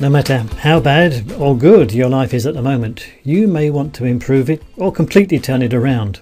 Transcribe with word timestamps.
No 0.00 0.10
matter 0.10 0.38
how 0.58 0.80
bad 0.80 1.32
or 1.38 1.56
good 1.56 1.92
your 1.92 2.08
life 2.08 2.34
is 2.34 2.46
at 2.46 2.54
the 2.54 2.62
moment, 2.62 3.06
you 3.22 3.46
may 3.46 3.70
want 3.70 3.94
to 3.94 4.04
improve 4.04 4.50
it 4.50 4.62
or 4.76 4.92
completely 4.92 5.38
turn 5.38 5.62
it 5.62 5.72
around. 5.72 6.20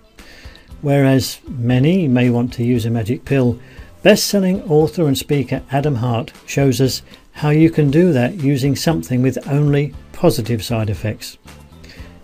Whereas 0.83 1.41
many 1.49 2.07
may 2.07 2.29
want 2.29 2.53
to 2.55 2.65
use 2.65 2.85
a 2.85 2.91
magic 2.91 3.25
pill, 3.25 3.59
best 4.03 4.27
selling 4.27 4.63
author 4.65 5.07
and 5.07 5.17
speaker 5.17 5.63
Adam 5.73 5.97
Hart 5.97 6.33
shows 6.47 6.83
us 6.83 7.03
how 7.33 7.49
you 7.49 7.71
can 7.71 7.91
do 7.91 8.13
that 8.13 8.35
using 8.35 8.77
something 8.77 9.23
with 9.23 9.49
only 9.49 9.95
positive 10.13 10.63
side 10.63 10.91
effects. 10.91 11.39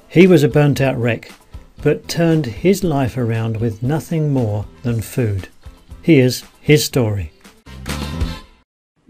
He 0.08 0.26
was 0.26 0.42
a 0.42 0.48
burnt 0.48 0.82
out 0.82 0.98
wreck, 0.98 1.32
but 1.82 2.08
turned 2.08 2.44
his 2.44 2.84
life 2.84 3.16
around 3.16 3.56
with 3.56 3.82
nothing 3.82 4.32
more 4.32 4.66
than 4.82 5.00
food. 5.00 5.48
Here's 6.02 6.44
his 6.60 6.84
story. 6.84 7.32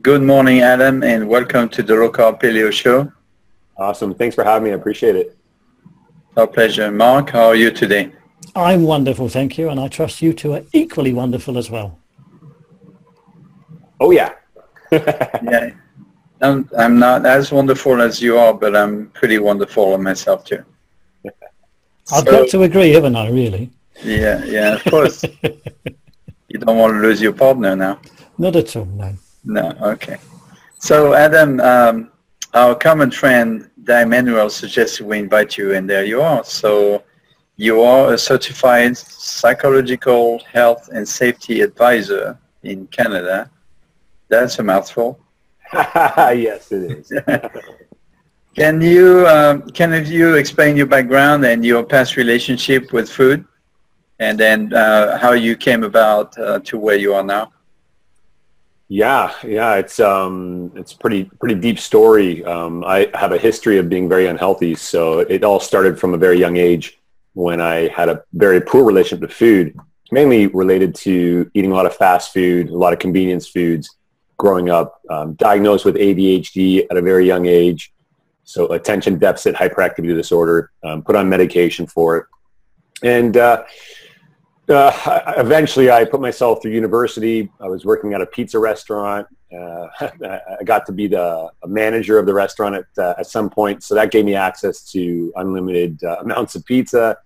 Good 0.08 0.22
morning, 0.22 0.62
Adam, 0.62 1.02
and 1.02 1.28
welcome 1.28 1.68
to 1.68 1.82
the 1.82 1.94
Low 1.94 2.10
Carb 2.10 2.40
Paleo 2.40 2.72
Show. 2.72 3.12
Awesome. 3.76 4.14
Thanks 4.14 4.34
for 4.34 4.42
having 4.42 4.64
me. 4.64 4.70
I 4.70 4.74
appreciate 4.76 5.16
it. 5.16 5.36
Our 6.34 6.46
pleasure. 6.46 6.90
Mark, 6.90 7.28
how 7.28 7.48
are 7.48 7.54
you 7.54 7.70
today? 7.70 8.12
I'm 8.56 8.84
wonderful, 8.84 9.28
thank 9.28 9.58
you, 9.58 9.68
and 9.68 9.78
I 9.78 9.88
trust 9.88 10.22
you 10.22 10.32
two 10.32 10.54
are 10.54 10.62
equally 10.72 11.12
wonderful 11.12 11.58
as 11.58 11.70
well. 11.70 11.98
Oh, 14.00 14.10
yeah. 14.10 14.32
yeah. 14.92 15.72
I'm, 16.40 16.70
I'm 16.78 16.98
not 16.98 17.26
as 17.26 17.52
wonderful 17.52 18.00
as 18.00 18.22
you 18.22 18.38
are, 18.38 18.54
but 18.54 18.74
I'm 18.74 19.10
pretty 19.10 19.38
wonderful 19.38 19.92
on 19.92 20.02
myself, 20.02 20.42
too. 20.42 20.64
I've 22.10 22.24
so, 22.24 22.30
got 22.30 22.48
to 22.48 22.62
agree, 22.62 22.92
haven't 22.92 23.14
I, 23.14 23.28
really? 23.28 23.70
Yeah, 24.02 24.42
yeah, 24.46 24.76
of 24.76 24.84
course. 24.84 25.22
you 26.48 26.58
don't 26.60 26.78
want 26.78 26.94
to 26.94 27.00
lose 27.00 27.20
your 27.20 27.34
partner 27.34 27.76
now. 27.76 28.00
Not 28.38 28.56
at 28.56 28.74
all, 28.74 28.86
no. 28.86 29.14
No, 29.48 29.74
okay. 29.80 30.18
So 30.78 31.14
Adam, 31.14 31.58
um, 31.60 32.10
our 32.52 32.74
common 32.74 33.10
friend 33.10 33.70
Di 33.82 34.04
Manuel 34.04 34.50
suggested 34.50 35.06
we 35.06 35.18
invite 35.18 35.56
you, 35.56 35.72
and 35.72 35.88
there 35.88 36.04
you 36.04 36.20
are. 36.20 36.44
So 36.44 37.02
you 37.56 37.80
are 37.80 38.12
a 38.12 38.18
certified 38.18 38.98
psychological 38.98 40.38
health 40.52 40.90
and 40.92 41.08
safety 41.08 41.62
advisor 41.62 42.38
in 42.62 42.86
Canada. 42.88 43.50
That's 44.28 44.58
a 44.58 44.62
mouthful. 44.62 45.18
yes, 45.72 46.70
it 46.70 46.82
is. 46.98 47.12
can 48.54 48.82
you 48.82 49.26
um, 49.26 49.62
can 49.70 50.04
you 50.04 50.34
explain 50.34 50.76
your 50.76 50.86
background 50.86 51.46
and 51.46 51.64
your 51.64 51.84
past 51.84 52.18
relationship 52.18 52.92
with 52.92 53.08
food, 53.08 53.46
and 54.18 54.38
then 54.38 54.74
uh, 54.74 55.16
how 55.16 55.32
you 55.32 55.56
came 55.56 55.84
about 55.84 56.36
uh, 56.38 56.58
to 56.64 56.76
where 56.76 56.96
you 56.96 57.14
are 57.14 57.24
now? 57.24 57.50
Yeah, 58.90 59.34
yeah, 59.44 59.74
it's 59.74 60.00
um, 60.00 60.72
it's 60.74 60.94
pretty 60.94 61.24
pretty 61.24 61.56
deep 61.56 61.78
story. 61.78 62.42
Um, 62.44 62.82
I 62.84 63.10
have 63.12 63.32
a 63.32 63.38
history 63.38 63.76
of 63.76 63.90
being 63.90 64.08
very 64.08 64.28
unhealthy, 64.28 64.74
so 64.74 65.20
it 65.20 65.44
all 65.44 65.60
started 65.60 66.00
from 66.00 66.14
a 66.14 66.18
very 66.18 66.38
young 66.38 66.56
age 66.56 66.98
when 67.34 67.60
I 67.60 67.88
had 67.88 68.08
a 68.08 68.24
very 68.32 68.62
poor 68.62 68.84
relationship 68.84 69.28
to 69.28 69.34
food, 69.34 69.76
mainly 70.10 70.46
related 70.46 70.94
to 70.96 71.50
eating 71.52 71.70
a 71.70 71.74
lot 71.74 71.84
of 71.84 71.96
fast 71.96 72.32
food, 72.32 72.70
a 72.70 72.76
lot 72.76 72.94
of 72.94 72.98
convenience 72.98 73.46
foods. 73.46 73.94
Growing 74.38 74.70
up, 74.70 75.00
um, 75.10 75.34
diagnosed 75.34 75.84
with 75.84 75.96
ADHD 75.96 76.86
at 76.90 76.96
a 76.96 77.02
very 77.02 77.26
young 77.26 77.44
age, 77.46 77.92
so 78.44 78.68
attention 78.72 79.18
deficit 79.18 79.54
hyperactivity 79.54 80.14
disorder, 80.14 80.70
um, 80.84 81.02
put 81.02 81.14
on 81.14 81.28
medication 81.28 81.86
for 81.86 82.16
it, 82.16 82.26
and. 83.02 83.36
Uh, 83.36 83.64
uh, 84.68 85.32
eventually, 85.38 85.90
I 85.90 86.04
put 86.04 86.20
myself 86.20 86.60
through 86.60 86.72
university. 86.72 87.50
I 87.60 87.68
was 87.68 87.84
working 87.84 88.12
at 88.14 88.20
a 88.20 88.26
pizza 88.26 88.58
restaurant. 88.58 89.26
Uh, 89.52 89.88
I 90.60 90.62
got 90.64 90.84
to 90.86 90.92
be 90.92 91.06
the 91.06 91.50
manager 91.66 92.18
of 92.18 92.26
the 92.26 92.34
restaurant 92.34 92.76
at, 92.76 92.86
uh, 93.02 93.14
at 93.18 93.26
some 93.26 93.48
point, 93.48 93.82
so 93.82 93.94
that 93.94 94.10
gave 94.10 94.24
me 94.24 94.34
access 94.34 94.82
to 94.92 95.32
unlimited 95.36 96.02
uh, 96.04 96.16
amounts 96.20 96.54
of 96.54 96.64
pizza. 96.64 97.16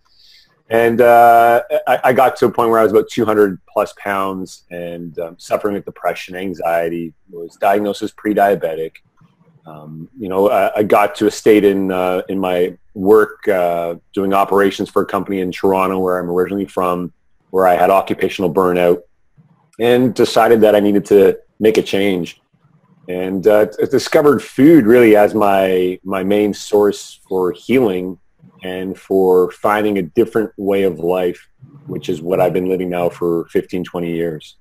And 0.71 1.01
uh, 1.01 1.63
I, 1.87 2.01
I, 2.05 2.13
got 2.15 2.37
to 2.37 2.47
a 2.47 2.51
point 2.51 2.71
where 2.71 2.81
I 2.81 2.83
was 2.83 2.93
about 2.93 3.11
200 3.11 3.61
plus 3.69 3.93
pounds 3.99 4.65
and 4.71 5.19
um, 5.19 5.39
suffering 5.39 5.75
with 5.75 5.85
depression, 5.85 6.35
anxiety. 6.35 7.13
Was 7.31 7.57
diagnosed 7.57 8.03
as 8.03 8.13
pre-diabetic. 8.13 8.93
Um, 9.67 10.09
you 10.19 10.29
know, 10.29 10.49
I, 10.49 10.79
I, 10.79 10.83
got 10.83 11.15
to 11.17 11.27
a 11.27 11.31
state 11.31 11.65
in 11.65 11.93
uh, 11.93 12.23
in 12.29 12.39
my 12.39 12.79
work 12.95 13.43
doing 14.15 14.33
operations 14.33 14.89
for 14.89 15.03
a 15.03 15.07
company 15.07 15.41
in 15.41 15.53
Toronto, 15.53 15.99
where 15.99 16.19
I'm 16.19 16.31
originally 16.31 16.67
from 16.67 17.13
where 17.53 17.67
I 17.67 17.75
had 17.75 17.91
occupational 17.91 18.53
burnout 18.53 19.03
and 19.79 20.15
decided 20.15 20.63
that 20.63 20.75
I 20.75 20.81
needed 20.81 21.05
to 21.07 21.39
make 21.61 21.77
a 21.77 21.83
change. 21.83 22.41
And 23.09 23.47
uh, 23.47 23.67
discovered 23.91 24.43
food 24.43 24.87
really 24.87 25.17
as 25.17 25.35
my 25.35 25.99
my 26.03 26.23
main 26.23 26.55
source 26.55 27.21
for 27.29 27.53
healing 27.53 28.19
and 28.63 28.99
for 28.99 29.51
finding 29.51 29.99
a 29.99 30.03
different 30.03 30.51
way 30.57 30.85
of 30.85 30.99
life 30.99 31.49
which 31.87 32.09
is 32.09 32.23
what 32.23 32.41
I've 32.41 32.53
been 32.53 32.69
living 32.69 32.89
now 32.89 33.09
for 33.09 33.47
15 33.47 33.85
20 33.85 34.13
years. 34.13 34.57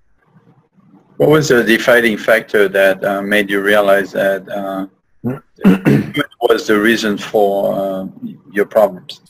What 1.18 1.30
was 1.30 1.50
the 1.50 1.64
defining 1.64 2.18
factor 2.18 2.68
that 2.68 3.04
uh, 3.04 3.22
made 3.22 3.50
you 3.50 3.62
realize 3.62 4.12
that 4.14 4.42
uh, 4.50 4.88
was 6.42 6.68
the 6.68 6.80
reason 6.80 7.18
for 7.18 7.74
uh, 7.76 8.08
your 8.52 8.66
problems? 8.66 9.22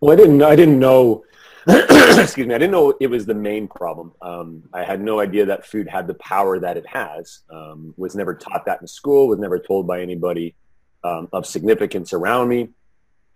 Well 0.00 0.12
I 0.12 0.16
didn't 0.16 0.42
I 0.42 0.56
didn't 0.56 0.78
know 0.78 1.24
excuse 2.18 2.46
me, 2.46 2.54
I 2.54 2.58
didn't 2.58 2.70
know 2.70 2.94
it 3.00 3.08
was 3.08 3.26
the 3.26 3.34
main 3.34 3.66
problem. 3.66 4.12
Um, 4.22 4.62
I 4.72 4.84
had 4.84 5.00
no 5.00 5.18
idea 5.18 5.46
that 5.46 5.66
food 5.66 5.88
had 5.88 6.06
the 6.06 6.14
power 6.14 6.60
that 6.60 6.76
it 6.76 6.86
has. 6.86 7.40
Um, 7.50 7.92
was 7.96 8.14
never 8.14 8.34
taught 8.34 8.66
that 8.66 8.80
in 8.80 8.86
school. 8.86 9.26
Was 9.26 9.40
never 9.40 9.58
told 9.58 9.86
by 9.86 10.00
anybody 10.00 10.54
um, 11.02 11.28
of 11.32 11.44
significance 11.44 12.12
around 12.12 12.48
me. 12.48 12.68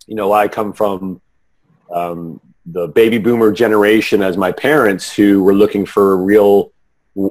You 0.07 0.15
know, 0.15 0.33
I 0.33 0.47
come 0.47 0.73
from 0.73 1.21
um, 1.93 2.41
the 2.67 2.87
baby 2.87 3.19
boomer 3.19 3.51
generation 3.51 4.23
as 4.23 4.37
my 4.37 4.53
parents, 4.53 5.13
who 5.13 5.43
were 5.43 5.55
looking 5.55 5.85
for 5.85 6.17
real 6.17 6.73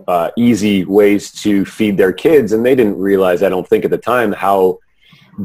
uh, 0.08 0.32
easy 0.38 0.84
ways 0.84 1.32
to 1.32 1.64
feed 1.64 1.98
their 1.98 2.12
kids, 2.12 2.52
and 2.52 2.66
they 2.66 2.76
didn't 2.76 2.98
realize, 2.98 3.42
I 3.42 3.50
don't 3.50 3.68
think 3.68 3.86
at 3.86 3.92
the 3.92 3.98
time, 3.98 4.34
how 4.34 4.80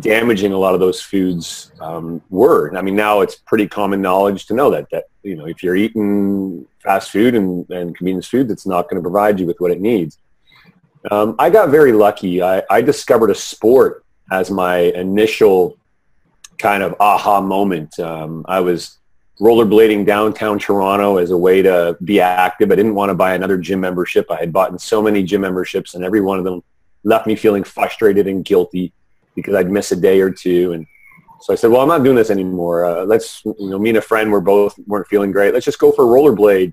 damaging 0.00 0.52
a 0.52 0.58
lot 0.58 0.74
of 0.74 0.80
those 0.80 1.00
foods 1.00 1.72
um, 1.80 2.22
were. 2.30 2.76
I 2.76 2.82
mean, 2.82 2.96
now 2.96 3.20
it's 3.20 3.36
pretty 3.36 3.68
common 3.68 4.00
knowledge 4.00 4.46
to 4.46 4.54
know 4.54 4.70
that 4.70 4.90
that 4.90 5.04
you 5.22 5.36
know 5.36 5.46
if 5.46 5.62
you're 5.62 5.76
eating 5.76 6.66
fast 6.82 7.10
food 7.10 7.34
and, 7.34 7.68
and 7.70 7.96
convenience 7.96 8.26
foods, 8.26 8.50
it's 8.50 8.66
not 8.66 8.88
going 8.88 9.02
to 9.02 9.02
provide 9.02 9.38
you 9.40 9.46
with 9.46 9.58
what 9.58 9.70
it 9.70 9.80
needs. 9.80 10.18
Um, 11.10 11.36
I 11.38 11.50
got 11.50 11.68
very 11.68 11.92
lucky. 11.92 12.42
I, 12.42 12.62
I 12.70 12.80
discovered 12.80 13.30
a 13.30 13.34
sport 13.34 14.04
as 14.30 14.50
my 14.50 14.76
initial 14.76 15.78
kind 16.58 16.82
of 16.82 16.94
aha 16.98 17.40
moment. 17.40 17.98
Um, 17.98 18.44
I 18.48 18.60
was 18.60 18.98
rollerblading 19.40 20.06
downtown 20.06 20.58
Toronto 20.58 21.18
as 21.18 21.30
a 21.30 21.36
way 21.36 21.60
to 21.60 21.96
be 22.04 22.20
active. 22.20 22.70
I 22.70 22.76
didn't 22.76 22.94
want 22.94 23.10
to 23.10 23.14
buy 23.14 23.34
another 23.34 23.58
gym 23.58 23.80
membership. 23.80 24.30
I 24.30 24.36
had 24.36 24.52
bought 24.52 24.80
so 24.80 25.02
many 25.02 25.22
gym 25.22 25.42
memberships, 25.42 25.94
and 25.94 26.04
every 26.04 26.20
one 26.20 26.38
of 26.38 26.44
them 26.44 26.62
left 27.02 27.26
me 27.26 27.36
feeling 27.36 27.64
frustrated 27.64 28.26
and 28.26 28.44
guilty 28.44 28.92
because 29.34 29.54
I'd 29.54 29.70
miss 29.70 29.92
a 29.92 29.96
day 29.96 30.20
or 30.20 30.30
two. 30.30 30.72
And 30.72 30.86
so 31.40 31.52
I 31.52 31.56
said, 31.56 31.70
well, 31.70 31.80
I'm 31.82 31.88
not 31.88 32.02
doing 32.04 32.16
this 32.16 32.30
anymore. 32.30 32.84
Uh, 32.84 33.04
let's, 33.04 33.44
you 33.44 33.70
know, 33.70 33.78
me 33.78 33.90
and 33.90 33.98
a 33.98 34.02
friend 34.02 34.30
were 34.30 34.40
both 34.40 34.78
weren't 34.86 35.06
feeling 35.08 35.32
great. 35.32 35.52
Let's 35.52 35.66
just 35.66 35.78
go 35.78 35.92
for 35.92 36.04
a 36.04 36.06
rollerblade. 36.08 36.72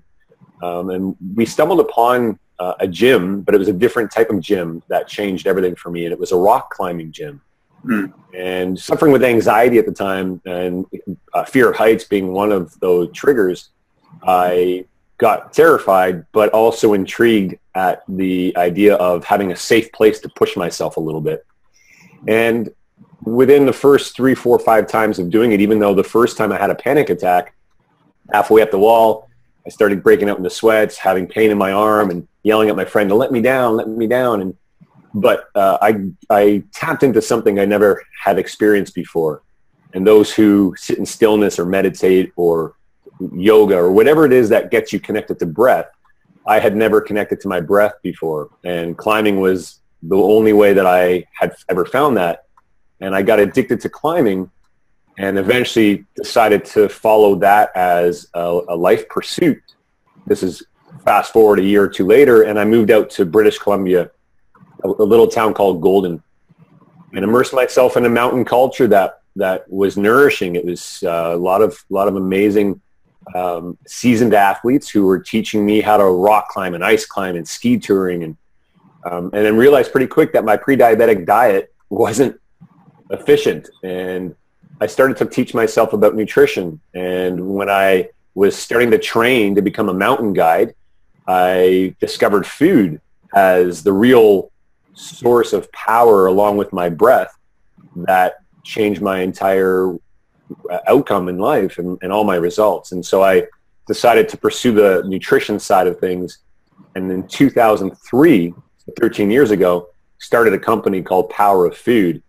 Um, 0.62 0.90
and 0.90 1.16
we 1.34 1.44
stumbled 1.44 1.80
upon 1.80 2.38
uh, 2.58 2.74
a 2.80 2.86
gym, 2.86 3.42
but 3.42 3.54
it 3.54 3.58
was 3.58 3.68
a 3.68 3.72
different 3.72 4.10
type 4.10 4.30
of 4.30 4.40
gym 4.40 4.82
that 4.88 5.08
changed 5.08 5.46
everything 5.46 5.74
for 5.74 5.90
me. 5.90 6.04
And 6.04 6.12
it 6.12 6.18
was 6.18 6.32
a 6.32 6.36
rock 6.36 6.70
climbing 6.70 7.12
gym. 7.12 7.40
Mm. 7.84 8.12
And 8.34 8.78
suffering 8.78 9.12
with 9.12 9.24
anxiety 9.24 9.78
at 9.78 9.86
the 9.86 9.92
time 9.92 10.40
and 10.46 10.86
uh, 11.34 11.44
fear 11.44 11.70
of 11.70 11.76
heights 11.76 12.04
being 12.04 12.32
one 12.32 12.52
of 12.52 12.78
those 12.80 13.10
triggers, 13.12 13.70
I 14.26 14.86
got 15.18 15.52
terrified, 15.52 16.24
but 16.32 16.50
also 16.50 16.94
intrigued 16.94 17.56
at 17.74 18.02
the 18.08 18.56
idea 18.56 18.94
of 18.96 19.24
having 19.24 19.52
a 19.52 19.56
safe 19.56 19.90
place 19.92 20.20
to 20.20 20.28
push 20.30 20.56
myself 20.56 20.96
a 20.96 21.00
little 21.00 21.20
bit. 21.20 21.44
And 22.28 22.70
within 23.24 23.66
the 23.66 23.72
first 23.72 24.16
three, 24.16 24.34
four, 24.34 24.58
five 24.58 24.86
times 24.86 25.18
of 25.18 25.30
doing 25.30 25.52
it, 25.52 25.60
even 25.60 25.78
though 25.78 25.94
the 25.94 26.04
first 26.04 26.36
time 26.36 26.52
I 26.52 26.58
had 26.58 26.70
a 26.70 26.74
panic 26.74 27.10
attack, 27.10 27.54
halfway 28.32 28.62
up 28.62 28.70
the 28.70 28.78
wall, 28.78 29.28
I 29.66 29.70
started 29.70 30.02
breaking 30.02 30.28
out 30.28 30.38
into 30.38 30.50
sweats, 30.50 30.96
having 30.96 31.26
pain 31.26 31.50
in 31.50 31.58
my 31.58 31.72
arm, 31.72 32.10
and 32.10 32.26
yelling 32.42 32.68
at 32.68 32.76
my 32.76 32.84
friend 32.84 33.08
to 33.10 33.14
let 33.14 33.30
me 33.30 33.40
down, 33.40 33.76
let 33.76 33.88
me 33.88 34.06
down. 34.06 34.40
And 34.40 34.56
but 35.14 35.44
uh, 35.54 35.78
I 35.80 36.06
I 36.30 36.64
tapped 36.72 37.02
into 37.02 37.22
something 37.22 37.58
I 37.58 37.64
never 37.64 38.02
had 38.24 38.38
experienced 38.38 38.94
before. 38.94 39.42
And 39.94 40.06
those 40.06 40.32
who 40.32 40.74
sit 40.76 40.98
in 40.98 41.06
stillness 41.06 41.58
or 41.58 41.66
meditate 41.66 42.32
or 42.36 42.74
yoga 43.34 43.76
or 43.76 43.92
whatever 43.92 44.24
it 44.24 44.32
is 44.32 44.48
that 44.48 44.70
gets 44.70 44.92
you 44.92 44.98
connected 44.98 45.38
to 45.38 45.46
breath, 45.46 45.86
I 46.46 46.58
had 46.58 46.74
never 46.74 47.00
connected 47.00 47.40
to 47.42 47.48
my 47.48 47.60
breath 47.60 47.94
before. 48.02 48.48
And 48.64 48.96
climbing 48.96 49.38
was 49.38 49.81
the 50.02 50.16
only 50.16 50.52
way 50.52 50.72
that 50.72 50.86
I 50.86 51.24
had 51.32 51.54
ever 51.68 51.84
found 51.84 52.16
that. 52.16 52.46
And 53.00 53.14
I 53.14 53.22
got 53.22 53.38
addicted 53.38 53.80
to 53.82 53.88
climbing 53.88 54.50
and 55.18 55.38
eventually 55.38 56.04
decided 56.16 56.64
to 56.64 56.88
follow 56.88 57.34
that 57.36 57.70
as 57.76 58.26
a, 58.34 58.60
a 58.68 58.76
life 58.76 59.08
pursuit. 59.08 59.62
This 60.26 60.42
is 60.42 60.62
fast 61.04 61.32
forward 61.32 61.58
a 61.58 61.62
year 61.62 61.82
or 61.84 61.88
two 61.88 62.06
later, 62.06 62.42
and 62.42 62.58
I 62.58 62.64
moved 62.64 62.90
out 62.90 63.10
to 63.10 63.24
British 63.24 63.58
Columbia, 63.58 64.10
a, 64.84 64.88
a 64.88 65.06
little 65.12 65.26
town 65.26 65.52
called 65.54 65.80
Golden. 65.82 66.22
and 67.14 67.24
immersed 67.24 67.52
myself 67.52 67.96
in 67.96 68.04
a 68.04 68.08
mountain 68.08 68.44
culture 68.44 68.86
that 68.88 69.20
that 69.36 69.70
was 69.70 69.96
nourishing. 69.96 70.56
It 70.56 70.64
was 70.64 71.02
uh, 71.06 71.32
a 71.34 71.36
lot 71.36 71.62
of 71.62 71.72
a 71.90 71.94
lot 71.94 72.08
of 72.08 72.16
amazing 72.16 72.80
um, 73.34 73.78
seasoned 73.86 74.34
athletes 74.34 74.90
who 74.90 75.04
were 75.04 75.18
teaching 75.18 75.64
me 75.64 75.80
how 75.80 75.96
to 75.96 76.04
rock 76.04 76.48
climb 76.48 76.74
and 76.74 76.84
ice 76.84 77.06
climb 77.06 77.36
and 77.36 77.46
ski 77.46 77.78
touring, 77.78 78.24
and 78.24 78.36
um, 79.04 79.30
and 79.32 79.44
then 79.44 79.56
realized 79.56 79.92
pretty 79.92 80.06
quick 80.06 80.32
that 80.32 80.44
my 80.44 80.56
pre-diabetic 80.56 81.26
diet 81.26 81.72
wasn't 81.90 82.38
efficient, 83.10 83.68
and 83.82 84.34
I 84.80 84.86
started 84.86 85.16
to 85.18 85.26
teach 85.26 85.54
myself 85.54 85.92
about 85.92 86.14
nutrition. 86.16 86.80
And 86.94 87.54
when 87.54 87.70
I 87.70 88.08
was 88.34 88.56
starting 88.56 88.90
to 88.90 88.98
train 88.98 89.54
to 89.54 89.62
become 89.62 89.88
a 89.88 89.94
mountain 89.94 90.32
guide, 90.32 90.74
I 91.28 91.94
discovered 92.00 92.46
food 92.46 93.00
as 93.34 93.82
the 93.82 93.92
real 93.92 94.50
source 94.94 95.52
of 95.52 95.70
power 95.72 96.26
along 96.26 96.56
with 96.56 96.72
my 96.72 96.88
breath 96.88 97.36
that 97.94 98.38
changed 98.64 99.00
my 99.00 99.20
entire 99.20 99.94
uh, 100.70 100.78
outcome 100.86 101.28
in 101.28 101.38
life 101.38 101.78
and, 101.78 101.98
and 102.02 102.12
all 102.12 102.24
my 102.24 102.36
results. 102.36 102.92
And 102.92 103.04
so 103.04 103.22
I 103.22 103.46
decided 103.86 104.28
to 104.30 104.36
pursue 104.36 104.72
the 104.72 105.02
nutrition 105.06 105.58
side 105.58 105.86
of 105.86 105.98
things. 105.98 106.38
And 106.94 107.10
in 107.10 107.26
2003, 107.26 108.54
13 108.98 109.30
years 109.30 109.50
ago, 109.50 109.88
started 110.18 110.54
a 110.54 110.58
company 110.58 111.02
called 111.02 111.30
Power 111.30 111.66
of 111.66 111.76
Food 111.76 112.22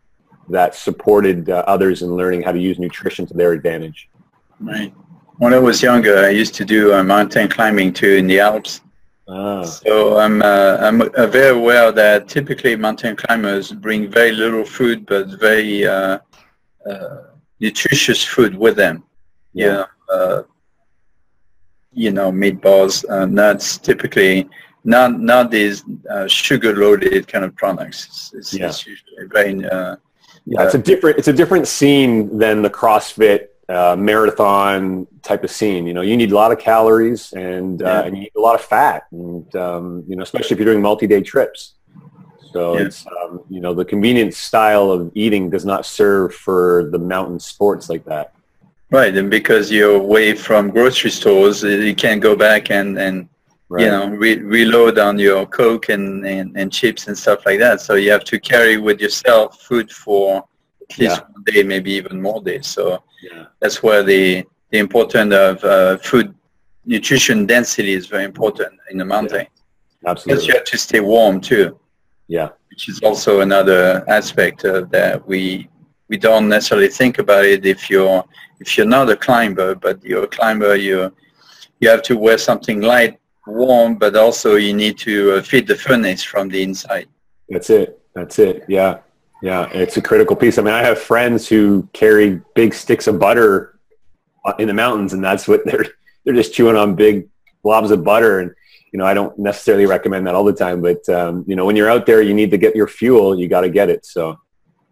that 0.49 0.75
supported 0.75 1.49
uh, 1.49 1.63
others 1.67 2.01
in 2.01 2.15
learning 2.15 2.41
how 2.43 2.51
to 2.51 2.59
use 2.59 2.79
nutrition 2.79 3.25
to 3.27 3.33
their 3.33 3.53
advantage. 3.53 4.09
Right. 4.59 4.93
When 5.37 5.53
I 5.53 5.59
was 5.59 5.81
younger, 5.81 6.17
I 6.25 6.29
used 6.29 6.53
to 6.55 6.65
do 6.65 6.93
uh, 6.93 7.03
mountain 7.03 7.47
climbing 7.47 7.93
too 7.93 8.15
in 8.15 8.27
the 8.27 8.39
Alps. 8.39 8.81
Ah. 9.27 9.63
So 9.63 10.19
I'm 10.19 10.41
uh, 10.41 10.77
I'm 10.81 10.99
very 11.31 11.57
aware 11.57 11.91
that 11.91 12.27
typically 12.27 12.75
mountain 12.75 13.15
climbers 13.15 13.71
bring 13.71 14.11
very 14.11 14.31
little 14.31 14.65
food, 14.65 15.05
but 15.05 15.39
very 15.39 15.87
uh, 15.87 16.19
uh, 16.89 17.17
nutritious 17.59 18.23
food 18.23 18.55
with 18.55 18.75
them. 18.75 19.03
Yeah, 19.53 19.85
uh, 20.11 20.43
you 21.93 22.11
know, 22.11 22.31
meatballs, 22.31 23.09
uh, 23.09 23.25
nuts, 23.25 23.77
typically 23.77 24.49
not 24.83 25.19
not 25.19 25.51
these 25.51 25.83
sugar 26.27 26.75
loaded 26.75 27.27
kind 27.27 27.45
of 27.45 27.55
products. 27.55 28.05
It's, 28.05 28.33
it's, 28.33 28.53
yeah. 28.53 28.67
it's 28.67 28.85
usually 28.85 29.27
very. 29.27 29.59
yeah, 30.45 30.63
it's 30.65 30.75
a 30.75 30.77
different 30.77 31.17
it's 31.17 31.29
a 31.29 31.33
different 31.33 31.67
scene 31.67 32.37
than 32.37 32.61
the 32.61 32.69
CrossFit 32.69 33.47
uh, 33.69 33.95
marathon 33.97 35.07
type 35.21 35.43
of 35.43 35.51
scene. 35.51 35.87
You 35.87 35.93
know, 35.93 36.01
you 36.01 36.17
need 36.17 36.31
a 36.31 36.35
lot 36.35 36.51
of 36.51 36.59
calories 36.59 37.31
and, 37.33 37.81
uh, 37.81 37.85
yeah. 37.85 38.01
and 38.01 38.15
you 38.15 38.23
need 38.23 38.31
a 38.35 38.41
lot 38.41 38.55
of 38.55 38.61
fat, 38.61 39.05
and 39.11 39.55
um, 39.55 40.03
you 40.07 40.15
know, 40.15 40.23
especially 40.23 40.53
if 40.55 40.59
you're 40.59 40.71
doing 40.71 40.81
multi-day 40.81 41.21
trips. 41.21 41.73
So 42.51 42.77
yeah. 42.77 42.85
it's 42.85 43.05
um, 43.07 43.41
you 43.49 43.61
know 43.61 43.73
the 43.73 43.85
convenient 43.85 44.33
style 44.33 44.91
of 44.91 45.11
eating 45.15 45.49
does 45.49 45.65
not 45.65 45.85
serve 45.85 46.35
for 46.35 46.89
the 46.91 46.99
mountain 46.99 47.39
sports 47.39 47.89
like 47.89 48.05
that. 48.05 48.33
Right, 48.91 49.15
and 49.15 49.29
because 49.29 49.71
you're 49.71 49.95
away 49.95 50.35
from 50.35 50.69
grocery 50.69 51.09
stores, 51.09 51.63
uh, 51.63 51.69
you 51.69 51.95
can't 51.95 52.21
go 52.21 52.35
back 52.35 52.69
and 52.69 52.99
and 52.99 53.27
right. 53.73 53.83
you 53.83 53.91
know 53.91 54.09
re- 54.09 54.43
reload 54.57 54.99
on 54.99 55.17
your 55.17 55.45
coke 55.45 55.89
and, 55.89 56.25
and 56.25 56.55
and 56.59 56.71
chips 56.71 57.07
and 57.07 57.17
stuff 57.17 57.45
like 57.45 57.59
that. 57.59 57.81
So 57.81 57.95
you 57.95 58.11
have 58.11 58.23
to 58.25 58.39
carry 58.39 58.77
with 58.77 59.01
yourself 59.01 59.61
food 59.61 59.91
for 59.91 60.43
at 60.83 60.97
least 60.99 61.17
yeah. 61.17 61.27
one 61.33 61.43
day, 61.43 61.63
maybe 61.63 61.91
even 61.91 62.21
more 62.21 62.41
days. 62.41 62.67
So 62.67 63.03
yeah. 63.21 63.45
that's 63.59 63.81
where 63.81 64.03
the 64.03 64.43
the 64.71 64.79
importance 64.79 65.33
of 65.33 65.63
uh, 65.63 65.97
food 65.97 66.33
nutrition 66.85 67.45
density 67.45 67.93
is 67.93 68.07
very 68.07 68.25
important 68.25 68.73
in 68.91 68.97
the 68.97 69.05
mountain. 69.05 69.47
Yeah. 69.47 70.09
Absolutely. 70.11 70.33
Because 70.33 70.47
you 70.47 70.53
have 70.55 70.65
to 70.65 70.77
stay 70.77 70.99
warm 70.99 71.39
too. 71.39 71.79
Yeah. 72.27 72.49
Which 72.69 72.89
is 72.89 72.99
also 73.01 73.41
another 73.41 74.03
aspect 74.07 74.65
of 74.65 74.89
that 74.91 75.25
we 75.25 75.69
we 76.09 76.17
don't 76.17 76.47
necessarily 76.49 76.89
think 76.89 77.17
about 77.19 77.45
it 77.45 77.65
if 77.65 77.89
you're 77.89 78.23
if 78.59 78.77
you're 78.77 78.93
not 78.97 79.09
a 79.09 79.15
climber, 79.15 79.75
but 79.75 80.03
you're 80.03 80.25
a 80.25 80.33
climber, 80.37 80.75
you 80.75 81.15
you 81.79 81.89
have 81.89 82.03
to 82.03 82.17
wear 82.17 82.37
something 82.37 82.81
light, 82.81 83.19
warm, 83.47 83.95
but 83.95 84.15
also 84.15 84.55
you 84.55 84.73
need 84.73 84.97
to 84.99 85.33
uh, 85.33 85.41
feed 85.41 85.67
the 85.67 85.75
furnace 85.75 86.23
from 86.23 86.49
the 86.49 86.63
inside. 86.63 87.07
That's 87.49 87.69
it. 87.69 87.99
That's 88.15 88.39
it. 88.39 88.65
Yeah. 88.67 88.99
Yeah, 89.43 89.67
it's 89.73 89.97
a 89.97 90.01
critical 90.01 90.37
piece. 90.37 90.57
I 90.57 90.61
mean, 90.61 90.73
I 90.73 90.81
have 90.83 90.97
friends 90.97 91.49
who 91.49 91.89
carry 91.91 92.39
big 92.55 92.73
sticks 92.73 93.07
of 93.07 93.19
butter 93.19 93.77
in 94.57 94.69
the 94.69 94.73
mountains, 94.73 95.11
and 95.11 95.21
that's 95.21 95.49
what 95.49 95.61
they're 95.65 95.85
they're 96.23 96.33
just 96.33 96.53
chewing 96.53 96.77
on 96.77 96.95
big 96.95 97.27
blobs 97.61 97.91
of 97.91 98.05
butter. 98.05 98.39
And 98.39 98.51
you 98.93 98.99
know, 98.99 99.05
I 99.05 99.13
don't 99.13 99.37
necessarily 99.37 99.85
recommend 99.85 100.27
that 100.27 100.35
all 100.35 100.45
the 100.45 100.53
time, 100.53 100.81
but 100.81 101.07
um, 101.09 101.43
you 101.45 101.57
know, 101.57 101.65
when 101.65 101.75
you're 101.75 101.89
out 101.89 102.05
there, 102.05 102.21
you 102.21 102.33
need 102.33 102.51
to 102.51 102.57
get 102.57 102.73
your 102.73 102.87
fuel. 102.87 103.37
You 103.37 103.49
got 103.49 103.61
to 103.61 103.69
get 103.69 103.89
it. 103.89 104.05
So, 104.05 104.39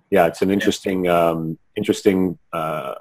yeah, 0.10 0.28
it's 0.28 0.42
an 0.42 0.52
interesting 0.52 1.08
um, 1.08 1.58
interesting 1.78 2.38
uh, 2.52 2.96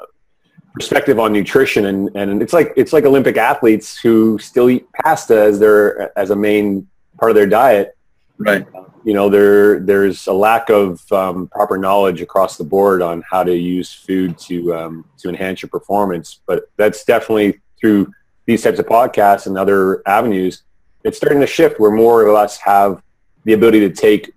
perspective 0.74 1.18
on 1.18 1.32
nutrition, 1.32 1.86
and 1.86 2.10
and 2.14 2.42
it's 2.42 2.52
like 2.52 2.72
it's 2.76 2.92
like 2.92 3.04
Olympic 3.04 3.36
athletes 3.36 3.98
who 3.98 4.38
still 4.38 4.70
eat 4.70 4.86
pasta 4.92 5.40
as 5.40 5.58
their 5.58 6.16
as 6.18 6.30
a 6.30 6.36
main 6.36 6.88
part 7.18 7.30
of 7.30 7.34
their 7.34 7.46
diet. 7.46 7.96
Right 8.38 8.66
you 9.04 9.14
know 9.14 9.28
there 9.28 9.80
there's 9.80 10.26
a 10.26 10.32
lack 10.32 10.68
of 10.68 11.10
um, 11.12 11.48
proper 11.48 11.78
knowledge 11.78 12.20
across 12.20 12.56
the 12.56 12.64
board 12.64 13.02
on 13.02 13.22
how 13.28 13.42
to 13.42 13.56
use 13.56 13.92
food 13.92 14.36
to 14.38 14.74
um, 14.74 15.04
to 15.18 15.28
enhance 15.28 15.62
your 15.62 15.68
performance. 15.70 16.40
But 16.46 16.70
that's 16.76 17.04
definitely 17.04 17.60
through 17.80 18.12
these 18.46 18.62
types 18.62 18.78
of 18.78 18.86
podcasts 18.86 19.46
and 19.46 19.56
other 19.56 20.02
avenues. 20.06 20.62
It's 21.04 21.16
starting 21.16 21.40
to 21.40 21.46
shift 21.46 21.80
where 21.80 21.90
more 21.90 22.26
of 22.26 22.34
us 22.34 22.58
have 22.58 23.02
the 23.44 23.54
ability 23.54 23.80
to 23.80 23.90
take 23.90 24.32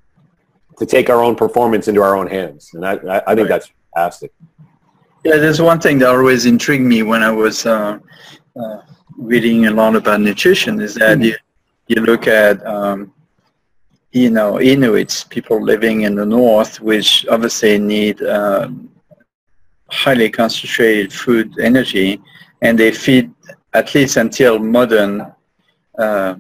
to 0.77 0.86
take 0.86 1.09
our 1.09 1.21
own 1.21 1.36
performance 1.36 1.88
into 1.88 2.01
our 2.01 2.15
own 2.15 2.27
hands, 2.27 2.71
and 2.74 2.86
I, 2.86 2.94
I, 3.27 3.36
think 3.36 3.50
right. 3.50 3.50
that's 3.50 3.69
fantastic. 3.94 4.33
Yeah, 5.23 5.37
there's 5.37 5.61
one 5.61 5.79
thing 5.79 5.99
that 5.99 6.09
always 6.09 6.45
intrigued 6.45 6.85
me 6.85 7.03
when 7.03 7.23
I 7.23 7.31
was 7.31 7.65
uh, 7.65 7.97
uh, 8.55 8.81
reading 9.17 9.67
a 9.67 9.71
lot 9.71 9.95
about 9.95 10.21
nutrition 10.21 10.81
is 10.81 10.95
that 10.95 11.17
mm-hmm. 11.17 11.23
you, 11.23 11.35
you 11.87 12.01
look 12.01 12.27
at 12.27 12.65
um, 12.65 13.13
you 14.13 14.29
know, 14.29 14.61
Inuits, 14.61 15.23
people 15.23 15.61
living 15.61 16.01
in 16.01 16.15
the 16.15 16.25
north, 16.25 16.79
which 16.79 17.25
obviously 17.27 17.79
need 17.79 18.21
um, 18.21 18.89
highly 19.89 20.29
concentrated 20.29 21.11
food 21.11 21.59
energy, 21.59 22.21
and 22.61 22.77
they 22.77 22.91
feed, 22.91 23.31
at 23.73 23.93
least 23.95 24.17
until 24.17 24.59
modern 24.59 25.33
uh, 25.97 26.35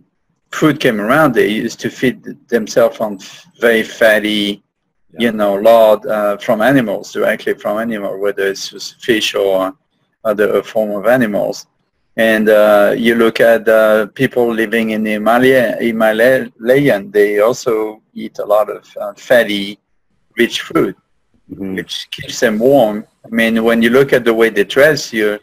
food 0.51 0.79
came 0.79 1.01
around, 1.01 1.33
they 1.33 1.47
used 1.47 1.79
to 1.79 1.89
feed 1.89 2.23
themselves 2.47 2.99
on 2.99 3.19
very 3.59 3.83
fatty. 3.83 4.62
You 5.19 5.31
know, 5.31 5.55
lard 5.55 6.05
uh, 6.05 6.37
from 6.37 6.61
animals, 6.61 7.11
directly 7.11 7.53
from 7.53 7.77
animals, 7.77 8.19
whether 8.19 8.47
it's 8.47 8.91
fish 8.99 9.35
or 9.35 9.75
other 10.23 10.63
form 10.63 10.91
of 10.91 11.05
animals. 11.07 11.67
And 12.15 12.49
uh, 12.49 12.93
you 12.95 13.15
look 13.15 13.39
at 13.39 13.67
uh, 13.67 14.07
people 14.07 14.51
living 14.53 14.91
in 14.91 15.03
the 15.03 15.13
Himalaya, 15.13 15.77
Himalayan, 15.79 17.09
they 17.11 17.39
also 17.39 18.01
eat 18.13 18.37
a 18.39 18.45
lot 18.45 18.69
of 18.69 18.85
uh, 19.01 19.13
fatty, 19.15 19.79
rich 20.37 20.61
food, 20.61 20.95
mm-hmm. 21.51 21.75
which 21.75 22.09
keeps 22.11 22.39
them 22.39 22.59
warm. 22.59 23.05
I 23.25 23.29
mean, 23.29 23.63
when 23.63 23.81
you 23.81 23.89
look 23.89 24.13
at 24.13 24.25
the 24.25 24.33
way 24.33 24.49
they 24.49 24.63
dress, 24.63 25.11
you 25.11 25.39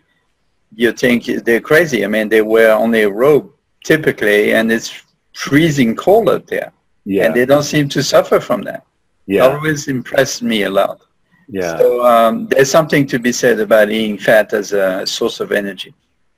you 0.76 0.92
think 0.92 1.24
they're 1.44 1.60
crazy. 1.60 2.04
I 2.04 2.08
mean, 2.08 2.28
they 2.28 2.42
wear 2.42 2.72
only 2.72 3.02
a 3.02 3.10
robe 3.10 3.50
typically, 3.82 4.54
and 4.54 4.70
it's 4.70 5.02
freezing 5.32 5.96
cold 5.96 6.28
out 6.28 6.46
there. 6.46 6.72
Yeah. 7.04 7.24
And 7.26 7.34
they 7.34 7.46
don't 7.46 7.64
seem 7.64 7.88
to 7.88 8.02
suffer 8.02 8.38
from 8.40 8.62
that. 8.62 8.84
Yeah. 9.30 9.46
Always 9.46 9.86
impressed 9.86 10.42
me 10.42 10.64
a 10.64 10.70
lot. 10.70 11.02
Yeah. 11.48 11.78
So 11.78 12.04
um, 12.04 12.48
there's 12.48 12.68
something 12.68 13.06
to 13.06 13.18
be 13.20 13.30
said 13.30 13.60
about 13.60 13.88
eating 13.88 14.18
fat 14.18 14.52
as 14.52 14.72
a 14.72 15.06
source 15.06 15.38
of 15.38 15.52
energy. 15.52 15.94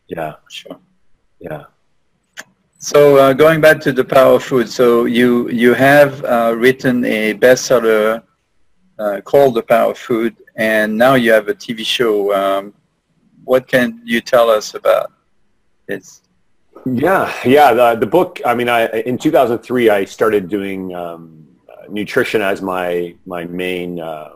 Yeah, 0.09 0.35
sure. 0.51 0.79
Yeah. 1.41 1.65
So 2.77 3.17
uh, 3.17 3.33
going 3.33 3.63
back 3.63 3.81
to 3.81 3.93
the 3.93 4.05
power 4.05 4.35
of 4.35 4.45
food, 4.45 4.69
so 4.69 5.07
you 5.07 5.49
you 5.49 5.73
have 5.73 6.23
uh, 6.25 6.55
written 6.55 7.03
a 7.07 7.33
bestseller 7.33 8.23
uh, 8.99 9.23
called 9.23 9.55
The 9.55 9.63
Power 9.63 9.93
of 9.93 9.99
Food, 9.99 10.37
and 10.57 10.99
now 10.99 11.15
you 11.15 11.33
have 11.33 11.49
a 11.49 11.55
TV 11.55 11.87
show. 11.87 12.35
Um, 12.35 12.75
what 13.45 13.67
can 13.67 14.03
you 14.05 14.21
tell 14.21 14.51
us 14.51 14.75
about 14.75 15.13
this? 15.87 16.21
Yeah, 16.85 17.33
yeah. 17.47 17.73
The, 17.73 17.95
the 17.95 18.07
book. 18.07 18.41
I 18.45 18.55
mean, 18.55 18.69
I 18.69 18.81
in 19.07 19.17
2003 19.17 19.89
I 19.89 20.05
started 20.05 20.51
doing 20.51 20.95
um, 20.95 21.43
nutrition 21.93 22.43
as 22.43 22.63
my 22.63 23.15
my 23.27 23.45
main 23.45 24.01
uh, 24.01 24.33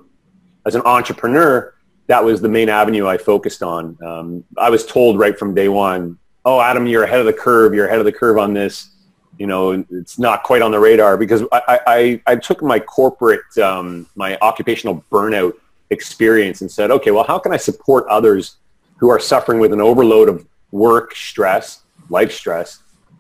as 0.67 0.75
an 0.75 0.83
entrepreneur 0.85 1.73
that 2.07 2.25
was 2.25 2.41
the 2.41 2.49
main 2.49 2.69
avenue 2.69 3.07
I 3.07 3.19
focused 3.19 3.63
on. 3.63 3.99
Um, 4.03 4.45
I 4.57 4.71
was 4.71 4.87
told 4.87 5.19
right 5.19 5.37
from 5.39 5.55
day 5.55 5.69
one, 5.69 6.19
oh, 6.45 6.61
Adam, 6.61 6.87
you're 6.87 7.05
ahead 7.05 7.21
of 7.21 7.27
the 7.27 7.33
curve. 7.33 7.75
You're 7.75 7.87
ahead 7.87 7.99
of 7.99 8.05
the 8.05 8.13
curve 8.13 8.39
on 8.39 8.55
this. 8.55 8.91
You 9.39 9.47
know, 9.47 9.85
it's 9.91 10.19
not 10.19 10.45
quite 10.45 10.63
on 10.63 10.71
the 10.71 10.79
radar 10.79 11.17
because 11.19 11.43
I, 11.53 11.81
I, 11.87 12.23
I 12.27 12.37
took 12.37 12.63
my 12.63 12.81
corporate, 12.81 13.59
um, 13.59 14.07
my 14.15 14.39
occupational 14.41 15.05
burnout 15.13 15.55
experience 15.91 16.63
and 16.63 16.71
said, 16.71 16.91
okay, 16.91 17.11
well, 17.11 17.25
how 17.25 17.39
can 17.39 17.53
I 17.53 17.59
support 17.59 18.07
others 18.09 18.57
who 18.97 19.11
are 19.11 19.19
suffering 19.19 19.61
with 19.61 19.75
an 19.75 19.81
overload 19.81 20.29
of 20.29 20.47
work 20.71 21.15
stress, 21.15 21.83
life 22.09 22.33
stress 22.33 22.79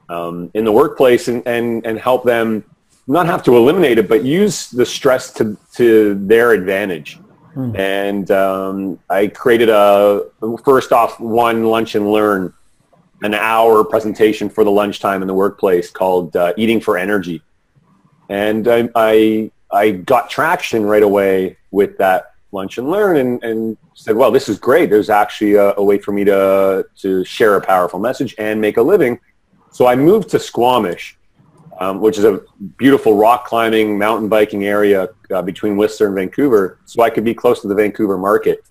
um, 0.08 0.50
in 0.54 0.64
the 0.64 0.72
workplace 0.72 1.28
and, 1.28 1.42
and, 1.46 1.84
and 1.84 1.98
help 1.98 2.24
them 2.24 2.64
not 3.06 3.26
have 3.26 3.42
to 3.44 3.56
eliminate 3.56 3.98
it, 3.98 4.08
but 4.08 4.24
use 4.24 4.70
the 4.70 4.84
stress 4.84 5.32
to, 5.34 5.56
to 5.74 6.14
their 6.26 6.52
advantage. 6.52 7.18
Hmm. 7.54 7.76
And 7.76 8.30
um, 8.30 8.98
I 9.08 9.28
created 9.28 9.68
a, 9.68 10.24
first 10.64 10.92
off, 10.92 11.18
one 11.20 11.64
lunch 11.64 11.94
and 11.94 12.10
learn, 12.10 12.52
an 13.22 13.32
hour 13.32 13.82
presentation 13.82 14.50
for 14.50 14.62
the 14.62 14.70
lunchtime 14.70 15.22
in 15.22 15.28
the 15.28 15.34
workplace 15.34 15.90
called 15.90 16.36
uh, 16.36 16.52
Eating 16.56 16.80
for 16.80 16.98
Energy. 16.98 17.42
And 18.28 18.68
I, 18.68 18.88
I, 18.94 19.50
I, 19.72 19.90
got 19.92 20.28
traction 20.28 20.84
right 20.84 21.02
away 21.02 21.56
with 21.70 21.96
that 21.96 22.34
lunch 22.52 22.76
and 22.76 22.90
learn 22.90 23.16
and, 23.16 23.42
and 23.42 23.78
said, 23.94 24.16
well, 24.16 24.30
this 24.30 24.48
is 24.48 24.58
great. 24.58 24.90
There's 24.90 25.08
actually 25.08 25.54
a, 25.54 25.74
a 25.76 25.82
way 25.82 25.98
for 25.98 26.12
me 26.12 26.24
to, 26.24 26.84
to 26.96 27.24
share 27.24 27.56
a 27.56 27.60
powerful 27.60 28.00
message 28.00 28.34
and 28.36 28.60
make 28.60 28.76
a 28.76 28.82
living. 28.82 29.18
So 29.70 29.86
I 29.86 29.96
moved 29.96 30.28
to 30.30 30.38
Squamish 30.38 31.16
um, 31.78 32.00
which 32.00 32.18
is 32.18 32.24
a 32.24 32.40
beautiful 32.78 33.16
rock 33.16 33.46
climbing, 33.46 33.98
mountain 33.98 34.28
biking 34.28 34.64
area 34.64 35.08
uh, 35.32 35.42
between 35.42 35.76
Whistler 35.76 36.06
and 36.06 36.16
Vancouver, 36.16 36.78
so 36.84 37.02
I 37.02 37.10
could 37.10 37.24
be 37.24 37.34
close 37.34 37.60
to 37.62 37.68
the 37.68 37.74
Vancouver 37.74 38.16
market. 38.16 38.64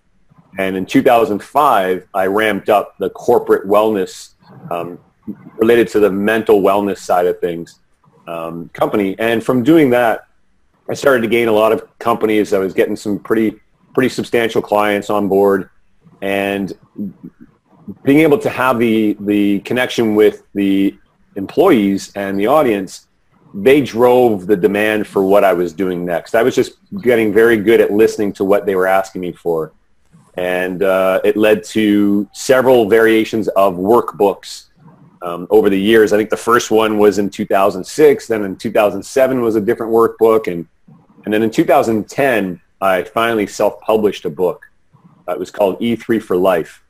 And 0.57 0.75
in 0.75 0.85
2005, 0.85 2.07
I 2.13 2.25
ramped 2.27 2.69
up 2.69 2.97
the 2.97 3.09
corporate 3.09 3.67
wellness 3.67 4.33
um, 4.71 4.99
related 5.57 5.87
to 5.89 5.99
the 5.99 6.09
mental 6.09 6.61
wellness 6.61 6.99
side 6.99 7.25
of 7.25 7.39
things 7.39 7.79
um, 8.27 8.69
company. 8.69 9.15
And 9.19 9.43
from 9.43 9.63
doing 9.63 9.89
that, 9.91 10.27
I 10.89 10.93
started 10.93 11.21
to 11.21 11.27
gain 11.27 11.47
a 11.47 11.51
lot 11.51 11.71
of 11.71 11.97
companies. 11.99 12.53
I 12.53 12.59
was 12.59 12.73
getting 12.73 12.95
some 12.95 13.19
pretty 13.19 13.59
pretty 13.93 14.09
substantial 14.09 14.61
clients 14.61 15.09
on 15.09 15.27
board, 15.27 15.69
and 16.21 16.73
being 18.03 18.19
able 18.19 18.37
to 18.37 18.49
have 18.49 18.77
the 18.77 19.17
the 19.21 19.59
connection 19.61 20.15
with 20.15 20.43
the 20.53 20.95
employees 21.35 22.11
and 22.15 22.39
the 22.39 22.47
audience, 22.47 23.07
they 23.53 23.81
drove 23.81 24.47
the 24.47 24.57
demand 24.57 25.07
for 25.07 25.23
what 25.23 25.43
I 25.43 25.53
was 25.53 25.71
doing 25.71 26.03
next. 26.03 26.35
I 26.35 26.43
was 26.43 26.55
just 26.55 26.73
getting 27.01 27.33
very 27.33 27.57
good 27.57 27.79
at 27.79 27.91
listening 27.91 28.33
to 28.33 28.43
what 28.43 28.65
they 28.65 28.75
were 28.75 28.87
asking 28.87 29.21
me 29.21 29.31
for. 29.31 29.71
And 30.37 30.83
uh, 30.83 31.21
it 31.23 31.37
led 31.37 31.63
to 31.65 32.29
several 32.33 32.89
variations 32.89 33.47
of 33.49 33.75
workbooks 33.75 34.65
um, 35.21 35.47
over 35.49 35.69
the 35.69 35.79
years. 35.79 36.11
I 36.11 36.17
think 36.17 36.29
the 36.29 36.37
first 36.37 36.69
one 36.69 36.97
was 36.97 37.17
in 37.17 37.29
2006. 37.29 38.27
Then 38.27 38.43
in 38.43 38.57
2007 38.57 39.41
was 39.41 39.55
a 39.55 39.61
different 39.61 39.93
workbook. 39.93 40.51
And, 40.51 40.67
and 41.23 41.33
then 41.33 41.41
in 41.41 41.49
2010, 41.49 42.61
I 42.81 43.03
finally 43.03 43.47
self-published 43.47 44.25
a 44.25 44.29
book. 44.29 44.65
Uh, 45.27 45.31
it 45.31 45.39
was 45.39 45.49
called 45.49 45.79
E3 45.79 46.21
for 46.21 46.35
Life. 46.35 46.83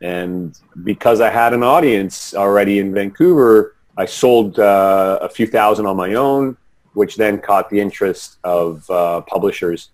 And 0.00 0.56
because 0.84 1.20
I 1.20 1.30
had 1.30 1.52
an 1.52 1.62
audience 1.62 2.34
already 2.34 2.78
in 2.78 2.94
Vancouver, 2.94 3.76
I 3.96 4.06
sold 4.06 4.58
uh, 4.58 5.18
a 5.20 5.28
few 5.28 5.46
thousand 5.46 5.86
on 5.86 5.96
my 5.96 6.14
own, 6.14 6.56
which 6.94 7.16
then 7.16 7.40
caught 7.40 7.68
the 7.68 7.80
interest 7.80 8.38
of 8.42 8.88
uh, 8.90 9.20
publishers. 9.22 9.90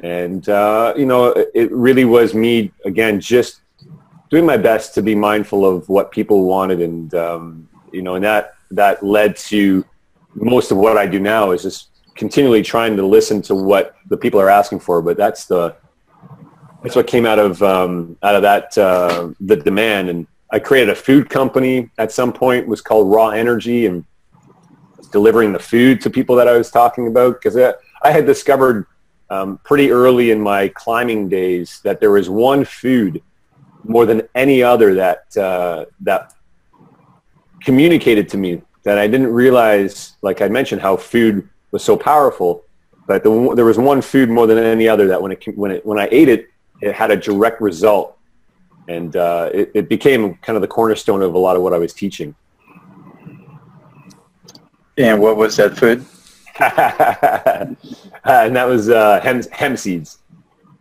And, 0.00 0.48
uh, 0.48 0.94
you 0.96 1.06
know, 1.06 1.32
it 1.54 1.70
really 1.72 2.04
was 2.04 2.34
me, 2.34 2.72
again, 2.84 3.20
just 3.20 3.60
doing 4.30 4.46
my 4.46 4.56
best 4.56 4.94
to 4.94 5.02
be 5.02 5.14
mindful 5.14 5.64
of 5.64 5.88
what 5.88 6.10
people 6.10 6.44
wanted. 6.44 6.80
And, 6.80 7.14
um, 7.14 7.68
you 7.92 8.02
know, 8.02 8.14
and 8.14 8.24
that, 8.24 8.54
that 8.70 9.02
led 9.02 9.36
to 9.36 9.84
most 10.34 10.70
of 10.70 10.78
what 10.78 10.96
I 10.96 11.06
do 11.06 11.20
now 11.20 11.52
is 11.52 11.62
just 11.62 11.88
continually 12.14 12.62
trying 12.62 12.96
to 12.96 13.06
listen 13.06 13.42
to 13.42 13.54
what 13.54 13.96
the 14.08 14.16
people 14.16 14.40
are 14.40 14.50
asking 14.50 14.80
for. 14.80 15.00
But 15.02 15.16
that's 15.16 15.46
the, 15.46 15.76
that's 16.82 16.96
what 16.96 17.06
came 17.06 17.24
out 17.24 17.38
of, 17.38 17.62
um, 17.62 18.16
out 18.22 18.34
of 18.34 18.42
that, 18.42 18.76
uh, 18.76 19.30
the 19.40 19.56
demand. 19.56 20.08
And, 20.08 20.26
I 20.50 20.58
created 20.58 20.90
a 20.90 20.94
food 20.94 21.28
company 21.30 21.90
at 21.98 22.12
some 22.12 22.32
point. 22.32 22.66
Was 22.66 22.80
called 22.80 23.10
Raw 23.10 23.30
Energy 23.30 23.86
and 23.86 24.04
delivering 25.10 25.52
the 25.52 25.58
food 25.58 26.00
to 26.00 26.10
people 26.10 26.36
that 26.36 26.48
I 26.48 26.56
was 26.56 26.70
talking 26.70 27.06
about 27.06 27.40
because 27.40 27.56
I 27.56 28.10
had 28.10 28.26
discovered 28.26 28.86
um, 29.30 29.58
pretty 29.64 29.90
early 29.90 30.30
in 30.30 30.40
my 30.40 30.68
climbing 30.68 31.28
days 31.28 31.80
that 31.84 32.00
there 32.00 32.10
was 32.10 32.28
one 32.28 32.64
food 32.64 33.22
more 33.84 34.06
than 34.06 34.22
any 34.34 34.62
other 34.62 34.94
that 34.94 35.36
uh, 35.36 35.86
that 36.00 36.34
communicated 37.62 38.28
to 38.30 38.36
me 38.36 38.62
that 38.84 38.98
I 38.98 39.06
didn't 39.06 39.32
realize. 39.32 40.16
Like 40.22 40.42
I 40.42 40.48
mentioned, 40.48 40.80
how 40.80 40.96
food 40.96 41.48
was 41.70 41.82
so 41.82 41.96
powerful, 41.96 42.64
but 43.06 43.22
the, 43.22 43.54
there 43.54 43.64
was 43.64 43.78
one 43.78 44.02
food 44.02 44.30
more 44.30 44.46
than 44.46 44.58
any 44.58 44.88
other 44.88 45.06
that 45.08 45.20
when 45.20 45.32
it 45.32 45.44
when 45.56 45.70
it 45.70 45.86
when 45.86 45.98
I 45.98 46.08
ate 46.10 46.28
it, 46.28 46.48
it 46.80 46.94
had 46.94 47.10
a 47.10 47.16
direct 47.16 47.60
result 47.60 48.18
and 48.88 49.16
uh, 49.16 49.50
it, 49.52 49.70
it, 49.74 49.88
became 49.88 50.34
kind 50.36 50.56
of 50.56 50.62
the 50.62 50.68
cornerstone 50.68 51.22
of 51.22 51.34
a 51.34 51.38
lot 51.38 51.56
of 51.56 51.62
what 51.62 51.72
I 51.72 51.78
was 51.78 51.92
teaching. 51.92 52.34
And 54.96 55.20
what 55.20 55.36
was 55.36 55.56
that 55.56 55.76
food? 55.76 56.04
and 56.60 57.76
that 58.54 58.68
was 58.68 58.88
uh, 58.88 59.20
hemp, 59.20 59.50
hemp 59.50 59.78
seeds. 59.78 60.18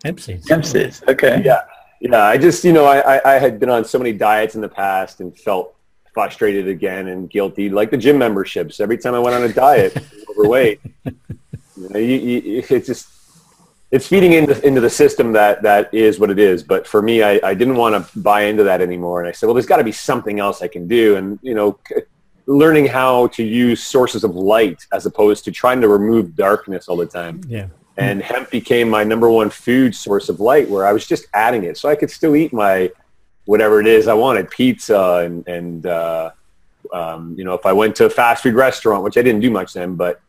Hemp 0.04 0.20
seeds. 0.20 0.50
Hemp 0.50 0.66
seeds. 0.66 1.02
Okay. 1.08 1.42
Yeah. 1.44 1.62
Yeah. 2.00 2.24
I 2.24 2.38
just, 2.38 2.64
you 2.64 2.74
know, 2.74 2.86
I, 2.86 3.16
I, 3.16 3.36
I 3.36 3.40
had 3.40 3.60
been 3.60 3.70
on 3.70 3.86
so 3.86 3.98
many 3.98 4.14
diets 4.14 4.56
in 4.56 4.62
the 4.62 4.70
past 4.70 5.20
and 5.20 5.38
felt 5.38 5.76
frustrated 6.14 6.68
again 6.68 7.08
and 7.08 7.30
guilty, 7.30 7.70
like 7.70 7.90
the 7.90 7.98
gym 7.98 8.18
memberships. 8.18 8.80
Every 8.80 8.98
time 8.98 9.16
I 9.16 9.20
went 9.20 9.36
on 9.36 9.44
a 9.44 9.52
diet, 9.52 9.98
overweight, 10.30 10.80
you 11.06 11.90
know, 11.90 12.00
you, 12.00 12.16
you, 12.18 12.64
it's 12.70 12.88
just 12.88 13.08
it's 13.94 14.08
feeding 14.08 14.34
into 14.34 14.60
into 14.66 14.82
the 14.82 14.90
system 14.90 15.32
that 15.34 15.62
that 15.62 15.94
is 15.94 16.20
what 16.20 16.32
it 16.32 16.40
is. 16.40 16.64
But 16.64 16.88
for 16.88 17.00
me, 17.04 17.22
I, 17.22 17.40
I 17.44 17.54
didn't 17.54 17.76
want 17.76 17.94
to 17.94 18.20
buy 18.20 18.42
into 18.46 18.64
that 18.64 18.82
anymore, 18.82 19.22
and 19.22 19.30
I 19.30 19.32
said, 19.32 19.46
well, 19.46 19.54
there's 19.54 19.68
got 19.68 19.78
to 19.78 19.84
be 19.84 19.92
something 19.92 20.40
else 20.40 20.64
I 20.64 20.68
can 20.68 20.88
do, 20.88 21.16
and 21.16 21.38
you 21.44 21.54
know, 21.54 21.80
learning 22.48 22.88
how 22.88 23.28
to 23.28 23.44
use 23.44 23.84
sources 23.84 24.24
of 24.24 24.36
light 24.36 24.88
as 24.92 25.06
opposed 25.06 25.46
to 25.46 25.52
trying 25.52 25.80
to 25.82 25.88
remove 25.88 26.36
darkness 26.36 26.88
all 26.88 26.98
the 26.98 27.06
time. 27.06 27.42
Yeah. 27.48 27.68
And 27.96 28.24
hemp 28.24 28.50
became 28.50 28.90
my 28.90 29.04
number 29.04 29.30
one 29.30 29.52
food 29.52 29.94
source 29.94 30.28
of 30.28 30.40
light, 30.40 30.68
where 30.68 30.88
I 30.88 30.92
was 30.92 31.06
just 31.06 31.28
adding 31.36 31.64
it, 31.64 31.78
so 31.78 31.88
I 31.88 31.96
could 31.96 32.10
still 32.10 32.36
eat 32.36 32.52
my 32.52 32.92
whatever 33.46 33.80
it 33.80 33.86
is 33.86 34.08
I 34.08 34.16
wanted, 34.16 34.50
pizza 34.50 35.22
and 35.24 35.48
and 35.48 35.86
uh, 35.86 36.32
um, 36.92 37.36
you 37.38 37.44
know, 37.44 37.54
if 37.54 37.68
I 37.68 37.74
went 37.74 37.96
to 37.98 38.06
a 38.06 38.10
fast 38.10 38.42
food 38.42 38.56
restaurant, 38.56 39.04
which 39.04 39.20
I 39.20 39.22
didn't 39.22 39.42
do 39.42 39.52
much 39.52 39.74
then, 39.74 39.94
but 39.94 40.20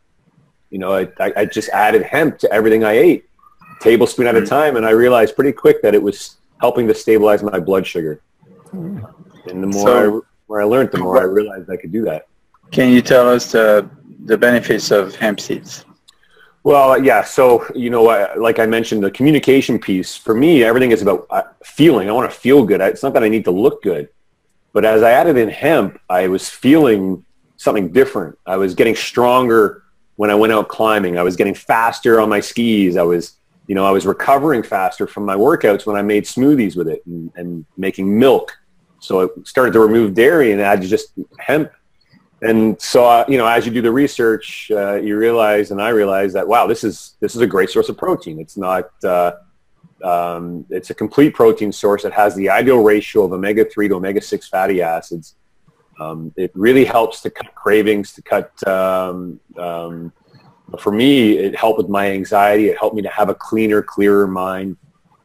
you 0.69 0.79
know, 0.79 0.93
I, 0.95 1.33
I 1.35 1.45
just 1.47 1.71
added 1.71 2.03
hemp 2.03 2.39
to 2.41 2.53
everything 2.53 2.85
I 2.85 2.93
ate 2.93 3.25
tablespoon 3.81 4.27
at 4.27 4.37
a 4.37 4.41
mm. 4.41 4.49
time, 4.49 4.77
and 4.77 4.87
I 4.87 4.91
realized 4.91 5.35
pretty 5.35 5.53
quick 5.53 5.83
that 5.83 5.95
it 5.95 6.03
was 6.03 6.37
helping 6.61 6.87
to 6.89 6.95
stabilize 6.95 7.43
my 7.43 7.59
blood 7.59 7.87
sugar. 7.87 8.21
Mm. 8.73 9.13
And 9.47 9.63
the 9.63 9.67
more 9.67 9.87
so, 9.87 10.19
I, 10.19 10.21
more 10.49 10.61
I 10.63 10.65
learned, 10.65 10.91
the 10.91 10.99
more 10.99 11.21
I 11.21 11.25
realized 11.25 11.71
I 11.71 11.77
could 11.77 11.93
do 11.93 12.05
that. 12.05 12.27
Can 12.71 12.91
you 12.91 13.03
tell 13.03 13.29
us 13.29 13.53
the 13.53 13.89
the 14.25 14.39
benefits 14.39 14.91
of 14.91 15.15
hemp 15.17 15.41
seeds? 15.41 15.85
Well, 16.63 17.03
yeah. 17.05 17.23
So 17.23 17.67
you 17.75 17.91
know, 17.91 18.03
like 18.37 18.59
I 18.59 18.67
mentioned, 18.67 19.05
the 19.05 19.11
communication 19.11 19.79
piece 19.79 20.17
for 20.17 20.35
me, 20.35 20.65
everything 20.65 20.93
is 20.93 21.03
about 21.03 21.27
uh, 21.31 21.43
feeling. 21.63 22.09
I 22.09 22.13
want 22.13 22.31
to 22.31 22.37
feel 22.37 22.65
good. 22.65 22.81
It's 22.81 23.03
not 23.03 23.13
that 23.15 23.23
I 23.23 23.29
need 23.29 23.45
to 23.45 23.51
look 23.51 23.83
good, 23.83 24.09
but 24.73 24.85
as 24.85 25.03
I 25.03 25.11
added 25.13 25.37
in 25.37 25.51
hemp, 25.51 26.01
I 26.09 26.29
was 26.29 26.49
feeling 26.49 27.25
something 27.57 27.93
different. 27.93 28.39
I 28.47 28.57
was 28.57 28.75
getting 28.75 28.97
stronger 28.97 29.85
when 30.17 30.31
I 30.31 30.35
went 30.35 30.53
out 30.53 30.69
climbing. 30.69 31.19
I 31.19 31.23
was 31.23 31.37
getting 31.37 31.55
faster 31.55 32.21
on 32.21 32.29
my 32.29 32.41
skis. 32.41 32.97
I 32.97 33.03
was 33.03 33.37
you 33.67 33.75
know, 33.75 33.85
I 33.85 33.91
was 33.91 34.07
recovering 34.07 34.63
faster 34.63 35.07
from 35.07 35.25
my 35.25 35.35
workouts 35.35 35.87
when 35.87 35.97
I 35.97 36.03
made 36.03 36.25
smoothies 36.25 36.77
with 36.77 36.89
it 36.89 37.05
and, 37.07 37.33
and 37.37 37.65
making 37.77 38.19
milk. 38.19 38.57
So 39.01 39.25
I 39.25 39.29
started 39.45 39.73
to 39.73 39.81
remove 39.81 40.15
dairy 40.15 40.53
and 40.53 40.61
add 40.61 40.83
just 40.83 41.13
hemp. 41.39 41.71
And 42.43 42.81
so, 42.81 43.07
uh, 43.07 43.25
you 43.27 43.39
know, 43.39 43.47
as 43.47 43.65
you 43.65 43.73
do 43.73 43.81
the 43.81 43.91
research, 43.91 44.71
uh, 44.71 44.97
you 44.97 45.17
realize, 45.17 45.71
and 45.71 45.81
I 45.81 45.91
realized 45.91 46.35
that, 46.35 46.47
wow, 46.47 46.67
this 46.67 46.85
is, 46.85 47.17
this 47.21 47.35
is 47.35 47.41
a 47.41 47.47
great 47.47 47.71
source 47.71 47.89
of 47.89 47.97
protein. 47.97 48.39
It's 48.39 48.59
not, 48.59 48.91
uh, 49.03 49.33
um, 50.03 50.67
it's 50.69 50.91
a 50.91 50.95
complete 50.95 51.35
protein 51.35 51.73
source. 51.73 52.05
It 52.05 52.13
has 52.13 52.35
the 52.35 52.51
ideal 52.51 52.83
ratio 52.83 53.25
of 53.25 53.33
omega-3 53.33 53.89
to 53.89 53.95
omega-6 53.95 54.49
fatty 54.51 54.83
acids. 54.83 55.37
Um, 55.99 56.35
it 56.37 56.51
really 56.55 56.85
helps 56.85 57.23
to 57.23 57.31
cut 57.31 57.55
cravings, 57.55 58.13
to 58.13 58.23
cut 58.23 58.69
um, 58.69 59.41
um 59.57 60.13
for 60.77 60.93
me, 60.93 61.33
it 61.39 61.57
helped 61.57 61.79
with 61.79 61.89
my 61.89 62.11
anxiety. 62.11 62.69
It 62.69 62.79
helped 62.79 62.97
me 62.97 63.03
to 63.03 63.09
have 63.09 63.29
a 63.29 63.35
cleaner, 63.35 63.83
clearer 63.83 64.27
mind. 64.27 64.77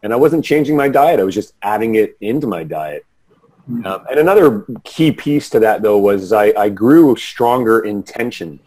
And 0.03 0.13
I 0.13 0.15
wasn't 0.15 0.45
changing 0.45 0.75
my 0.77 0.87
diet. 0.87 1.19
I 1.19 1.23
was 1.23 1.35
just 1.35 1.53
adding 1.61 1.95
it 1.95 2.17
into 2.21 2.47
my 2.47 2.63
diet. 2.63 3.05
Mm-hmm. 3.69 3.85
Um, 3.85 4.05
and 4.09 4.19
another 4.19 4.65
key 4.83 5.11
piece 5.11 5.49
to 5.51 5.59
that, 5.59 5.81
though, 5.81 5.97
was 5.97 6.31
I, 6.31 6.53
I 6.57 6.69
grew 6.69 7.15
stronger 7.15 7.81
intention. 7.81 8.59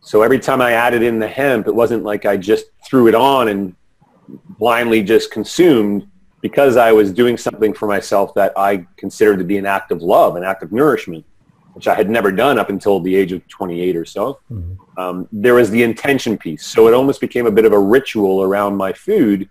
So 0.00 0.22
every 0.22 0.38
time 0.38 0.60
I 0.60 0.72
added 0.72 1.02
in 1.02 1.18
the 1.18 1.28
hemp, 1.28 1.66
it 1.66 1.74
wasn't 1.74 2.04
like 2.04 2.26
I 2.26 2.36
just 2.36 2.66
threw 2.86 3.08
it 3.08 3.14
on 3.14 3.48
and 3.48 3.74
blindly 4.58 5.02
just 5.02 5.30
consumed 5.30 6.06
because 6.40 6.76
I 6.76 6.92
was 6.92 7.10
doing 7.12 7.36
something 7.36 7.72
for 7.72 7.88
myself 7.88 8.34
that 8.34 8.52
I 8.56 8.86
considered 8.96 9.38
to 9.38 9.44
be 9.44 9.56
an 9.56 9.66
act 9.66 9.90
of 9.90 10.02
love, 10.02 10.36
an 10.36 10.44
act 10.44 10.62
of 10.62 10.72
nourishment 10.72 11.24
which 11.74 11.88
I 11.88 11.94
had 11.94 12.08
never 12.08 12.32
done 12.32 12.58
up 12.58 12.70
until 12.70 13.00
the 13.00 13.14
age 13.14 13.32
of 13.32 13.46
28 13.48 13.96
or 13.96 14.04
so. 14.04 14.40
Mm-hmm. 14.50 14.82
Um, 14.96 15.28
there 15.32 15.54
was 15.54 15.70
the 15.70 15.82
intention 15.82 16.38
piece. 16.38 16.64
So 16.66 16.88
it 16.88 16.94
almost 16.94 17.20
became 17.20 17.46
a 17.46 17.50
bit 17.50 17.64
of 17.64 17.72
a 17.72 17.78
ritual 17.78 18.42
around 18.42 18.76
my 18.76 18.92
food 18.92 19.50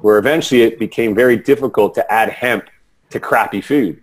where 0.00 0.18
eventually 0.18 0.62
it 0.62 0.78
became 0.78 1.14
very 1.14 1.36
difficult 1.36 1.94
to 1.94 2.12
add 2.12 2.28
hemp 2.28 2.68
to 3.10 3.20
crappy 3.20 3.60
food. 3.60 4.00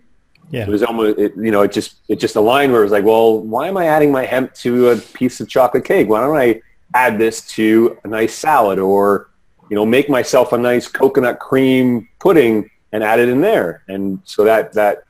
Yeah. 0.50 0.62
It 0.62 0.68
was 0.68 0.82
almost, 0.82 1.18
it, 1.18 1.32
you 1.36 1.50
know, 1.50 1.62
it 1.62 1.72
just, 1.72 1.96
it 2.08 2.18
just 2.18 2.36
aligned 2.36 2.72
where 2.72 2.80
it 2.80 2.84
was 2.84 2.92
like, 2.92 3.04
well, 3.04 3.40
why 3.40 3.68
am 3.68 3.76
I 3.76 3.86
adding 3.86 4.10
my 4.10 4.24
hemp 4.24 4.54
to 4.54 4.88
a 4.88 4.96
piece 4.96 5.40
of 5.40 5.48
chocolate 5.48 5.84
cake? 5.84 6.08
Why 6.08 6.20
don't 6.20 6.36
I 6.36 6.60
add 6.94 7.18
this 7.18 7.46
to 7.48 7.98
a 8.02 8.08
nice 8.08 8.34
salad 8.34 8.78
or, 8.78 9.30
you 9.68 9.76
know, 9.76 9.86
make 9.86 10.08
myself 10.08 10.52
a 10.52 10.58
nice 10.58 10.88
coconut 10.88 11.38
cream 11.38 12.08
pudding 12.18 12.68
and 12.92 13.04
add 13.04 13.20
it 13.20 13.28
in 13.28 13.40
there. 13.40 13.84
And 13.86 14.20
so 14.24 14.42
that, 14.44 14.72
that 14.72 15.04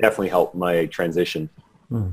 definitely 0.00 0.30
helped 0.30 0.56
my 0.56 0.86
transition. 0.86 1.48
Hmm. 1.88 2.10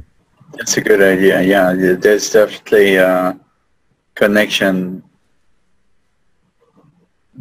That's 0.54 0.78
a 0.78 0.82
good 0.82 1.02
idea. 1.02 1.42
Yeah. 1.42 1.74
There's 1.74 2.30
definitely 2.30 2.96
a 2.96 3.40
connection 4.16 5.04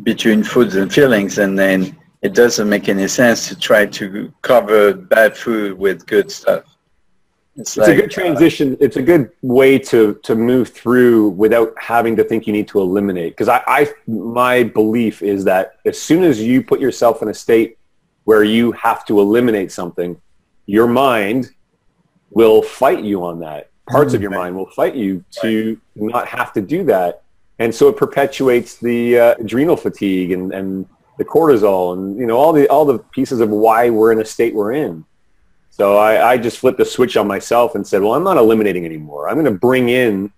between 0.02 0.42
foods 0.42 0.76
and 0.76 0.92
feelings 0.92 1.38
and 1.38 1.58
then 1.58 1.96
it 2.22 2.34
doesn't 2.34 2.68
make 2.68 2.88
any 2.88 3.08
sense 3.08 3.48
to 3.48 3.58
try 3.58 3.86
to 3.86 4.32
cover 4.42 4.92
bad 4.92 5.36
food 5.36 5.78
with 5.78 6.06
good 6.06 6.30
stuff. 6.30 6.64
It's, 7.56 7.76
it's 7.76 7.88
like, 7.88 7.96
a 7.96 8.00
good 8.02 8.10
transition. 8.10 8.72
Uh, 8.74 8.76
it's 8.80 8.96
a 8.96 9.02
good 9.02 9.30
way 9.40 9.78
to 9.78 10.18
to 10.24 10.34
move 10.34 10.68
through 10.68 11.30
without 11.30 11.72
having 11.78 12.14
to 12.16 12.24
think 12.24 12.46
you 12.46 12.52
need 12.52 12.68
to 12.68 12.80
eliminate. 12.80 13.32
Because 13.32 13.48
I, 13.48 13.62
I, 13.66 13.92
my 14.06 14.62
belief 14.62 15.22
is 15.22 15.44
that 15.44 15.76
as 15.86 16.00
soon 16.00 16.22
as 16.22 16.42
you 16.42 16.62
put 16.62 16.80
yourself 16.80 17.22
in 17.22 17.28
a 17.28 17.34
state 17.34 17.78
where 18.24 18.44
you 18.44 18.72
have 18.72 19.06
to 19.06 19.20
eliminate 19.20 19.72
something, 19.72 20.20
your 20.66 20.86
mind 20.86 21.50
will 22.30 22.62
fight 22.62 23.02
you 23.04 23.24
on 23.24 23.40
that. 23.40 23.70
Parts 23.88 24.14
of 24.14 24.20
your 24.20 24.30
mm-hmm. 24.30 24.40
mind 24.40 24.56
will 24.56 24.70
fight 24.70 24.94
you 24.94 25.24
to 25.42 25.80
not 25.94 26.26
have 26.26 26.52
to 26.54 26.60
do 26.60 26.84
that, 26.84 27.22
and 27.58 27.72
so 27.72 27.88
it 27.88 27.96
perpetuates 27.96 28.76
the 28.78 29.18
uh, 29.18 29.34
adrenal 29.38 29.76
fatigue 29.76 30.32
and 30.32 30.52
and 30.52 30.86
the 31.18 31.24
cortisol 31.24 31.94
and 31.94 32.18
you 32.18 32.26
know 32.26 32.36
all 32.36 32.52
the 32.52 32.68
all 32.68 32.84
the 32.84 32.98
pieces 32.98 33.40
of 33.40 33.48
why 33.48 33.88
we're 33.90 34.12
in 34.12 34.20
a 34.20 34.24
state 34.24 34.54
we're 34.54 34.72
in. 34.72 35.04
So 35.70 35.98
I, 35.98 36.32
I 36.32 36.38
just 36.38 36.58
flipped 36.58 36.78
the 36.78 36.86
switch 36.86 37.18
on 37.18 37.26
myself 37.26 37.74
and 37.74 37.86
said, 37.86 38.00
well, 38.00 38.14
I'm 38.14 38.24
not 38.24 38.38
eliminating 38.38 38.86
anymore. 38.86 39.28
I'm 39.28 39.34
going 39.34 39.44
to 39.44 39.50
bring 39.50 39.90
in 39.90 40.32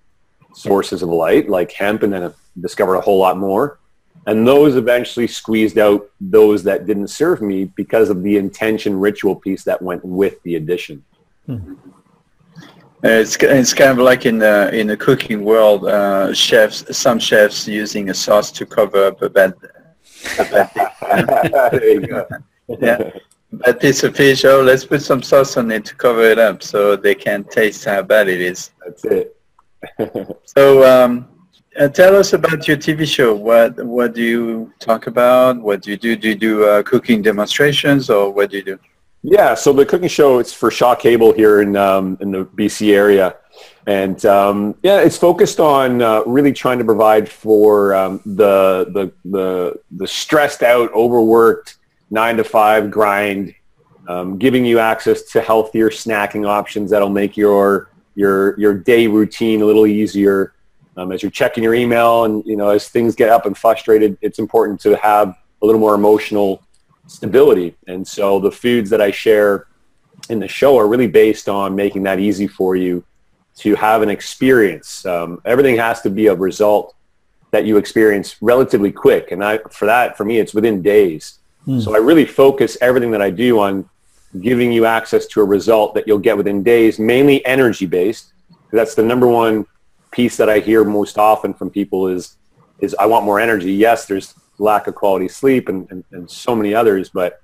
sources 0.52 1.00
of 1.00 1.10
light 1.10 1.48
like 1.48 1.70
hemp, 1.70 2.02
and 2.02 2.12
then 2.12 2.24
I 2.24 2.30
discovered 2.60 2.96
a 2.96 3.00
whole 3.00 3.20
lot 3.20 3.38
more. 3.38 3.78
And 4.26 4.46
those 4.46 4.74
eventually 4.74 5.28
squeezed 5.28 5.78
out 5.78 6.10
those 6.20 6.64
that 6.64 6.86
didn't 6.86 7.08
serve 7.08 7.40
me 7.40 7.66
because 7.66 8.10
of 8.10 8.24
the 8.24 8.36
intention 8.36 8.98
ritual 8.98 9.36
piece 9.36 9.62
that 9.62 9.80
went 9.80 10.04
with 10.04 10.42
the 10.42 10.56
addition. 10.56 11.04
Hmm. 11.48 11.74
It's 13.02 13.36
it's 13.36 13.72
kind 13.72 13.92
of 13.92 13.98
like 13.98 14.26
in 14.26 14.38
the 14.38 14.70
in 14.78 14.86
the 14.86 14.96
cooking 14.96 15.44
world, 15.44 15.86
uh, 15.86 16.34
chefs 16.34 16.84
some 16.96 17.18
chefs 17.18 17.66
using 17.66 18.10
a 18.10 18.14
sauce 18.14 18.50
to 18.52 18.66
cover 18.66 19.06
up 19.06 19.22
a 19.22 19.30
bad 19.30 19.54
there 21.72 22.00
you 22.00 22.26
yeah. 22.80 23.10
Bad 23.50 23.80
piece 23.80 24.04
of 24.04 24.14
fish, 24.14 24.44
oh, 24.44 24.60
let's 24.60 24.84
put 24.84 25.00
some 25.00 25.22
sauce 25.22 25.56
on 25.56 25.70
it 25.70 25.86
to 25.86 25.94
cover 25.94 26.22
it 26.22 26.38
up 26.38 26.62
so 26.62 26.96
they 26.96 27.14
can 27.14 27.44
taste 27.44 27.86
how 27.86 28.02
bad 28.02 28.28
it 28.28 28.42
is. 28.42 28.72
That's 28.84 29.04
it. 29.06 29.36
so 30.44 30.84
um, 30.84 31.28
uh, 31.80 31.88
tell 31.88 32.14
us 32.14 32.34
about 32.34 32.68
your 32.68 32.76
TV 32.76 33.06
show. 33.06 33.34
What 33.34 33.82
what 33.86 34.12
do 34.12 34.22
you 34.22 34.72
talk 34.80 35.06
about? 35.06 35.56
What 35.62 35.80
do 35.80 35.92
you 35.92 35.96
do? 35.96 36.14
Do 36.14 36.28
you 36.28 36.34
do 36.34 36.64
uh, 36.66 36.82
cooking 36.82 37.22
demonstrations 37.22 38.10
or 38.10 38.30
what 38.30 38.50
do 38.50 38.58
you 38.58 38.64
do? 38.64 38.78
Yeah, 39.22 39.54
so 39.54 39.72
the 39.72 39.84
cooking 39.84 40.08
show, 40.08 40.38
it's 40.38 40.52
for 40.52 40.70
Shaw 40.70 40.94
Cable 40.94 41.32
here 41.32 41.60
in, 41.60 41.74
um, 41.76 42.16
in 42.20 42.30
the 42.30 42.44
BC 42.44 42.94
area. 42.94 43.36
And 43.86 44.24
um, 44.26 44.76
yeah, 44.82 45.00
it's 45.00 45.16
focused 45.16 45.58
on 45.58 46.02
uh, 46.02 46.22
really 46.24 46.52
trying 46.52 46.78
to 46.78 46.84
provide 46.84 47.28
for 47.28 47.94
um, 47.94 48.20
the, 48.24 48.86
the, 48.92 49.12
the, 49.28 49.80
the 49.90 50.06
stressed 50.06 50.62
out, 50.62 50.92
overworked 50.92 51.78
nine 52.10 52.36
to 52.36 52.44
five 52.44 52.90
grind, 52.90 53.54
um, 54.08 54.38
giving 54.38 54.64
you 54.64 54.78
access 54.78 55.22
to 55.32 55.40
healthier 55.40 55.90
snacking 55.90 56.46
options 56.46 56.90
that'll 56.90 57.08
make 57.08 57.36
your, 57.36 57.90
your, 58.14 58.58
your 58.58 58.74
day 58.74 59.06
routine 59.06 59.62
a 59.62 59.66
little 59.66 59.86
easier. 59.86 60.54
Um, 60.96 61.12
as 61.12 61.22
you're 61.22 61.30
checking 61.30 61.62
your 61.64 61.74
email 61.74 62.24
and, 62.24 62.44
you 62.44 62.56
know, 62.56 62.70
as 62.70 62.88
things 62.88 63.14
get 63.14 63.30
up 63.30 63.46
and 63.46 63.56
frustrated, 63.56 64.18
it's 64.20 64.38
important 64.38 64.80
to 64.80 64.96
have 64.96 65.36
a 65.62 65.66
little 65.66 65.80
more 65.80 65.94
emotional 65.94 66.62
stability. 67.08 67.76
And 67.88 68.06
so 68.06 68.38
the 68.38 68.52
foods 68.52 68.90
that 68.90 69.00
I 69.00 69.10
share 69.10 69.66
in 70.28 70.38
the 70.38 70.48
show 70.48 70.78
are 70.78 70.86
really 70.86 71.06
based 71.08 71.48
on 71.48 71.74
making 71.74 72.04
that 72.04 72.20
easy 72.20 72.46
for 72.46 72.76
you 72.76 73.04
to 73.56 73.74
have 73.74 74.02
an 74.02 74.10
experience. 74.10 75.04
Um, 75.04 75.40
everything 75.44 75.76
has 75.76 76.00
to 76.02 76.10
be 76.10 76.28
a 76.28 76.34
result 76.34 76.94
that 77.50 77.64
you 77.64 77.76
experience 77.76 78.36
relatively 78.40 78.92
quick. 78.92 79.32
And 79.32 79.42
I, 79.42 79.58
for 79.70 79.86
that, 79.86 80.16
for 80.16 80.24
me, 80.24 80.38
it's 80.38 80.54
within 80.54 80.82
days. 80.82 81.38
Mm. 81.66 81.82
So 81.82 81.94
I 81.94 81.98
really 81.98 82.26
focus 82.26 82.76
everything 82.80 83.10
that 83.12 83.22
I 83.22 83.30
do 83.30 83.58
on 83.58 83.88
giving 84.40 84.70
you 84.70 84.84
access 84.84 85.26
to 85.26 85.40
a 85.40 85.44
result 85.44 85.94
that 85.94 86.06
you'll 86.06 86.18
get 86.18 86.36
within 86.36 86.62
days, 86.62 86.98
mainly 86.98 87.44
energy 87.46 87.86
based. 87.86 88.32
That's 88.70 88.94
the 88.94 89.02
number 89.02 89.26
one 89.26 89.66
piece 90.10 90.36
that 90.36 90.50
I 90.50 90.58
hear 90.58 90.84
most 90.84 91.18
often 91.18 91.54
from 91.54 91.70
people 91.70 92.08
is, 92.08 92.36
is 92.80 92.94
I 92.98 93.06
want 93.06 93.24
more 93.24 93.40
energy. 93.40 93.72
Yes, 93.72 94.04
there's 94.04 94.34
lack 94.58 94.86
of 94.86 94.94
quality 94.94 95.28
sleep 95.28 95.68
and, 95.68 95.90
and, 95.90 96.04
and 96.12 96.30
so 96.30 96.54
many 96.54 96.74
others, 96.74 97.08
but 97.08 97.42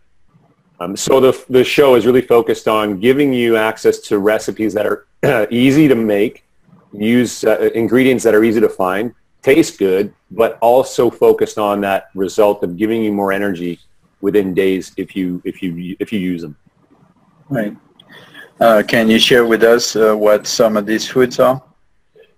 um, 0.80 0.96
so 0.96 1.20
the, 1.20 1.44
the 1.48 1.62
show 1.62 1.94
is 1.94 2.04
really 2.04 2.20
focused 2.20 2.66
on 2.66 2.98
giving 2.98 3.32
you 3.32 3.56
access 3.56 3.98
to 4.00 4.18
recipes 4.18 4.74
that 4.74 4.86
are 4.86 5.06
easy 5.50 5.86
to 5.88 5.94
make, 5.94 6.44
use 6.92 7.44
uh, 7.44 7.70
ingredients 7.74 8.24
that 8.24 8.34
are 8.34 8.44
easy 8.44 8.60
to 8.60 8.68
find, 8.68 9.14
taste 9.42 9.78
good, 9.78 10.12
but 10.30 10.58
also 10.60 11.10
focused 11.10 11.58
on 11.58 11.80
that 11.82 12.10
result 12.14 12.62
of 12.64 12.76
giving 12.76 13.02
you 13.02 13.12
more 13.12 13.32
energy 13.32 13.78
within 14.20 14.54
days 14.54 14.92
if 14.96 15.14
you 15.14 15.40
if 15.44 15.62
you 15.62 15.96
if 16.00 16.12
you 16.12 16.18
use 16.18 16.42
them. 16.42 16.56
Right. 17.48 17.76
Uh, 18.60 18.82
can 18.86 19.08
you 19.08 19.18
share 19.18 19.44
with 19.44 19.62
us 19.62 19.96
uh, 19.96 20.14
what 20.14 20.46
some 20.46 20.76
of 20.76 20.86
these 20.86 21.06
foods 21.08 21.38
are? 21.38 21.62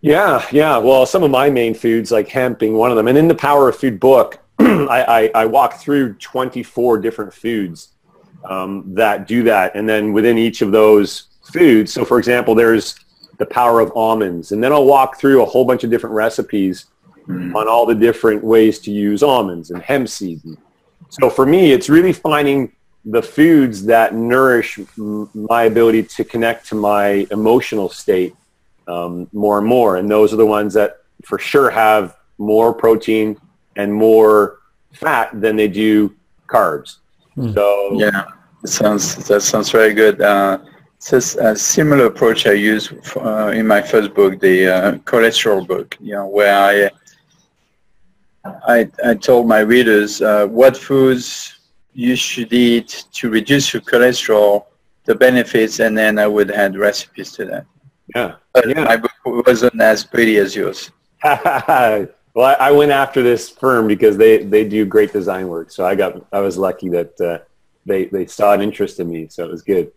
Yeah, 0.00 0.44
yeah. 0.50 0.76
Well, 0.78 1.06
some 1.06 1.22
of 1.22 1.30
my 1.30 1.48
main 1.48 1.74
foods, 1.74 2.10
like 2.10 2.28
hemp 2.28 2.58
being 2.58 2.74
one 2.74 2.90
of 2.90 2.96
them, 2.96 3.08
and 3.08 3.16
in 3.16 3.28
the 3.28 3.34
Power 3.34 3.68
of 3.68 3.76
Food 3.76 3.98
book, 4.00 4.38
I, 4.58 5.30
I, 5.34 5.42
I 5.42 5.46
walk 5.46 5.74
through 5.80 6.14
24 6.14 6.98
different 6.98 7.32
foods 7.32 7.88
um, 8.44 8.94
that 8.94 9.26
do 9.26 9.42
that. 9.44 9.74
And 9.74 9.88
then 9.88 10.12
within 10.12 10.38
each 10.38 10.62
of 10.62 10.72
those 10.72 11.24
foods, 11.52 11.92
so 11.92 12.04
for 12.04 12.18
example, 12.18 12.54
there's 12.54 12.96
the 13.38 13.46
power 13.46 13.80
of 13.80 13.92
almonds. 13.94 14.52
And 14.52 14.62
then 14.62 14.72
I'll 14.72 14.86
walk 14.86 15.18
through 15.18 15.42
a 15.42 15.46
whole 15.46 15.64
bunch 15.64 15.84
of 15.84 15.90
different 15.90 16.14
recipes 16.14 16.86
mm. 17.28 17.54
on 17.54 17.68
all 17.68 17.86
the 17.86 17.94
different 17.94 18.42
ways 18.42 18.78
to 18.80 18.90
use 18.90 19.22
almonds 19.22 19.70
and 19.70 19.82
hemp 19.82 20.08
seeds. 20.08 20.46
So 21.10 21.30
for 21.30 21.46
me, 21.46 21.72
it's 21.72 21.88
really 21.88 22.12
finding 22.12 22.72
the 23.04 23.22
foods 23.22 23.84
that 23.84 24.14
nourish 24.14 24.80
my 24.96 25.64
ability 25.64 26.02
to 26.02 26.24
connect 26.24 26.66
to 26.68 26.74
my 26.74 27.26
emotional 27.30 27.88
state 27.88 28.34
um, 28.88 29.28
more 29.32 29.58
and 29.58 29.66
more. 29.66 29.96
And 29.96 30.10
those 30.10 30.32
are 30.32 30.36
the 30.36 30.46
ones 30.46 30.74
that 30.74 31.02
for 31.24 31.38
sure 31.38 31.70
have 31.70 32.16
more 32.38 32.74
protein 32.74 33.40
and 33.76 33.92
more 33.92 34.60
fat 34.92 35.30
than 35.40 35.56
they 35.56 35.68
do 35.68 36.14
carbs. 36.48 36.98
Mm. 37.36 37.54
So 37.54 37.92
yeah, 37.94 38.24
that 38.62 38.68
sounds 38.68 39.28
that 39.28 39.42
sounds 39.42 39.70
very 39.70 39.94
good. 39.94 40.20
Uh, 40.20 40.58
it's 40.96 41.12
a 41.36 41.54
similar 41.54 42.06
approach 42.06 42.46
I 42.46 42.52
use 42.52 42.92
uh, 43.16 43.52
in 43.54 43.66
my 43.66 43.82
first 43.82 44.14
book, 44.14 44.40
the 44.40 44.66
uh, 44.66 44.92
cholesterol 45.04 45.66
book. 45.66 45.96
You 46.00 46.14
know, 46.14 46.26
where 46.26 46.56
I 46.56 46.90
I, 48.66 48.90
I 49.04 49.14
told 49.14 49.46
my 49.46 49.60
readers 49.60 50.22
uh, 50.22 50.46
what 50.46 50.76
foods 50.76 51.58
you 51.92 52.16
should 52.16 52.52
eat 52.52 53.04
to 53.12 53.30
reduce 53.30 53.72
your 53.72 53.82
cholesterol, 53.82 54.66
the 55.04 55.14
benefits, 55.14 55.80
and 55.80 55.96
then 55.96 56.18
I 56.18 56.26
would 56.26 56.50
add 56.50 56.76
recipes 56.76 57.32
to 57.32 57.44
that. 57.46 57.66
Yeah. 58.14 58.36
But 58.52 58.68
yeah. 58.68 58.84
my 58.84 58.96
book 58.96 59.46
wasn't 59.46 59.80
as 59.80 60.04
pretty 60.04 60.36
as 60.38 60.54
yours. 60.54 60.90
Well, 62.36 62.44
I, 62.44 62.66
I, 62.66 62.70
went 62.70 62.92
after 62.92 63.22
this 63.22 63.48
firm 63.48 63.88
because 63.88 64.18
they, 64.18 64.44
they 64.44 64.68
do 64.68 64.84
great 64.84 65.10
design 65.10 65.48
work. 65.48 65.70
So 65.70 65.86
I 65.86 65.94
got 65.94 66.22
I 66.30 66.40
was 66.40 66.58
lucky 66.58 66.90
that 66.90 67.18
uh, 67.18 67.38
they 67.86 68.04
they 68.04 68.26
saw 68.26 68.52
an 68.52 68.60
interest 68.60 69.00
in 69.00 69.10
me. 69.10 69.26
So 69.30 69.42
it 69.42 69.50
was 69.50 69.62
good. 69.62 69.90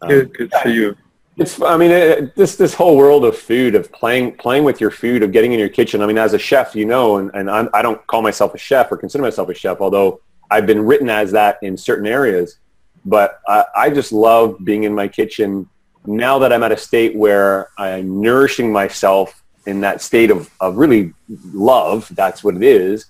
Um, 0.00 0.08
good, 0.08 0.34
good 0.34 0.52
for 0.52 0.68
you. 0.68 0.96
It's 1.36 1.60
I 1.60 1.76
mean 1.76 1.90
it, 1.90 2.36
this 2.36 2.54
this 2.54 2.74
whole 2.74 2.96
world 2.96 3.24
of 3.24 3.36
food 3.36 3.74
of 3.74 3.90
playing 3.90 4.36
playing 4.36 4.62
with 4.62 4.80
your 4.80 4.92
food 4.92 5.24
of 5.24 5.32
getting 5.32 5.52
in 5.52 5.58
your 5.58 5.68
kitchen. 5.68 6.00
I 6.00 6.06
mean 6.06 6.16
as 6.16 6.32
a 6.32 6.38
chef, 6.38 6.76
you 6.76 6.84
know, 6.84 7.16
and 7.16 7.28
and 7.34 7.50
I'm, 7.50 7.68
I 7.74 7.82
do 7.82 7.88
not 7.88 8.06
call 8.06 8.22
myself 8.22 8.54
a 8.54 8.58
chef 8.58 8.92
or 8.92 8.96
consider 8.96 9.22
myself 9.22 9.48
a 9.48 9.54
chef, 9.54 9.80
although 9.80 10.20
I've 10.52 10.64
been 10.64 10.82
written 10.82 11.10
as 11.10 11.32
that 11.32 11.58
in 11.62 11.76
certain 11.76 12.06
areas. 12.06 12.58
But 13.04 13.40
I, 13.48 13.64
I 13.74 13.90
just 13.90 14.12
love 14.12 14.58
being 14.62 14.84
in 14.84 14.94
my 14.94 15.08
kitchen 15.08 15.68
now 16.06 16.38
that 16.38 16.52
I'm 16.52 16.62
at 16.62 16.70
a 16.70 16.76
state 16.76 17.16
where 17.16 17.70
I'm 17.76 18.20
nourishing 18.20 18.70
myself 18.70 19.42
in 19.68 19.80
that 19.82 20.00
state 20.00 20.30
of, 20.30 20.50
of 20.60 20.76
really 20.76 21.12
love. 21.52 22.10
That's 22.14 22.42
what 22.42 22.56
it 22.56 22.62
is. 22.62 23.06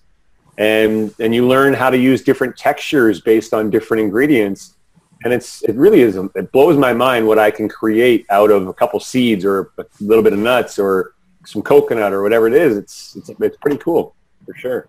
And, 0.59 1.15
and 1.21 1.33
you 1.35 1.47
learn 1.47 1.73
how 1.73 1.89
to 1.89 1.97
use 1.97 2.23
different 2.23 2.57
textures 2.57 3.21
based 3.21 3.55
on 3.55 3.71
different 3.71 4.03
ingredients. 4.03 4.75
And 5.23 5.33
it's, 5.33 5.63
it 5.63 5.77
really 5.77 6.01
is, 6.01 6.17
it 6.17 6.53
blows 6.53 6.77
my 6.77 6.93
mind 6.93 7.27
what 7.27 7.39
I 7.39 7.51
can 7.51 7.69
create 7.69 8.27
out 8.31 8.51
of 8.51 8.67
a 8.67 8.75
couple 8.75 8.99
seeds 8.99 9.45
or 9.45 9.73
a 9.79 9.85
little 10.01 10.23
bit 10.23 10.33
of 10.33 10.41
nuts 10.41 10.79
or 10.79 11.15
some 11.47 11.63
coconut 11.63 12.13
or 12.13 12.23
whatever 12.23 12.49
it 12.49 12.55
is. 12.55 12.77
It's, 12.77 13.17
it's, 13.17 13.31
it's 13.41 13.57
pretty 13.59 13.79
cool 13.79 14.15
for 14.45 14.55
sure. 14.55 14.89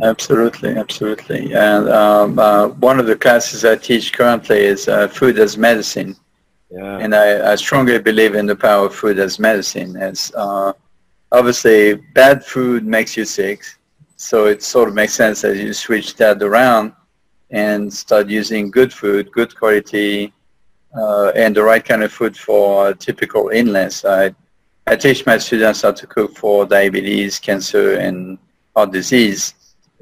Absolutely, 0.00 0.70
absolutely. 0.76 1.52
And 1.52 1.88
um, 1.88 2.38
uh, 2.38 2.68
one 2.68 3.00
of 3.00 3.06
the 3.06 3.16
classes 3.16 3.64
I 3.64 3.74
teach 3.74 4.12
currently 4.12 4.60
is 4.60 4.86
uh, 4.86 5.08
food 5.08 5.38
as 5.40 5.58
medicine. 5.58 6.14
Yeah. 6.70 6.98
And 6.98 7.14
I, 7.14 7.52
I, 7.52 7.54
strongly 7.56 7.98
believe 7.98 8.34
in 8.34 8.46
the 8.46 8.54
power 8.54 8.86
of 8.86 8.94
food 8.94 9.18
as 9.18 9.38
medicine. 9.38 9.96
As 9.96 10.30
uh, 10.36 10.74
obviously, 11.32 11.94
bad 12.14 12.44
food 12.44 12.84
makes 12.84 13.16
you 13.16 13.24
sick, 13.24 13.62
so 14.16 14.46
it 14.46 14.62
sort 14.62 14.88
of 14.88 14.94
makes 14.94 15.14
sense 15.14 15.42
that 15.42 15.56
you 15.56 15.72
switch 15.72 16.16
that 16.16 16.42
around 16.42 16.92
and 17.50 17.92
start 17.92 18.28
using 18.28 18.70
good 18.70 18.92
food, 18.92 19.30
good 19.32 19.56
quality, 19.56 20.32
uh, 20.96 21.32
and 21.34 21.54
the 21.54 21.62
right 21.62 21.84
kind 21.84 22.02
of 22.02 22.12
food 22.12 22.36
for 22.36 22.94
typical 22.94 23.50
illness. 23.50 24.04
I, 24.04 24.34
I 24.86 24.96
teach 24.96 25.24
my 25.26 25.38
students 25.38 25.82
how 25.82 25.92
to 25.92 26.06
cook 26.06 26.36
for 26.36 26.66
diabetes, 26.66 27.38
cancer, 27.38 27.94
and 27.94 28.38
heart 28.74 28.92
disease 28.92 29.54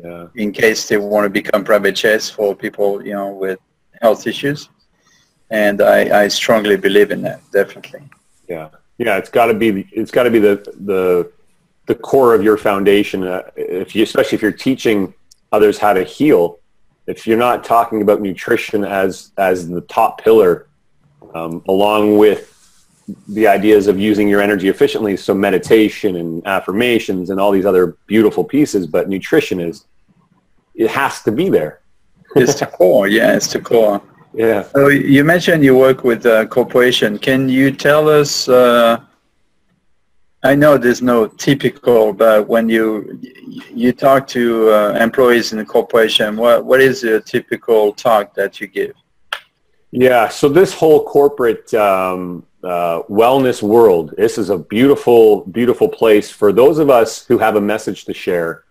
yeah. 0.02 0.26
in 0.34 0.52
case 0.52 0.88
they 0.88 0.96
want 0.96 1.24
to 1.24 1.30
become 1.30 1.64
private 1.64 1.96
chefs 1.96 2.30
for 2.30 2.54
people, 2.54 3.04
you 3.04 3.14
know, 3.14 3.30
with 3.30 3.58
health 4.00 4.26
issues. 4.26 4.68
And 5.50 5.80
I, 5.80 6.24
I 6.24 6.28
strongly 6.28 6.76
believe 6.76 7.10
in 7.10 7.22
that, 7.22 7.40
definitely. 7.52 8.02
Yeah. 8.48 8.68
Yeah, 8.98 9.18
it's 9.18 9.28
got 9.28 9.46
to 9.46 9.54
be 9.54 9.88
it's 9.92 10.10
got 10.10 10.24
to 10.24 10.30
be 10.30 10.38
the 10.38 10.56
the 10.80 11.30
the 11.86 11.94
core 11.94 12.34
of 12.34 12.42
your 12.42 12.56
foundation. 12.56 13.22
Uh, 13.24 13.42
if 13.56 13.94
you, 13.94 14.02
especially 14.02 14.36
if 14.36 14.42
you're 14.42 14.52
teaching 14.52 15.14
others 15.52 15.78
how 15.78 15.92
to 15.92 16.02
heal, 16.02 16.58
if 17.06 17.26
you're 17.26 17.38
not 17.38 17.62
talking 17.64 18.02
about 18.02 18.20
nutrition 18.20 18.84
as 18.84 19.32
as 19.36 19.68
the 19.68 19.82
top 19.82 20.20
pillar, 20.22 20.66
um, 21.34 21.62
along 21.68 22.18
with 22.18 22.52
the 23.28 23.46
ideas 23.46 23.86
of 23.86 24.00
using 24.00 24.28
your 24.28 24.40
energy 24.40 24.68
efficiently, 24.68 25.16
so 25.16 25.32
meditation 25.32 26.16
and 26.16 26.44
affirmations 26.46 27.30
and 27.30 27.38
all 27.38 27.52
these 27.52 27.66
other 27.66 27.96
beautiful 28.06 28.42
pieces, 28.42 28.86
but 28.86 29.08
nutrition 29.08 29.60
is 29.60 29.84
it 30.74 30.90
has 30.90 31.22
to 31.22 31.32
be 31.32 31.48
there. 31.48 31.80
it's 32.34 32.58
the 32.58 32.66
core, 32.66 33.08
yeah, 33.08 33.34
it's 33.34 33.52
the 33.52 33.60
core. 33.60 34.02
Yeah. 34.36 34.64
So 34.64 34.88
you 34.88 35.24
mentioned 35.24 35.64
you 35.64 35.76
work 35.76 36.04
with 36.04 36.26
a 36.26 36.46
corporation. 36.46 37.18
Can 37.18 37.48
you 37.48 37.70
tell 37.70 38.08
us? 38.08 38.48
Uh, 38.48 39.00
I 40.44 40.54
know 40.54 40.76
there's 40.76 41.00
no 41.00 41.26
typical, 41.26 42.12
but 42.12 42.46
when 42.46 42.68
you 42.68 43.18
you 43.74 43.92
talk 43.92 44.26
to 44.28 44.70
uh, 44.70 44.98
employees 45.00 45.52
in 45.52 45.58
the 45.58 45.64
corporation, 45.64 46.36
what 46.36 46.66
what 46.66 46.80
is 46.82 47.00
the 47.00 47.22
typical 47.22 47.94
talk 47.94 48.34
that 48.34 48.60
you 48.60 48.66
give? 48.66 48.94
Yeah, 49.90 50.28
so 50.28 50.50
this 50.50 50.74
whole 50.74 51.04
corporate 51.04 51.72
um, 51.72 52.44
uh, 52.62 53.02
wellness 53.04 53.62
world, 53.62 54.12
this 54.18 54.36
is 54.36 54.50
a 54.50 54.58
beautiful, 54.58 55.46
beautiful 55.46 55.88
place 55.88 56.30
for 56.30 56.52
those 56.52 56.78
of 56.78 56.90
us 56.90 57.24
who 57.24 57.38
have 57.38 57.56
a 57.56 57.60
message 57.60 58.04
to 58.04 58.12
share, 58.12 58.64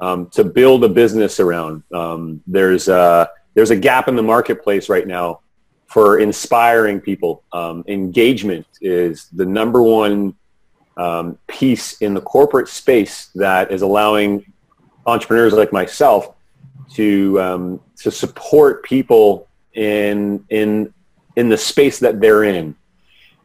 um, 0.00 0.26
to 0.30 0.42
build 0.42 0.82
a 0.82 0.88
business 0.88 1.38
around. 1.38 1.84
Um, 1.92 2.42
there's 2.48 2.88
a, 2.88 3.30
there's 3.56 3.70
a 3.70 3.76
gap 3.76 4.06
in 4.06 4.14
the 4.14 4.22
marketplace 4.22 4.88
right 4.90 5.06
now 5.06 5.40
for 5.86 6.18
inspiring 6.20 7.00
people. 7.00 7.42
Um, 7.52 7.84
engagement 7.88 8.66
is 8.82 9.28
the 9.32 9.46
number 9.46 9.82
one 9.82 10.36
um, 10.98 11.38
piece 11.46 12.00
in 12.02 12.12
the 12.12 12.20
corporate 12.20 12.68
space 12.68 13.30
that 13.34 13.72
is 13.72 13.80
allowing 13.80 14.52
entrepreneurs 15.06 15.54
like 15.54 15.72
myself 15.72 16.34
to 16.94 17.40
um, 17.40 17.80
to 17.96 18.10
support 18.10 18.82
people 18.84 19.48
in 19.72 20.44
in 20.50 20.92
in 21.36 21.48
the 21.48 21.56
space 21.56 21.98
that 21.98 22.20
they're 22.20 22.44
in 22.44 22.74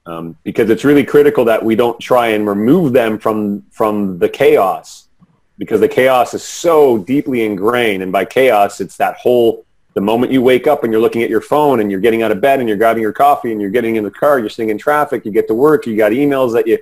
um, 0.06 0.36
because 0.44 0.70
it's 0.70 0.84
really 0.84 1.06
critical 1.06 1.46
that 1.46 1.64
we 1.64 1.76
don't 1.76 2.00
try 2.00 2.28
and 2.28 2.48
remove 2.48 2.92
them 2.92 3.18
from 3.18 3.64
from 3.72 4.20
the 4.20 4.30
chaos 4.30 5.08
because 5.58 5.80
the 5.80 5.88
chaos 5.88 6.34
is 6.34 6.44
so 6.44 6.98
deeply 6.98 7.46
ingrained 7.46 8.04
and 8.04 8.12
by 8.12 8.26
chaos 8.26 8.82
it's 8.82 8.98
that 8.98 9.16
whole 9.16 9.66
the 9.94 10.02
moment 10.02 10.32
you 10.32 10.42
wake 10.42 10.68
up 10.68 10.84
and 10.84 10.94
you're 10.94 11.02
looking 11.02 11.22
at 11.24 11.30
your 11.30 11.42
phone 11.42 11.82
and 11.82 11.92
you're 11.92 12.00
getting 12.00 12.24
out 12.24 12.32
of 12.32 12.40
bed 12.40 12.60
and 12.60 12.70
you're 12.70 12.78
grabbing 12.78 13.02
your 13.02 13.14
coffee 13.14 13.52
and 13.52 13.60
you're 13.60 13.70
getting 13.70 13.96
in 13.98 14.04
the 14.04 14.12
car 14.12 14.40
you're 14.40 14.50
sitting 14.50 14.70
in 14.70 14.78
traffic 14.78 15.26
you 15.26 15.32
get 15.32 15.48
to 15.48 15.54
work 15.54 15.86
you 15.86 15.98
got 15.98 16.12
emails 16.12 16.54
that 16.54 16.66
you 16.68 16.78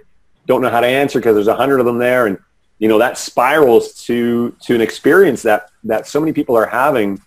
don't 0.45 0.61
know 0.61 0.69
how 0.69 0.79
to 0.79 0.87
answer 0.87 1.19
because 1.19 1.35
there's 1.35 1.47
a 1.47 1.55
hundred 1.55 1.79
of 1.79 1.85
them 1.85 1.97
there 1.97 2.27
and 2.27 2.37
you 2.77 2.87
know 2.87 2.99
that 2.99 3.17
spirals 3.17 4.05
to 4.05 4.55
to 4.61 4.75
an 4.75 4.81
experience 4.81 5.41
that 5.41 5.69
that 5.83 6.07
so 6.07 6.19
many 6.19 6.33
people 6.33 6.55
are 6.55 6.67
having 6.67 7.21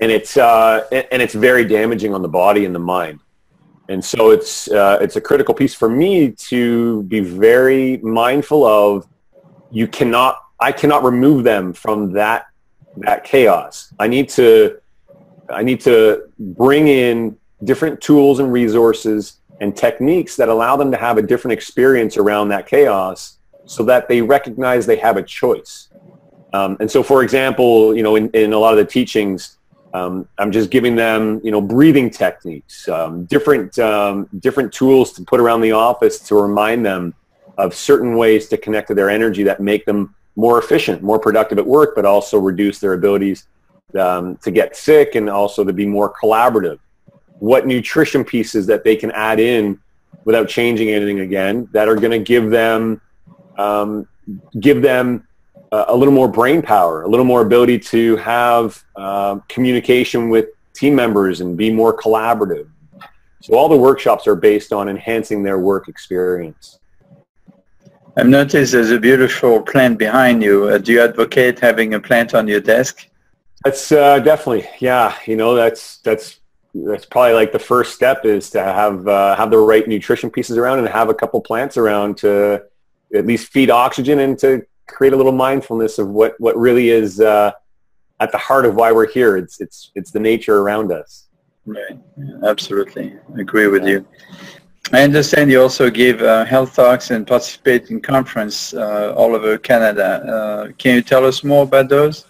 and 0.00 0.10
it's 0.10 0.36
uh, 0.36 0.86
and 0.90 1.22
it's 1.22 1.34
very 1.34 1.64
damaging 1.64 2.14
on 2.14 2.22
the 2.22 2.28
body 2.28 2.64
and 2.64 2.74
the 2.74 2.80
mind. 2.80 3.20
And 3.88 4.04
so 4.04 4.30
it's 4.30 4.70
uh, 4.70 4.98
it's 5.00 5.16
a 5.16 5.20
critical 5.20 5.54
piece 5.54 5.74
for 5.74 5.88
me 5.88 6.32
to 6.32 7.02
be 7.04 7.20
very 7.20 7.98
mindful 7.98 8.64
of. 8.64 9.06
You 9.72 9.86
cannot, 9.86 10.36
I 10.58 10.72
cannot 10.72 11.04
remove 11.04 11.44
them 11.44 11.72
from 11.72 12.12
that 12.14 12.46
that 12.98 13.24
chaos. 13.24 13.92
I 13.98 14.08
need 14.08 14.28
to, 14.30 14.80
I 15.48 15.62
need 15.62 15.80
to 15.80 16.28
bring 16.38 16.88
in 16.88 17.36
different 17.64 18.00
tools 18.00 18.38
and 18.40 18.52
resources 18.52 19.38
and 19.60 19.76
techniques 19.76 20.36
that 20.36 20.48
allow 20.48 20.76
them 20.76 20.90
to 20.90 20.96
have 20.96 21.18
a 21.18 21.22
different 21.22 21.52
experience 21.52 22.16
around 22.16 22.48
that 22.48 22.66
chaos, 22.66 23.38
so 23.66 23.84
that 23.84 24.08
they 24.08 24.22
recognize 24.22 24.86
they 24.86 24.96
have 24.96 25.16
a 25.16 25.22
choice. 25.22 25.88
Um, 26.52 26.76
and 26.80 26.90
so, 26.90 27.02
for 27.02 27.22
example, 27.22 27.94
you 27.94 28.02
know, 28.02 28.16
in, 28.16 28.30
in 28.30 28.52
a 28.52 28.58
lot 28.58 28.72
of 28.72 28.78
the 28.78 28.84
teachings, 28.84 29.58
um, 29.92 30.26
I'm 30.38 30.50
just 30.50 30.70
giving 30.70 30.96
them, 30.96 31.40
you 31.44 31.50
know, 31.50 31.60
breathing 31.60 32.10
techniques, 32.10 32.88
um, 32.88 33.24
different 33.26 33.78
um, 33.78 34.28
different 34.38 34.72
tools 34.72 35.12
to 35.12 35.22
put 35.22 35.40
around 35.40 35.60
the 35.60 35.72
office 35.72 36.18
to 36.20 36.34
remind 36.34 36.84
them 36.84 37.14
of 37.58 37.74
certain 37.74 38.16
ways 38.16 38.48
to 38.48 38.56
connect 38.56 38.88
to 38.88 38.94
their 38.94 39.10
energy 39.10 39.42
that 39.44 39.60
make 39.60 39.84
them 39.84 40.14
more 40.40 40.58
efficient, 40.58 41.02
more 41.02 41.18
productive 41.18 41.58
at 41.58 41.66
work, 41.66 41.94
but 41.94 42.04
also 42.04 42.38
reduce 42.38 42.78
their 42.78 42.94
abilities 42.94 43.46
um, 43.98 44.36
to 44.38 44.50
get 44.50 44.74
sick 44.74 45.14
and 45.14 45.28
also 45.28 45.64
to 45.64 45.72
be 45.72 45.86
more 45.86 46.12
collaborative. 46.20 46.78
What 47.38 47.66
nutrition 47.66 48.24
pieces 48.24 48.66
that 48.66 48.82
they 48.82 48.96
can 48.96 49.10
add 49.12 49.38
in 49.38 49.78
without 50.24 50.48
changing 50.48 50.90
anything 50.90 51.20
again 51.20 51.68
that 51.72 51.88
are 51.88 51.96
going 51.96 52.12
to 52.12 52.18
give 52.18 52.50
them 52.50 53.00
um, 53.58 54.08
give 54.60 54.80
them 54.80 55.26
a 55.72 55.94
little 55.94 56.14
more 56.14 56.26
brain 56.26 56.62
power, 56.62 57.02
a 57.02 57.08
little 57.08 57.24
more 57.24 57.42
ability 57.42 57.78
to 57.78 58.16
have 58.16 58.82
uh, 58.96 59.38
communication 59.48 60.28
with 60.28 60.46
team 60.74 60.94
members 60.94 61.40
and 61.42 61.56
be 61.56 61.70
more 61.72 61.96
collaborative. 61.96 62.68
So 63.40 63.54
all 63.54 63.68
the 63.68 63.76
workshops 63.76 64.26
are 64.26 64.34
based 64.34 64.72
on 64.72 64.88
enhancing 64.88 65.42
their 65.42 65.58
work 65.58 65.88
experience. 65.88 66.79
I've 68.16 68.26
noticed 68.28 68.72
there's 68.72 68.90
a 68.90 68.98
beautiful 68.98 69.62
plant 69.62 69.98
behind 69.98 70.42
you. 70.42 70.68
Uh, 70.68 70.78
do 70.78 70.92
you 70.92 71.02
advocate 71.02 71.60
having 71.60 71.94
a 71.94 72.00
plant 72.00 72.34
on 72.34 72.48
your 72.48 72.60
desk? 72.60 73.08
That's 73.64 73.92
uh, 73.92 74.18
definitely, 74.20 74.68
yeah. 74.80 75.16
You 75.26 75.36
know, 75.36 75.54
that's 75.54 75.98
that's 75.98 76.40
that's 76.74 77.04
probably 77.04 77.34
like 77.34 77.52
the 77.52 77.58
first 77.58 77.94
step 77.94 78.24
is 78.24 78.50
to 78.50 78.62
have 78.62 79.06
uh, 79.06 79.36
have 79.36 79.50
the 79.50 79.58
right 79.58 79.86
nutrition 79.86 80.30
pieces 80.30 80.56
around 80.56 80.78
and 80.78 80.88
have 80.88 81.08
a 81.08 81.14
couple 81.14 81.40
plants 81.40 81.76
around 81.76 82.16
to 82.18 82.62
at 83.14 83.26
least 83.26 83.52
feed 83.52 83.70
oxygen 83.70 84.20
and 84.20 84.38
to 84.38 84.64
create 84.86 85.12
a 85.12 85.16
little 85.16 85.32
mindfulness 85.32 85.98
of 85.98 86.08
what, 86.08 86.38
what 86.40 86.56
really 86.56 86.90
is 86.90 87.20
uh, 87.20 87.52
at 88.20 88.32
the 88.32 88.38
heart 88.38 88.66
of 88.66 88.74
why 88.74 88.92
we're 88.92 89.08
here. 89.08 89.36
It's, 89.36 89.60
it's, 89.60 89.90
it's 89.94 90.10
the 90.10 90.20
nature 90.20 90.58
around 90.58 90.92
us. 90.92 91.28
Right. 91.66 91.98
Yeah, 92.16 92.48
absolutely. 92.48 93.16
I 93.36 93.40
agree 93.40 93.66
with 93.68 93.86
you. 93.86 94.06
I 94.92 95.02
understand 95.02 95.50
you 95.50 95.62
also 95.62 95.88
give 95.88 96.20
uh, 96.20 96.44
health 96.44 96.74
talks 96.74 97.10
and 97.10 97.26
participate 97.26 97.90
in 97.90 98.00
conference 98.00 98.74
uh, 98.74 99.14
all 99.16 99.34
over 99.36 99.56
Canada. 99.56 100.08
Uh, 100.26 100.72
can 100.78 100.96
you 100.96 101.02
tell 101.02 101.24
us 101.24 101.44
more 101.44 101.62
about 101.62 101.88
those? 101.88 102.26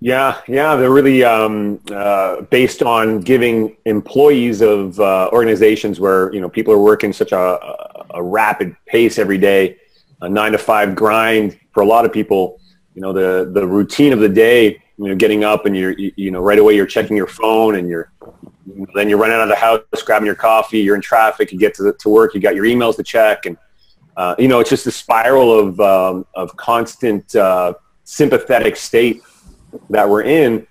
Yeah, 0.00 0.40
yeah, 0.48 0.76
they're 0.76 0.90
really 0.90 1.22
um, 1.24 1.80
uh, 1.90 2.42
based 2.42 2.82
on 2.82 3.20
giving 3.20 3.76
employees 3.86 4.60
of 4.60 4.98
uh, 5.00 5.30
organizations 5.32 6.00
where 6.00 6.32
you 6.34 6.40
know 6.40 6.48
people 6.48 6.74
are 6.74 6.82
working 6.82 7.12
such 7.12 7.32
a, 7.32 7.58
a 8.10 8.22
rapid 8.22 8.76
pace 8.86 9.18
every 9.18 9.38
day, 9.38 9.76
a 10.20 10.28
nine 10.28 10.52
to 10.52 10.58
five 10.58 10.94
grind, 10.94 11.58
for 11.74 11.82
a 11.82 11.86
lot 11.86 12.04
of 12.04 12.12
people, 12.12 12.60
you 12.94 13.02
know, 13.02 13.12
the, 13.12 13.50
the 13.52 13.66
routine 13.66 14.12
of 14.12 14.20
the 14.20 14.28
day, 14.28 14.82
you 14.96 15.08
know, 15.08 15.14
getting 15.16 15.42
up 15.44 15.66
and 15.66 15.76
you're, 15.76 15.90
you, 15.92 16.12
you 16.16 16.30
know, 16.30 16.40
right 16.40 16.58
away 16.58 16.74
you're 16.74 16.86
checking 16.86 17.16
your 17.16 17.26
phone 17.26 17.74
and 17.74 17.88
you're, 17.88 18.12
then 18.94 19.08
you're 19.08 19.18
running 19.18 19.36
out 19.36 19.42
of 19.42 19.48
the 19.48 19.56
house, 19.56 19.80
grabbing 20.04 20.26
your 20.26 20.34
coffee, 20.34 20.80
you're 20.80 20.94
in 20.94 21.00
traffic, 21.00 21.52
you 21.52 21.58
get 21.58 21.74
to, 21.74 21.82
the, 21.82 21.92
to 21.94 22.08
work, 22.08 22.34
you 22.34 22.40
got 22.40 22.54
your 22.54 22.64
emails 22.64 22.96
to 22.96 23.02
check. 23.02 23.46
And, 23.46 23.56
uh, 24.16 24.34
you 24.38 24.48
know, 24.48 24.60
it's 24.60 24.70
just 24.70 24.86
a 24.86 24.90
spiral 24.90 25.58
of, 25.58 25.80
um, 25.80 26.26
of 26.34 26.56
constant 26.56 27.34
uh, 27.34 27.74
sympathetic 28.04 28.76
state 28.76 29.22
that 29.90 30.08
we're 30.08 30.22
in 30.22 30.66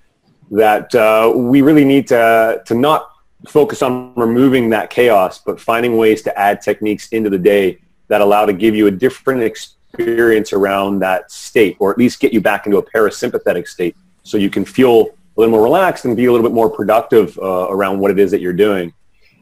that 0.52 0.94
uh, 0.96 1.32
we 1.36 1.62
really 1.62 1.86
need 1.86 2.08
to, 2.08 2.62
to 2.66 2.74
not 2.74 3.10
focus 3.48 3.82
on 3.82 4.14
removing 4.16 4.70
that 4.70 4.90
chaos, 4.90 5.40
but 5.40 5.60
finding 5.60 5.98
ways 5.98 6.22
to 6.24 6.40
add 6.40 6.62
techniques 6.62 7.10
into 7.10 7.30
the 7.30 7.38
day 7.38 7.80
that 8.08 8.22
allow 8.22 8.46
to 8.46 8.54
give 8.54 8.76
you 8.76 8.88
a 8.88 8.92
different 8.92 9.42
experience 9.42 9.74
experience 9.94 10.54
around 10.54 11.00
that 11.00 11.32
state, 11.32 11.78
or 11.80 11.92
at 11.92 11.98
least 11.98 12.20
get 12.20 12.34
you 12.34 12.42
back 12.42 12.66
into 12.66 12.78
a 12.78 12.84
parasympathetic 12.84 13.68
state 13.68 13.96
so 14.24 14.38
you 14.38 14.50
can 14.50 14.66
feel 14.66 15.10
a 15.36 15.40
little 15.40 15.52
more 15.52 15.64
relaxed 15.64 16.06
and 16.06 16.16
be 16.16 16.26
a 16.26 16.32
little 16.32 16.46
bit 16.48 16.54
more 16.54 16.70
productive 16.70 17.38
uh, 17.40 17.68
around 17.70 18.00
what 18.00 18.12
it 18.12 18.20
is 18.20 18.32
that 18.32 18.42
you're 18.42 18.54
doing. 18.54 18.94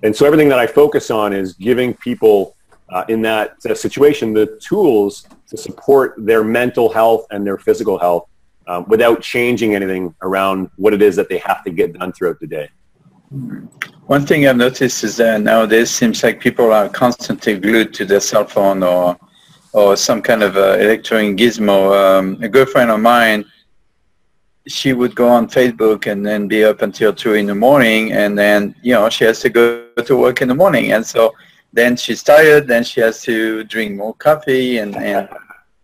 And 0.04 0.15
so 0.15 0.25
everything 0.25 0.49
that 0.49 0.60
I 0.60 0.67
focus 0.67 1.12
on 1.12 1.34
is 1.34 1.54
giving 1.54 1.93
people 1.95 2.56
uh, 2.89 3.06
in 3.08 3.21
that 3.21 3.56
uh, 3.69 3.75
situation 3.75 4.34
the 4.34 4.60
tools 4.62 5.27
to 5.47 5.58
support 5.58 6.15
their 6.17 6.43
mental 6.43 6.91
health 6.91 7.25
and 7.32 7.45
their 7.45 7.58
physical 7.58 7.97
health 7.97 8.27
uh, 8.67 8.84
without 8.88 9.21
changing 9.21 9.75
anything 9.75 10.13
around 10.21 10.69
what 10.77 10.93
it 10.93 11.01
is 11.01 11.15
that 11.15 11.30
they 11.30 11.38
have 11.39 11.63
to 11.63 11.71
get 11.71 11.93
done 11.93 12.12
throughout 12.12 12.39
the 12.39 12.47
day. 12.47 12.69
One 14.08 14.25
thing 14.25 14.45
I've 14.47 14.58
noticed 14.58 15.04
is 15.04 15.17
that 15.17 15.41
nowadays 15.41 15.89
seems 15.89 16.21
like 16.23 16.41
people 16.41 16.71
are 16.73 16.89
constantly 16.89 17.58
glued 17.58 17.93
to 17.93 18.06
their 18.06 18.19
cell 18.19 18.45
phone 18.45 18.84
or 18.84 19.17
or 19.73 19.95
some 19.95 20.21
kind 20.21 20.43
of 20.43 20.58
uh, 20.58 20.77
electronic 20.80 21.38
gizmo. 21.38 21.80
Um, 21.95 22.38
a 22.41 22.49
girlfriend 22.49 22.91
of 22.91 22.99
mine, 22.99 23.45
she 24.67 24.93
would 24.93 25.15
go 25.15 25.28
on 25.28 25.47
Facebook 25.47 26.12
and 26.12 26.26
then 26.26 26.47
be 26.47 26.63
up 26.63 26.82
until 26.82 27.13
two 27.13 27.34
in 27.34 27.47
the 27.47 27.56
morning, 27.56 28.12
and 28.13 28.38
then 28.38 28.76
you 28.84 28.93
know 28.93 29.10
she 29.10 29.26
has 29.26 29.39
to 29.41 29.50
go 29.50 29.86
to 30.06 30.15
work 30.17 30.41
in 30.41 30.47
the 30.47 30.56
morning, 30.56 30.91
and 30.93 31.06
so 31.06 31.34
then 31.74 31.95
she's 31.95 32.21
tired, 32.24 32.67
then 32.67 32.84
she 32.84 33.00
has 33.02 33.21
to 33.24 33.63
drink 33.63 33.95
more 33.95 34.13
coffee, 34.15 34.78
and, 34.80 34.95
and 34.97 35.28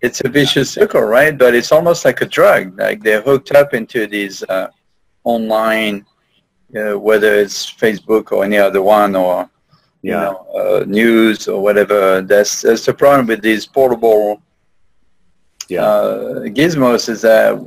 it's 0.02 0.22
a 0.22 0.30
vicious 0.30 0.72
circle, 0.72 1.02
right? 1.02 1.38
But 1.38 1.56
it's 1.56 1.72
almost 1.72 2.06
like 2.06 2.22
a 2.22 2.26
drug. 2.26 2.78
Like 2.78 3.02
they're 3.02 3.22
hooked 3.22 3.52
up 3.54 3.74
into 3.74 4.06
these 4.06 4.44
uh, 4.44 4.68
online, 5.24 6.06
uh, 6.78 7.00
whether 7.00 7.34
it's 7.36 7.72
Facebook 7.74 8.32
or 8.32 8.44
any 8.44 8.58
other 8.58 8.82
one, 8.82 9.16
or 9.16 9.50
you 10.04 10.12
Yeah. 10.12 10.20
know, 10.26 10.36
uh, 10.60 10.84
news 10.86 11.48
or 11.48 11.62
whatever. 11.63 12.22
That's 12.22 12.62
that's 12.62 12.86
the 12.86 12.94
problem 12.94 13.26
with 13.28 13.42
these 13.42 13.66
portable 13.66 14.42
Yeah. 15.68 15.84
uh, 15.84 16.40
gizmos 16.58 17.10
is 17.10 17.22
that 17.22 17.60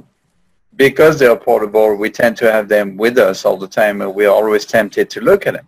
because 0.87 1.19
they're 1.19 1.37
portable, 1.37 1.95
we 1.95 2.09
tend 2.09 2.35
to 2.39 2.51
have 2.51 2.67
them 2.67 2.97
with 2.97 3.19
us 3.19 3.45
all 3.45 3.59
the 3.59 3.69
time, 3.69 4.01
and 4.01 4.15
we're 4.15 4.31
always 4.31 4.65
tempted 4.65 5.11
to 5.11 5.21
look 5.21 5.47
at 5.47 5.53
them. 5.53 5.67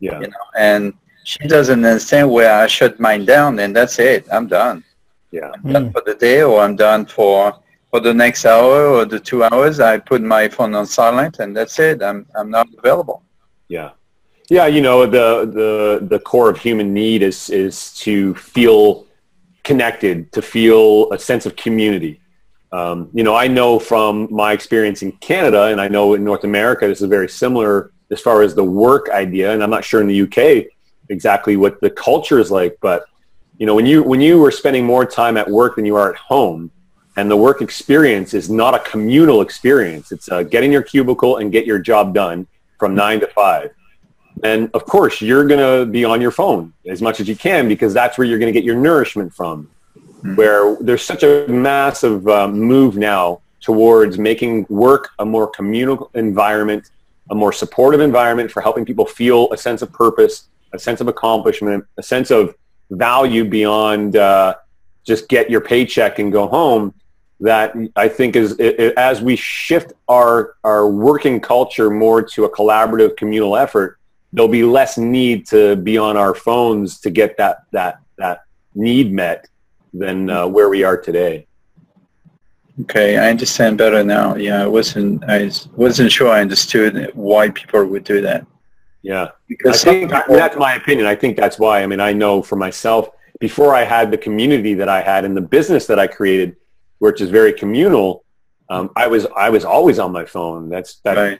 yeah. 0.00 0.20
You 0.20 0.28
know, 0.34 0.46
and 0.68 0.92
she 1.24 1.44
doesn't 1.48 1.82
understand 1.82 2.30
where 2.30 2.52
I 2.62 2.66
shut 2.66 3.00
mine 3.00 3.24
down, 3.24 3.58
and 3.62 3.74
that's 3.74 3.98
it. 3.98 4.26
I'm 4.30 4.46
done. 4.48 4.84
Yeah. 5.30 5.50
I'm 5.54 5.72
done 5.72 5.92
for 5.92 6.02
the 6.04 6.14
day, 6.14 6.42
or 6.42 6.60
I'm 6.60 6.76
done 6.76 7.06
for 7.06 7.38
for 7.90 8.00
the 8.00 8.14
next 8.24 8.44
hour 8.44 8.78
or 8.96 9.04
the 9.14 9.20
two 9.28 9.40
hours. 9.48 9.80
I 9.80 9.94
put 10.12 10.20
my 10.36 10.44
phone 10.56 10.74
on 10.74 10.86
silent, 10.86 11.38
and 11.42 11.56
that's 11.56 11.78
it. 11.78 12.02
I'm 12.02 12.26
I'm 12.38 12.50
not 12.50 12.66
available. 12.80 13.18
Yeah. 13.68 13.90
Yeah, 14.56 14.66
you 14.66 14.82
know, 14.82 15.06
the, 15.06 15.28
the, 15.58 16.06
the 16.12 16.18
core 16.18 16.50
of 16.50 16.58
human 16.58 16.92
need 16.92 17.22
is, 17.22 17.50
is 17.50 17.94
to 18.04 18.34
feel 18.34 19.06
connected, 19.62 20.32
to 20.32 20.42
feel 20.42 21.10
a 21.12 21.18
sense 21.18 21.46
of 21.46 21.54
community. 21.54 22.20
Um, 22.72 23.10
you 23.12 23.24
know, 23.24 23.34
I 23.34 23.48
know 23.48 23.78
from 23.78 24.28
my 24.30 24.52
experience 24.52 25.02
in 25.02 25.12
Canada, 25.12 25.64
and 25.64 25.80
I 25.80 25.88
know 25.88 26.14
in 26.14 26.22
North 26.22 26.44
America, 26.44 26.86
this 26.86 27.00
is 27.00 27.08
very 27.08 27.28
similar 27.28 27.92
as 28.10 28.20
far 28.20 28.42
as 28.42 28.54
the 28.54 28.64
work 28.64 29.08
idea, 29.10 29.52
and 29.52 29.62
I'm 29.62 29.70
not 29.70 29.84
sure 29.84 30.00
in 30.00 30.06
the 30.06 30.22
UK 30.22 30.66
exactly 31.08 31.56
what 31.56 31.80
the 31.80 31.90
culture 31.90 32.38
is 32.38 32.50
like, 32.50 32.78
but 32.80 33.04
you 33.58 33.66
know, 33.66 33.74
when 33.74 33.86
you, 33.86 34.02
when 34.02 34.20
you 34.20 34.38
were 34.38 34.50
spending 34.50 34.84
more 34.84 35.04
time 35.04 35.36
at 35.36 35.48
work 35.48 35.76
than 35.76 35.84
you 35.84 35.96
are 35.96 36.12
at 36.12 36.16
home, 36.16 36.70
and 37.16 37.30
the 37.30 37.36
work 37.36 37.60
experience 37.60 38.34
is 38.34 38.48
not 38.48 38.74
a 38.74 38.78
communal 38.78 39.42
experience, 39.42 40.12
it's 40.12 40.30
uh, 40.30 40.42
get 40.42 40.62
in 40.62 40.70
your 40.70 40.82
cubicle 40.82 41.38
and 41.38 41.50
get 41.50 41.66
your 41.66 41.78
job 41.78 42.14
done 42.14 42.46
from 42.78 42.94
nine 42.94 43.20
to 43.20 43.26
five 43.28 43.74
and 44.42 44.70
of 44.74 44.84
course, 44.84 45.20
you're 45.20 45.46
going 45.46 45.60
to 45.60 45.90
be 45.90 46.04
on 46.04 46.20
your 46.20 46.30
phone 46.30 46.72
as 46.86 47.02
much 47.02 47.20
as 47.20 47.28
you 47.28 47.36
can 47.36 47.68
because 47.68 47.92
that's 47.92 48.16
where 48.16 48.26
you're 48.26 48.38
going 48.38 48.52
to 48.52 48.58
get 48.58 48.64
your 48.64 48.76
nourishment 48.76 49.34
from. 49.34 49.70
Where 50.34 50.76
there's 50.80 51.02
such 51.02 51.22
a 51.22 51.46
massive 51.48 52.28
um, 52.28 52.58
move 52.58 52.96
now 52.96 53.40
towards 53.60 54.18
making 54.18 54.66
work 54.68 55.10
a 55.18 55.24
more 55.24 55.46
communal 55.46 56.10
environment, 56.14 56.90
a 57.30 57.34
more 57.34 57.52
supportive 57.52 58.00
environment 58.00 58.50
for 58.50 58.60
helping 58.60 58.84
people 58.84 59.06
feel 59.06 59.52
a 59.52 59.56
sense 59.56 59.82
of 59.82 59.92
purpose, 59.92 60.48
a 60.72 60.78
sense 60.78 61.00
of 61.00 61.08
accomplishment, 61.08 61.84
a 61.96 62.02
sense 62.02 62.30
of 62.30 62.54
value 62.90 63.44
beyond 63.44 64.16
uh, 64.16 64.54
just 65.04 65.28
get 65.28 65.50
your 65.50 65.60
paycheck 65.60 66.18
and 66.18 66.32
go 66.32 66.46
home. 66.46 66.94
That 67.42 67.74
I 67.96 68.08
think 68.08 68.36
is 68.36 68.58
as 68.98 69.22
we 69.22 69.34
shift 69.34 69.94
our 70.08 70.56
our 70.62 70.86
working 70.90 71.40
culture 71.40 71.88
more 71.88 72.22
to 72.22 72.44
a 72.44 72.50
collaborative 72.50 73.16
communal 73.16 73.56
effort, 73.56 73.98
there'll 74.32 74.48
be 74.48 74.62
less 74.62 74.98
need 74.98 75.46
to 75.46 75.76
be 75.76 75.96
on 75.96 76.18
our 76.18 76.34
phones 76.34 77.00
to 77.00 77.10
get 77.10 77.38
that 77.38 77.64
that 77.72 78.00
that 78.18 78.44
need 78.74 79.10
met 79.10 79.48
than 79.92 80.30
uh, 80.30 80.46
where 80.46 80.68
we 80.68 80.84
are 80.84 80.96
today. 80.96 81.46
Okay, 82.82 83.18
I 83.18 83.28
understand 83.30 83.76
better 83.78 84.02
now. 84.02 84.36
Yeah, 84.36 84.62
I 84.62 84.66
wasn't 84.66 85.22
I 85.28 85.50
wasn't 85.76 86.10
sure 86.12 86.28
I 86.30 86.40
understood 86.40 87.10
why 87.14 87.50
people 87.50 87.84
would 87.84 88.04
do 88.04 88.20
that. 88.22 88.46
Yeah, 89.02 89.24
I 89.24 89.30
Because 89.48 89.84
think 89.84 90.12
I 90.12 90.22
mean, 90.28 90.36
that's 90.38 90.56
my 90.56 90.74
opinion. 90.74 91.06
I 91.06 91.14
think 91.14 91.36
that's 91.36 91.58
why. 91.58 91.82
I 91.82 91.86
mean, 91.86 92.00
I 92.00 92.12
know 92.12 92.42
for 92.42 92.56
myself 92.56 93.10
before 93.38 93.74
I 93.74 93.82
had 93.84 94.10
the 94.10 94.18
community 94.18 94.74
that 94.74 94.88
I 94.88 95.00
had 95.02 95.24
and 95.24 95.36
the 95.36 95.40
business 95.40 95.86
that 95.86 95.98
I 95.98 96.06
created, 96.06 96.56
which 96.98 97.20
is 97.20 97.28
very 97.30 97.52
communal. 97.52 98.24
Um, 98.68 98.90
I 98.96 99.06
was 99.08 99.26
I 99.36 99.50
was 99.50 99.64
always 99.64 99.98
on 99.98 100.12
my 100.12 100.24
phone. 100.24 100.68
That's 100.68 101.00
that's 101.04 101.18
Right. 101.18 101.38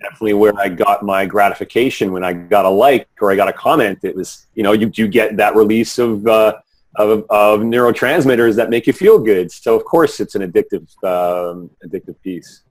definitely 0.00 0.34
where 0.34 0.52
I 0.58 0.68
got 0.68 1.02
my 1.02 1.26
gratification 1.26 2.12
when 2.12 2.24
I 2.24 2.32
got 2.32 2.64
a 2.64 2.70
like 2.70 3.08
or 3.20 3.32
I 3.32 3.36
got 3.36 3.48
a 3.48 3.52
comment. 3.52 3.98
It 4.02 4.14
was 4.14 4.46
you 4.54 4.62
know 4.62 4.72
you 4.72 4.90
you 4.94 5.08
get 5.08 5.36
that 5.38 5.56
release 5.56 5.98
of 5.98 6.26
uh, 6.26 6.54
of, 6.98 7.24
of 7.30 7.60
neurotransmitters 7.60 8.56
that 8.56 8.70
make 8.70 8.86
you 8.86 8.92
feel 8.92 9.18
good. 9.18 9.50
So 9.50 9.76
of 9.76 9.84
course 9.84 10.20
it's 10.20 10.34
an 10.34 10.42
addictive 10.42 10.86
um, 11.04 11.70
addictive 11.84 12.20
piece. 12.22 12.62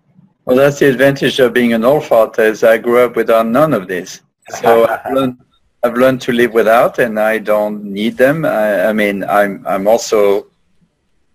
Well, 0.45 0.57
that's 0.57 0.79
the 0.79 0.89
advantage 0.89 1.39
of 1.39 1.53
being 1.53 1.73
an 1.73 1.83
old 1.83 2.05
fart 2.05 2.37
is 2.39 2.63
I 2.63 2.77
grew 2.77 2.99
up 2.99 3.15
without 3.15 3.47
none 3.47 3.73
of 3.73 3.87
this. 3.87 4.21
So 4.61 4.87
I've 4.87 5.11
learned, 5.11 5.37
I've 5.83 5.95
learned 5.95 6.21
to 6.21 6.31
live 6.31 6.53
without 6.53 6.99
and 6.99 7.19
I 7.19 7.37
don't 7.37 7.83
need 7.83 8.15
them. 8.15 8.45
I, 8.45 8.85
I 8.85 8.93
mean, 8.93 9.25
I'm, 9.25 9.65
I'm 9.67 9.89
also 9.89 10.47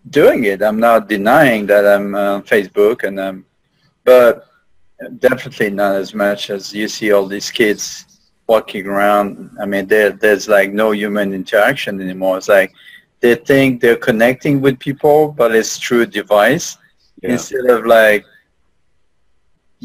doing 0.09 0.45
it. 0.45 0.63
I'm 0.63 0.81
not 0.81 1.11
denying 1.11 1.67
that 1.67 1.87
I'm 1.87 2.15
on 2.15 2.43
Facebook 2.43 3.03
and 3.05 3.21
um, 3.21 3.45
but 4.05 4.47
definitely 5.19 5.71
not 5.71 5.95
as 5.95 6.15
much 6.15 6.49
as 6.49 6.73
you 6.73 6.89
see 6.89 7.13
all 7.13 7.27
these 7.27 7.51
kids 7.51 8.12
walking 8.53 8.87
around. 8.95 9.29
I 9.63 9.65
mean, 9.73 9.85
there, 9.93 10.11
there's 10.23 10.47
like 10.57 10.71
no 10.83 10.89
human 11.03 11.29
interaction 11.41 11.93
anymore. 12.07 12.35
It's 12.39 12.49
like 12.59 12.71
they 13.23 13.35
think 13.51 13.69
they're 13.83 14.05
connecting 14.11 14.57
with 14.65 14.75
people, 14.89 15.19
but 15.41 15.49
it's 15.59 15.73
through 15.83 16.03
a 16.09 16.11
device 16.21 16.67
Yeah. 17.23 17.33
instead 17.35 17.67
of 17.77 17.81
like 17.99 18.23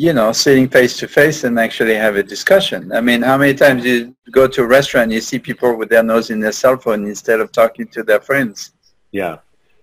you 0.06 0.14
know 0.18 0.30
sitting 0.32 0.68
face 0.78 0.94
to 1.02 1.08
face 1.20 1.40
and 1.46 1.54
actually 1.68 1.96
have 2.06 2.16
a 2.24 2.26
discussion 2.36 2.80
i 3.00 3.02
mean 3.08 3.22
how 3.30 3.38
many 3.44 3.54
times 3.64 3.80
you 3.90 3.96
go 4.40 4.44
to 4.56 4.60
a 4.66 4.70
restaurant 4.78 5.08
you 5.16 5.22
see 5.30 5.40
people 5.50 5.70
with 5.80 5.90
their 5.94 6.06
nose 6.12 6.28
in 6.34 6.40
their 6.46 6.56
cell 6.62 6.78
phone 6.84 7.02
instead 7.14 7.40
of 7.44 7.48
talking 7.62 7.86
to 7.96 8.00
their 8.10 8.22
friends 8.30 8.58
Yeah. 9.22 9.36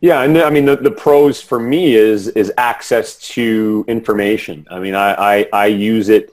Yeah, 0.09 0.19
and 0.25 0.33
I 0.49 0.51
mean 0.55 0.67
the, 0.71 0.77
the 0.89 0.95
pros 1.05 1.35
for 1.51 1.59
me 1.73 1.83
is 2.11 2.21
is 2.43 2.49
access 2.73 3.07
to 3.35 3.45
information. 3.97 4.57
I 4.77 4.79
mean, 4.85 4.95
I, 5.07 5.11
I, 5.33 5.37
I 5.65 5.67
use 5.93 6.07
it 6.19 6.25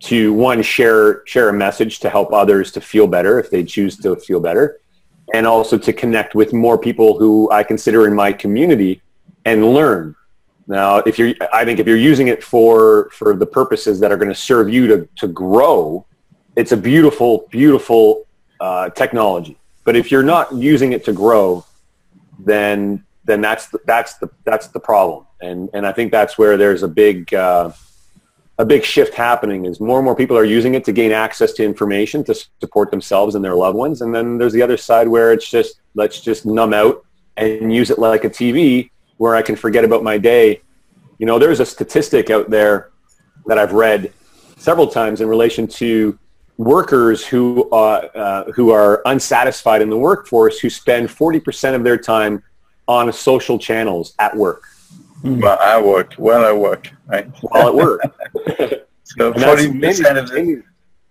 to 0.00 0.32
one 0.32 0.62
share 0.62 1.22
share 1.26 1.48
a 1.48 1.52
message 1.52 2.00
to 2.00 2.10
help 2.10 2.32
others 2.32 2.72
to 2.72 2.80
feel 2.80 3.06
better 3.06 3.38
if 3.38 3.50
they 3.50 3.62
choose 3.64 3.96
to 3.98 4.16
feel 4.16 4.40
better, 4.40 4.80
and 5.34 5.46
also 5.46 5.78
to 5.78 5.92
connect 5.92 6.34
with 6.34 6.52
more 6.52 6.78
people 6.78 7.18
who 7.18 7.50
I 7.50 7.62
consider 7.62 8.06
in 8.06 8.14
my 8.14 8.32
community 8.32 9.02
and 9.44 9.74
learn. 9.74 10.16
Now, 10.66 10.98
if 10.98 11.18
you're, 11.18 11.34
I 11.52 11.64
think 11.64 11.80
if 11.80 11.86
you're 11.86 11.96
using 11.96 12.28
it 12.28 12.42
for 12.42 13.10
for 13.10 13.34
the 13.34 13.46
purposes 13.46 14.00
that 14.00 14.12
are 14.12 14.16
going 14.16 14.28
to 14.28 14.34
serve 14.34 14.68
you 14.70 14.86
to 14.86 15.08
to 15.16 15.28
grow, 15.28 16.06
it's 16.56 16.72
a 16.72 16.76
beautiful 16.76 17.46
beautiful 17.50 18.26
uh, 18.60 18.90
technology. 18.90 19.58
But 19.84 19.96
if 19.96 20.10
you're 20.10 20.22
not 20.22 20.52
using 20.54 20.92
it 20.92 21.04
to 21.06 21.12
grow, 21.12 21.64
then 22.38 23.04
then 23.24 23.40
that's 23.40 23.66
the, 23.66 23.80
that's 23.84 24.14
the 24.14 24.30
that's 24.44 24.68
the 24.68 24.80
problem. 24.80 25.26
And 25.40 25.68
and 25.74 25.86
I 25.86 25.92
think 25.92 26.12
that's 26.12 26.38
where 26.38 26.56
there's 26.56 26.82
a 26.82 26.88
big 26.88 27.34
uh, 27.34 27.70
a 28.60 28.64
big 28.64 28.84
shift 28.84 29.14
happening. 29.14 29.64
Is 29.64 29.80
more 29.80 29.98
and 29.98 30.04
more 30.04 30.14
people 30.14 30.36
are 30.36 30.44
using 30.44 30.74
it 30.74 30.84
to 30.84 30.92
gain 30.92 31.12
access 31.12 31.52
to 31.54 31.64
information 31.64 32.22
to 32.24 32.34
support 32.34 32.90
themselves 32.90 33.34
and 33.34 33.42
their 33.42 33.54
loved 33.54 33.76
ones. 33.76 34.02
And 34.02 34.14
then 34.14 34.36
there's 34.36 34.52
the 34.52 34.60
other 34.60 34.76
side 34.76 35.08
where 35.08 35.32
it's 35.32 35.50
just 35.50 35.80
let's 35.94 36.20
just 36.20 36.44
numb 36.44 36.74
out 36.74 37.04
and 37.38 37.72
use 37.72 37.90
it 37.90 37.98
like 37.98 38.24
a 38.24 38.30
TV 38.30 38.90
where 39.16 39.34
I 39.34 39.40
can 39.40 39.56
forget 39.56 39.82
about 39.82 40.04
my 40.04 40.18
day. 40.18 40.60
You 41.18 41.24
know, 41.24 41.38
there's 41.38 41.60
a 41.60 41.66
statistic 41.66 42.28
out 42.28 42.50
there 42.50 42.90
that 43.46 43.56
I've 43.56 43.72
read 43.72 44.12
several 44.58 44.86
times 44.86 45.22
in 45.22 45.28
relation 45.28 45.66
to 45.66 46.18
workers 46.58 47.26
who 47.26 47.66
uh, 47.70 48.08
uh, 48.14 48.52
who 48.52 48.72
are 48.72 49.00
unsatisfied 49.06 49.80
in 49.80 49.88
the 49.88 49.96
workforce 49.96 50.58
who 50.58 50.68
spend 50.68 51.08
40% 51.08 51.74
of 51.74 51.82
their 51.82 51.96
time 51.96 52.42
on 52.86 53.10
social 53.10 53.58
channels 53.58 54.14
at 54.18 54.36
work 54.36 54.69
well 55.22 55.58
i 55.60 55.80
work 55.80 56.14
well 56.18 56.44
i 56.44 56.52
work 56.52 56.90
right 57.06 57.28
while 57.42 57.68
at 57.68 57.74
work. 57.74 58.00
so 59.04 59.32
40% 59.32 60.16
of 60.16 60.28
the 60.30 60.62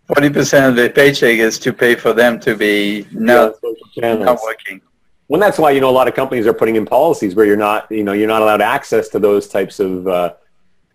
40% 0.09 0.69
of 0.69 0.75
the 0.75 0.89
paycheck 0.89 1.37
is 1.37 1.59
to 1.59 1.71
pay 1.71 1.93
for 1.93 2.13
them 2.13 2.39
to 2.39 2.55
be 2.55 3.05
not, 3.11 3.53
channels. 3.93 4.25
not 4.25 4.39
working 4.41 4.81
Well, 5.27 5.39
that's 5.39 5.59
why 5.59 5.69
you 5.71 5.81
know 5.81 5.89
a 5.89 5.91
lot 5.91 6.07
of 6.07 6.15
companies 6.15 6.47
are 6.47 6.53
putting 6.53 6.75
in 6.75 6.85
policies 6.85 7.35
where 7.35 7.45
you're 7.45 7.55
not, 7.55 7.89
you 7.91 8.03
know, 8.03 8.13
you're 8.13 8.27
not 8.27 8.41
allowed 8.41 8.61
access 8.61 9.09
to 9.09 9.19
those 9.19 9.47
types 9.47 9.79
of 9.79 10.07
uh, 10.07 10.33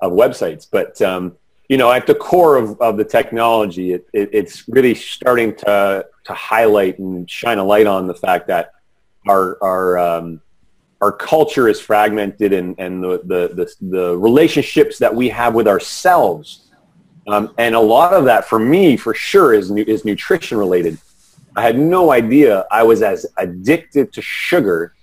of 0.01 0.13
websites. 0.13 0.67
But 0.69 1.01
um, 1.01 1.37
you 1.69 1.77
know, 1.77 1.93
at 1.93 2.09
the 2.09 2.17
core 2.17 2.57
of, 2.57 2.79
of 2.81 2.97
the 2.97 3.05
technology, 3.05 3.93
it, 3.93 4.09
it, 4.13 4.31
it's 4.33 4.69
really 4.69 4.95
starting 4.97 5.55
to 5.59 6.05
to 6.25 6.35
highlight 6.35 6.99
and 6.99 7.31
shine 7.31 7.59
a 7.59 7.65
light 7.65 7.87
on 7.87 8.09
the 8.09 8.15
fact 8.15 8.49
that 8.49 8.73
our 9.29 9.57
our 9.63 9.99
um, 9.99 10.41
our 11.05 11.13
culture 11.13 11.69
is 11.69 11.79
fragmented 11.79 12.55
and, 12.55 12.75
and 12.79 13.05
the, 13.05 13.21
the, 13.25 13.55
the, 13.55 13.87
the 13.89 14.17
relationships 14.17 14.99
that 14.99 15.15
we 15.15 15.29
have 15.29 15.55
with 15.55 15.69
ourselves. 15.69 16.71
Um, 17.29 17.55
and 17.59 17.75
a 17.75 17.81
lot 17.81 18.15
of 18.15 18.25
that 18.25 18.47
for 18.47 18.59
me, 18.59 18.97
for 18.97 19.13
sure, 19.13 19.53
is, 19.53 19.71
is 19.71 20.07
nutrition 20.07 20.57
related. 20.57 20.97
I 21.57 21.61
had 21.61 21.79
no 21.79 22.11
idea 22.11 22.65
I 22.71 22.85
was 22.85 23.03
as 23.03 23.27
addicted 23.37 24.15
to 24.15 24.23
sugar, 24.23 24.95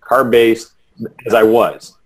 carb-based, 0.00 0.72
as 1.26 1.34
I 1.34 1.42
was. 1.42 1.98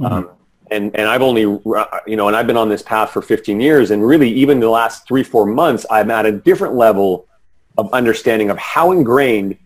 Mm-hmm. 0.00 0.06
Um, 0.06 0.30
and, 0.70 0.96
and 0.96 1.06
I've 1.06 1.20
only, 1.20 1.42
you 1.42 2.16
know, 2.16 2.28
and 2.28 2.34
I've 2.34 2.46
been 2.46 2.56
on 2.56 2.70
this 2.70 2.80
path 2.80 3.10
for 3.10 3.20
15 3.20 3.60
years. 3.60 3.90
And 3.90 4.02
really, 4.02 4.30
even 4.30 4.60
the 4.60 4.70
last 4.70 5.06
three, 5.06 5.22
four 5.22 5.44
months, 5.44 5.84
I'm 5.90 6.10
at 6.10 6.24
a 6.24 6.32
different 6.32 6.72
level 6.72 7.28
of 7.76 7.92
understanding 7.92 8.48
of 8.48 8.56
how 8.56 8.92
ingrained 8.92 9.58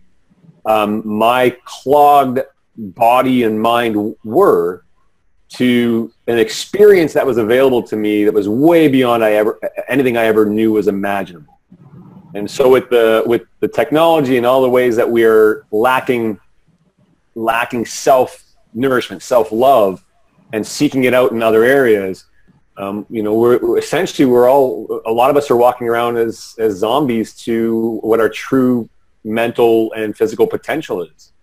um, 0.65 1.07
my 1.07 1.55
clogged 1.63 2.41
body 2.79 3.43
and 3.43 3.61
mind 3.61 4.15
were 4.23 4.83
to 5.49 6.11
an 6.27 6.37
experience 6.37 7.13
that 7.13 7.25
was 7.25 7.37
available 7.37 7.83
to 7.83 7.95
me 7.95 8.23
that 8.23 8.33
was 8.33 8.47
way 8.47 8.87
beyond 8.87 9.23
I 9.23 9.33
ever 9.33 9.59
anything 9.87 10.15
I 10.15 10.25
ever 10.25 10.45
knew 10.45 10.73
was 10.73 10.87
imaginable. 10.87 11.59
And 12.35 12.49
so 12.49 12.69
with 12.69 12.89
the 12.89 13.23
with 13.25 13.43
the 13.59 13.67
technology 13.67 14.37
and 14.37 14.45
all 14.45 14.61
the 14.61 14.69
ways 14.69 14.95
that 14.95 15.09
we're 15.09 15.65
lacking 15.71 16.39
lacking 17.35 17.85
self 17.85 18.43
nourishment, 18.73 19.23
self 19.23 19.51
love, 19.51 20.03
and 20.53 20.65
seeking 20.65 21.05
it 21.05 21.13
out 21.13 21.31
in 21.31 21.41
other 21.41 21.63
areas, 21.63 22.25
um, 22.77 23.05
you 23.09 23.23
know, 23.23 23.33
we're 23.33 23.77
essentially 23.77 24.25
we're 24.25 24.49
all 24.49 25.01
a 25.05 25.11
lot 25.11 25.29
of 25.29 25.37
us 25.37 25.49
are 25.49 25.57
walking 25.57 25.87
around 25.87 26.17
as 26.17 26.55
as 26.59 26.77
zombies 26.77 27.33
to 27.43 27.99
what 28.03 28.19
our 28.19 28.29
true 28.29 28.87
mental 29.23 29.91
and 29.93 30.15
physical 30.15 30.47
potential 30.47 31.01
is. 31.01 31.33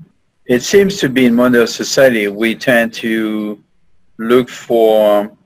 It 0.48 0.62
seems 0.62 0.98
to 0.98 1.08
be 1.08 1.26
in 1.26 1.34
modern 1.34 1.66
society 1.66 2.28
we 2.28 2.54
tend 2.54 2.94
to 2.94 3.62
look 4.18 4.48
for 4.48 5.36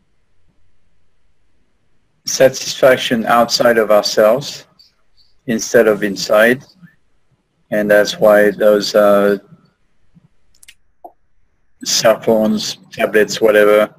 satisfaction 2.27 3.25
outside 3.25 3.79
of 3.79 3.91
ourselves 3.91 4.67
instead 5.47 5.89
of 5.89 6.03
inside. 6.03 6.65
And 7.71 7.91
that's 7.91 8.19
why 8.19 8.51
those 8.51 8.95
uh, 8.95 9.39
cell 11.85 12.21
phones, 12.21 12.77
tablets, 12.93 13.41
whatever, 13.41 13.95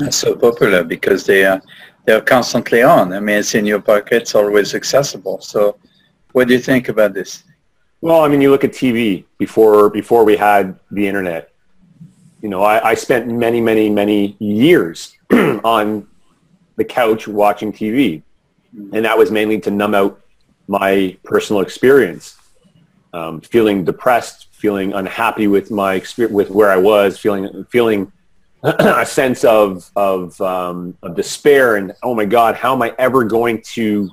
are 0.00 0.12
so 0.12 0.36
popular 0.36 0.84
because 0.84 1.24
they 1.26 1.44
are 1.44 1.60
they're 2.04 2.20
constantly 2.20 2.82
on. 2.82 3.14
I 3.14 3.20
mean, 3.20 3.38
it's 3.38 3.54
in 3.54 3.64
your 3.64 3.80
pocket, 3.80 4.22
it's 4.22 4.34
always 4.34 4.74
accessible. 4.74 5.40
So, 5.40 5.78
what 6.32 6.48
do 6.48 6.54
you 6.54 6.60
think 6.60 6.88
about 6.88 7.14
this? 7.14 7.44
Well, 8.04 8.20
I 8.20 8.28
mean, 8.28 8.42
you 8.42 8.50
look 8.50 8.64
at 8.64 8.72
TV 8.72 9.24
before 9.38 9.88
before 9.88 10.24
we 10.24 10.36
had 10.36 10.78
the 10.90 11.08
internet. 11.08 11.54
You 12.42 12.50
know, 12.50 12.62
I, 12.62 12.90
I 12.90 12.94
spent 12.94 13.28
many, 13.28 13.62
many, 13.62 13.88
many 13.88 14.36
years 14.40 15.16
on 15.32 16.06
the 16.76 16.84
couch 16.84 17.26
watching 17.26 17.72
TV, 17.72 18.20
and 18.92 19.06
that 19.06 19.16
was 19.16 19.30
mainly 19.30 19.58
to 19.60 19.70
numb 19.70 19.94
out 19.94 20.20
my 20.68 21.16
personal 21.24 21.62
experience. 21.62 22.36
Um, 23.14 23.40
feeling 23.40 23.86
depressed, 23.86 24.48
feeling 24.52 24.92
unhappy 24.92 25.46
with 25.46 25.70
my 25.70 25.94
experience, 25.94 26.34
with 26.34 26.50
where 26.50 26.70
I 26.70 26.76
was, 26.76 27.18
feeling 27.18 27.64
feeling 27.70 28.12
a 28.64 29.06
sense 29.06 29.44
of 29.44 29.90
of, 29.96 30.38
um, 30.42 30.94
of 31.02 31.16
despair 31.16 31.76
and 31.76 31.94
oh 32.02 32.14
my 32.14 32.26
God, 32.26 32.54
how 32.54 32.74
am 32.74 32.82
I 32.82 32.94
ever 32.98 33.24
going 33.24 33.62
to 33.72 34.10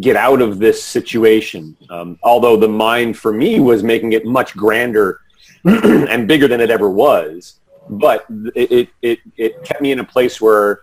get 0.00 0.16
out 0.16 0.40
of 0.40 0.58
this 0.58 0.82
situation. 0.82 1.76
Um, 1.90 2.18
although 2.22 2.56
the 2.56 2.68
mind 2.68 3.18
for 3.18 3.32
me 3.32 3.60
was 3.60 3.82
making 3.82 4.12
it 4.12 4.24
much 4.24 4.56
grander 4.56 5.20
and 5.64 6.26
bigger 6.26 6.48
than 6.48 6.60
it 6.60 6.70
ever 6.70 6.90
was, 6.90 7.60
but 7.88 8.24
it, 8.54 8.88
it, 9.02 9.18
it, 9.36 9.64
kept 9.64 9.80
me 9.80 9.90
in 9.90 9.98
a 9.98 10.04
place 10.04 10.40
where 10.40 10.82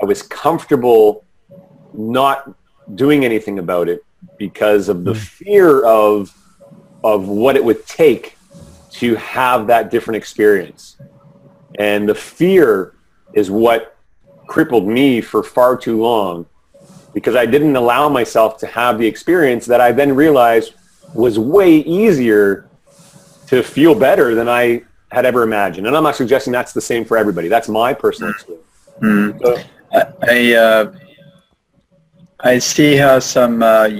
I 0.00 0.06
was 0.06 0.22
comfortable 0.22 1.24
not 1.92 2.50
doing 2.94 3.24
anything 3.24 3.58
about 3.58 3.88
it 3.88 4.04
because 4.38 4.88
of 4.88 5.04
the 5.04 5.12
hmm. 5.12 5.18
fear 5.18 5.84
of 5.84 6.34
of 7.04 7.28
what 7.28 7.56
it 7.56 7.64
would 7.64 7.84
take 7.86 8.36
to 8.90 9.16
have 9.16 9.66
that 9.66 9.90
different 9.90 10.16
experience. 10.16 10.96
And 11.78 12.08
the 12.08 12.14
fear 12.14 12.94
is 13.34 13.50
what 13.50 13.96
crippled 14.46 14.86
me 14.86 15.20
for 15.20 15.42
far 15.42 15.76
too 15.76 16.00
long 16.00 16.46
because 17.14 17.36
I 17.36 17.46
didn't 17.46 17.76
allow 17.76 18.08
myself 18.08 18.58
to 18.58 18.66
have 18.66 18.98
the 18.98 19.06
experience 19.06 19.66
that 19.66 19.80
I 19.80 19.92
then 19.92 20.14
realized 20.14 20.74
was 21.14 21.38
way 21.38 21.78
easier 21.78 22.68
to 23.48 23.62
feel 23.62 23.94
better 23.94 24.34
than 24.34 24.48
I 24.48 24.82
had 25.10 25.26
ever 25.26 25.42
imagined. 25.42 25.86
And 25.86 25.96
I'm 25.96 26.02
not 26.02 26.16
suggesting 26.16 26.52
that's 26.52 26.72
the 26.72 26.80
same 26.80 27.04
for 27.04 27.18
everybody. 27.18 27.48
That's 27.48 27.68
my 27.68 27.92
personal 27.92 28.30
experience. 28.30 28.66
Mm. 29.00 29.40
So, 29.42 29.62
I, 30.22 30.54
uh, 30.54 30.92
I 32.40 32.58
see 32.58 32.96
how 32.96 33.18
some 33.18 33.62
uh, 33.62 33.90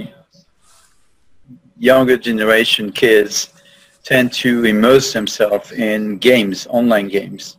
younger 1.77 2.17
generation 2.17 2.91
kids 2.91 3.49
tend 4.03 4.33
to 4.33 4.65
immerse 4.65 5.13
themselves 5.13 5.71
in 5.71 6.17
games, 6.17 6.67
online 6.69 7.07
games. 7.07 7.57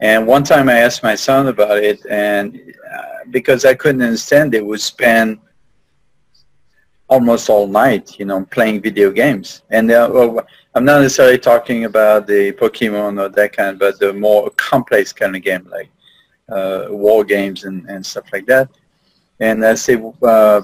And 0.00 0.26
one 0.26 0.44
time 0.44 0.68
I 0.68 0.78
asked 0.78 1.02
my 1.02 1.16
son 1.16 1.48
about 1.48 1.78
it, 1.78 2.04
and 2.08 2.60
uh, 2.92 3.02
because 3.30 3.64
I 3.64 3.74
couldn't 3.74 4.02
understand, 4.02 4.52
they 4.52 4.60
would 4.60 4.80
spend 4.80 5.38
almost 7.08 7.48
all 7.48 7.66
night, 7.66 8.18
you 8.18 8.24
know, 8.24 8.44
playing 8.50 8.82
video 8.82 9.10
games. 9.10 9.62
And 9.70 9.90
uh, 9.90 10.08
well, 10.12 10.46
I'm 10.74 10.84
not 10.84 11.00
necessarily 11.00 11.38
talking 11.38 11.84
about 11.84 12.26
the 12.26 12.52
Pokemon 12.52 13.20
or 13.20 13.28
that 13.30 13.52
kind, 13.54 13.78
but 13.78 13.98
the 13.98 14.12
more 14.12 14.50
complex 14.50 15.12
kind 15.12 15.34
of 15.34 15.42
game, 15.42 15.66
like 15.70 15.90
uh, 16.48 16.86
war 16.90 17.24
games 17.24 17.64
and, 17.64 17.88
and 17.88 18.04
stuff 18.04 18.26
like 18.32 18.46
that. 18.46 18.68
And 19.40 19.64
I 19.64 19.74
say, 19.74 20.00
uh, 20.22 20.62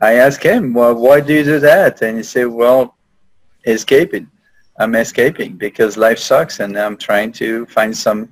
I 0.00 0.14
asked 0.14 0.42
him, 0.42 0.74
well, 0.74 0.94
why 0.94 1.20
do 1.20 1.32
you 1.32 1.44
do 1.44 1.58
that? 1.60 2.02
And 2.02 2.16
he 2.18 2.22
said, 2.22 2.48
well, 2.48 2.96
escaping. 3.66 4.30
I'm 4.78 4.94
escaping 4.96 5.56
because 5.56 5.96
life 5.96 6.18
sucks, 6.18 6.58
and 6.58 6.76
I'm 6.76 6.96
trying 6.96 7.30
to 7.32 7.64
find 7.66 7.96
some 7.96 8.28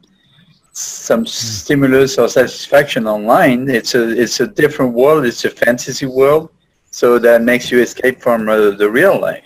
some 0.73 1.27
stimulus 1.27 2.19
or 2.19 2.29
satisfaction 2.29 3.07
online. 3.07 3.69
It's 3.69 3.95
a 3.95 4.09
it's 4.09 4.41
a 4.41 4.47
different 4.47 4.95
world. 4.95 5.27
It's 5.27 5.45
a 5.45 5.51
fantasy 5.51 6.07
world, 6.07 6.51
so 6.91 7.19
that 7.19 7.43
makes 7.43 7.71
you 7.71 7.81
escape 7.81 8.21
from 8.21 8.49
uh, 8.49 8.71
the 8.71 8.91
real 8.91 9.21
life. 9.21 9.45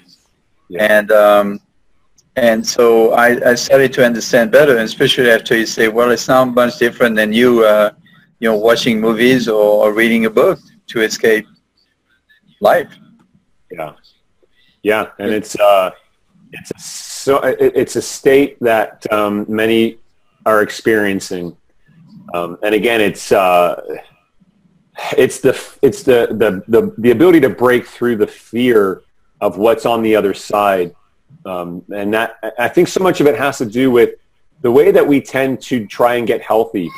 Yeah. 0.68 0.98
And 0.98 1.10
um, 1.12 1.60
and 2.36 2.66
so 2.66 3.12
I, 3.12 3.50
I 3.50 3.54
started 3.54 3.92
to 3.94 4.04
understand 4.04 4.52
better, 4.52 4.76
especially 4.78 5.30
after 5.30 5.56
you 5.56 5.66
say, 5.66 5.88
well, 5.88 6.10
it's 6.10 6.28
not 6.28 6.54
much 6.54 6.78
different 6.78 7.16
than 7.16 7.32
you, 7.32 7.64
uh, 7.64 7.90
you 8.40 8.48
know, 8.48 8.56
watching 8.56 9.00
movies 9.00 9.48
or, 9.48 9.86
or 9.86 9.92
reading 9.94 10.26
a 10.26 10.30
book 10.30 10.60
to 10.88 11.00
escape 11.00 11.46
life. 12.60 12.92
Yeah, 13.70 13.94
yeah, 14.82 15.10
and 15.18 15.32
it's 15.32 15.58
uh, 15.58 15.90
it's 16.52 16.70
a, 16.70 16.78
so 16.78 17.40
it's 17.42 17.96
a 17.96 18.02
state 18.02 18.58
that 18.60 19.10
um, 19.12 19.44
many 19.48 19.98
are 20.46 20.62
experiencing. 20.62 21.56
Um, 22.32 22.56
and 22.62 22.74
again, 22.74 23.00
it's 23.00 23.32
uh, 23.32 23.82
it's 25.18 25.40
the 25.40 25.60
it's 25.82 26.02
the, 26.02 26.28
the 26.30 26.62
the 26.68 26.94
the 26.96 27.10
ability 27.10 27.40
to 27.40 27.50
break 27.50 27.86
through 27.86 28.16
the 28.16 28.26
fear 28.26 29.02
of 29.40 29.58
what's 29.58 29.84
on 29.84 30.02
the 30.02 30.16
other 30.16 30.32
side, 30.32 30.94
um, 31.44 31.84
and 31.94 32.14
that 32.14 32.38
I 32.58 32.68
think 32.68 32.88
so 32.88 33.02
much 33.02 33.20
of 33.20 33.26
it 33.26 33.36
has 33.36 33.58
to 33.58 33.66
do 33.66 33.90
with 33.90 34.14
the 34.62 34.70
way 34.70 34.90
that 34.90 35.06
we 35.06 35.20
tend 35.20 35.60
to 35.62 35.86
try 35.86 36.14
and 36.14 36.26
get 36.26 36.40
healthy 36.40 36.88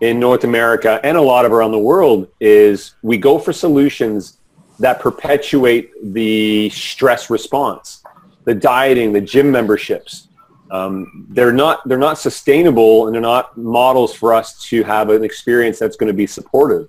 in 0.00 0.18
North 0.18 0.44
America 0.44 1.00
and 1.04 1.16
a 1.16 1.20
lot 1.20 1.44
of 1.44 1.52
around 1.52 1.72
the 1.72 1.78
world 1.78 2.28
is 2.40 2.94
we 3.02 3.16
go 3.16 3.38
for 3.38 3.52
solutions 3.52 4.38
that 4.78 5.00
perpetuate 5.00 5.90
the 6.12 6.68
stress 6.70 7.30
response, 7.30 8.02
the 8.44 8.54
dieting, 8.54 9.12
the 9.12 9.20
gym 9.20 9.50
memberships, 9.50 10.28
um, 10.72 11.26
they're 11.28 11.52
not 11.52 11.86
they're 11.86 11.98
not 11.98 12.18
sustainable 12.18 13.06
and 13.06 13.14
they're 13.14 13.20
not 13.20 13.56
models 13.58 14.14
for 14.14 14.32
us 14.32 14.58
to 14.70 14.82
have 14.84 15.10
an 15.10 15.22
experience 15.22 15.78
that's 15.78 15.96
going 15.96 16.08
to 16.08 16.16
be 16.16 16.26
supportive. 16.26 16.88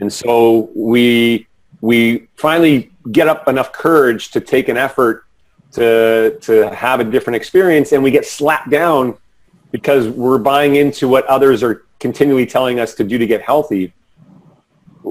And 0.00 0.12
so 0.12 0.68
we 0.74 1.46
we 1.80 2.26
finally 2.34 2.90
get 3.12 3.28
up 3.28 3.46
enough 3.46 3.72
courage 3.72 4.32
to 4.32 4.40
take 4.40 4.68
an 4.68 4.76
effort 4.76 5.24
to 5.72 6.36
to 6.40 6.74
have 6.74 6.98
a 6.98 7.04
different 7.04 7.36
experience, 7.36 7.92
and 7.92 8.02
we 8.02 8.10
get 8.10 8.26
slapped 8.26 8.68
down 8.68 9.16
because 9.70 10.08
we're 10.08 10.38
buying 10.38 10.74
into 10.74 11.06
what 11.06 11.24
others 11.26 11.62
are 11.62 11.84
continually 12.00 12.46
telling 12.46 12.80
us 12.80 12.94
to 12.94 13.04
do 13.04 13.16
to 13.16 13.26
get 13.28 13.42
healthy. 13.42 13.92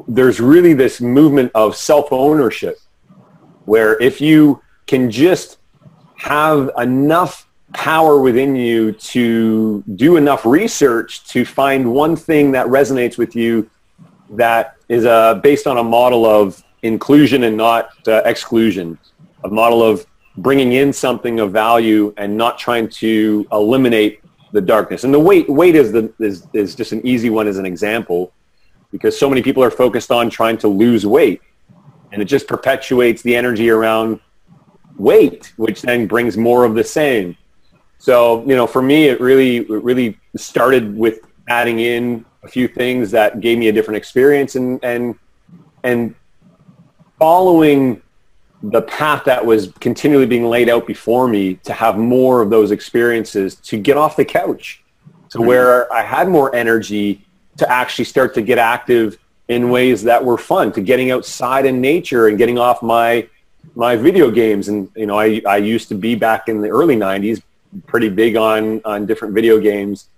There's 0.09 0.41
really 0.41 0.73
this 0.73 0.99
movement 0.99 1.51
of 1.55 1.75
self-ownership 1.75 2.79
where 3.63 4.01
if 4.01 4.19
you 4.19 4.61
can 4.87 5.09
just 5.09 5.57
have 6.15 6.69
enough 6.77 7.46
power 7.77 8.19
within 8.19 8.55
you 8.55 8.91
to 8.93 9.83
do 9.95 10.17
enough 10.17 10.47
research 10.47 11.23
to 11.25 11.45
find 11.45 11.93
one 11.93 12.15
thing 12.15 12.51
that 12.51 12.65
resonates 12.65 13.19
with 13.19 13.35
you 13.35 13.69
that 14.31 14.77
is 14.89 15.05
uh, 15.05 15.35
based 15.35 15.67
on 15.67 15.77
a 15.77 15.83
model 15.83 16.25
of 16.25 16.63
inclusion 16.81 17.43
and 17.43 17.55
not 17.55 17.91
uh, 18.07 18.23
exclusion, 18.25 18.97
a 19.43 19.47
model 19.47 19.83
of 19.83 20.07
bringing 20.37 20.73
in 20.73 20.91
something 20.91 21.39
of 21.39 21.51
value 21.51 22.11
and 22.17 22.35
not 22.35 22.57
trying 22.57 22.89
to 22.89 23.45
eliminate 23.51 24.21
the 24.53 24.61
darkness. 24.61 25.03
And 25.03 25.13
the 25.13 25.19
weight 25.19 25.47
weight 25.47 25.75
is 25.75 25.91
the 25.91 26.11
is, 26.19 26.47
is 26.53 26.73
just 26.73 26.93
an 26.93 27.05
easy 27.05 27.29
one 27.29 27.47
as 27.47 27.59
an 27.59 27.65
example 27.67 28.33
because 28.91 29.17
so 29.17 29.29
many 29.29 29.43
people 29.43 29.63
are 29.63 29.71
focused 29.71 30.09
on 30.09 30.31
trying 30.31 30.57
to 30.57 30.67
lose 30.67 31.05
weight 31.05 31.41
and 32.11 32.23
it 32.23 32.25
just 32.25 32.47
perpetuates 32.47 33.21
the 33.21 33.35
energy 33.35 33.69
around 33.69 34.19
weight, 34.97 35.53
which 35.57 35.83
then 35.83 36.07
brings 36.07 36.37
more 36.37 36.65
of 36.65 36.73
the 36.73 36.83
same. 36.83 37.37
So, 37.99 38.41
you 38.45 38.55
know, 38.55 38.67
for 38.67 38.81
me, 38.81 39.05
it 39.05 39.19
really, 39.19 39.57
it 39.57 39.69
really 39.69 40.17
started 40.35 40.95
with 40.95 41.19
adding 41.47 41.79
in 41.79 42.25
a 42.43 42.47
few 42.47 42.67
things 42.67 43.11
that 43.11 43.39
gave 43.39 43.57
me 43.57 43.67
a 43.67 43.71
different 43.71 43.97
experience 43.97 44.55
and, 44.55 44.83
and, 44.83 45.15
and 45.83 46.15
following 47.19 48.01
the 48.63 48.81
path 48.81 49.23
that 49.25 49.45
was 49.45 49.71
continually 49.79 50.25
being 50.25 50.45
laid 50.45 50.69
out 50.69 50.87
before 50.87 51.27
me 51.27 51.55
to 51.55 51.73
have 51.73 51.97
more 51.97 52.41
of 52.41 52.49
those 52.49 52.71
experiences 52.71 53.55
to 53.55 53.77
get 53.77 53.97
off 53.97 54.15
the 54.15 54.25
couch 54.25 54.83
to 55.29 55.37
mm-hmm. 55.37 55.47
where 55.47 55.93
I 55.93 56.01
had 56.01 56.27
more 56.27 56.53
energy 56.55 57.25
to 57.57 57.71
actually 57.71 58.05
start 58.05 58.33
to 58.35 58.41
get 58.41 58.57
active 58.57 59.17
in 59.47 59.69
ways 59.69 60.03
that 60.03 60.23
were 60.23 60.37
fun 60.37 60.71
to 60.73 60.81
getting 60.81 61.11
outside 61.11 61.65
in 61.65 61.79
nature 61.79 62.27
and 62.27 62.37
getting 62.37 62.57
off 62.57 62.81
my 62.81 63.27
my 63.75 63.95
video 63.95 64.31
games 64.31 64.69
and 64.69 64.89
you 64.95 65.05
know 65.05 65.17
I, 65.19 65.41
I 65.47 65.57
used 65.57 65.89
to 65.89 65.95
be 65.95 66.15
back 66.15 66.47
in 66.47 66.61
the 66.61 66.69
early 66.69 66.95
90s 66.95 67.41
pretty 67.85 68.09
big 68.09 68.35
on 68.35 68.81
on 68.85 69.05
different 69.05 69.33
video 69.33 69.59
games 69.59 70.09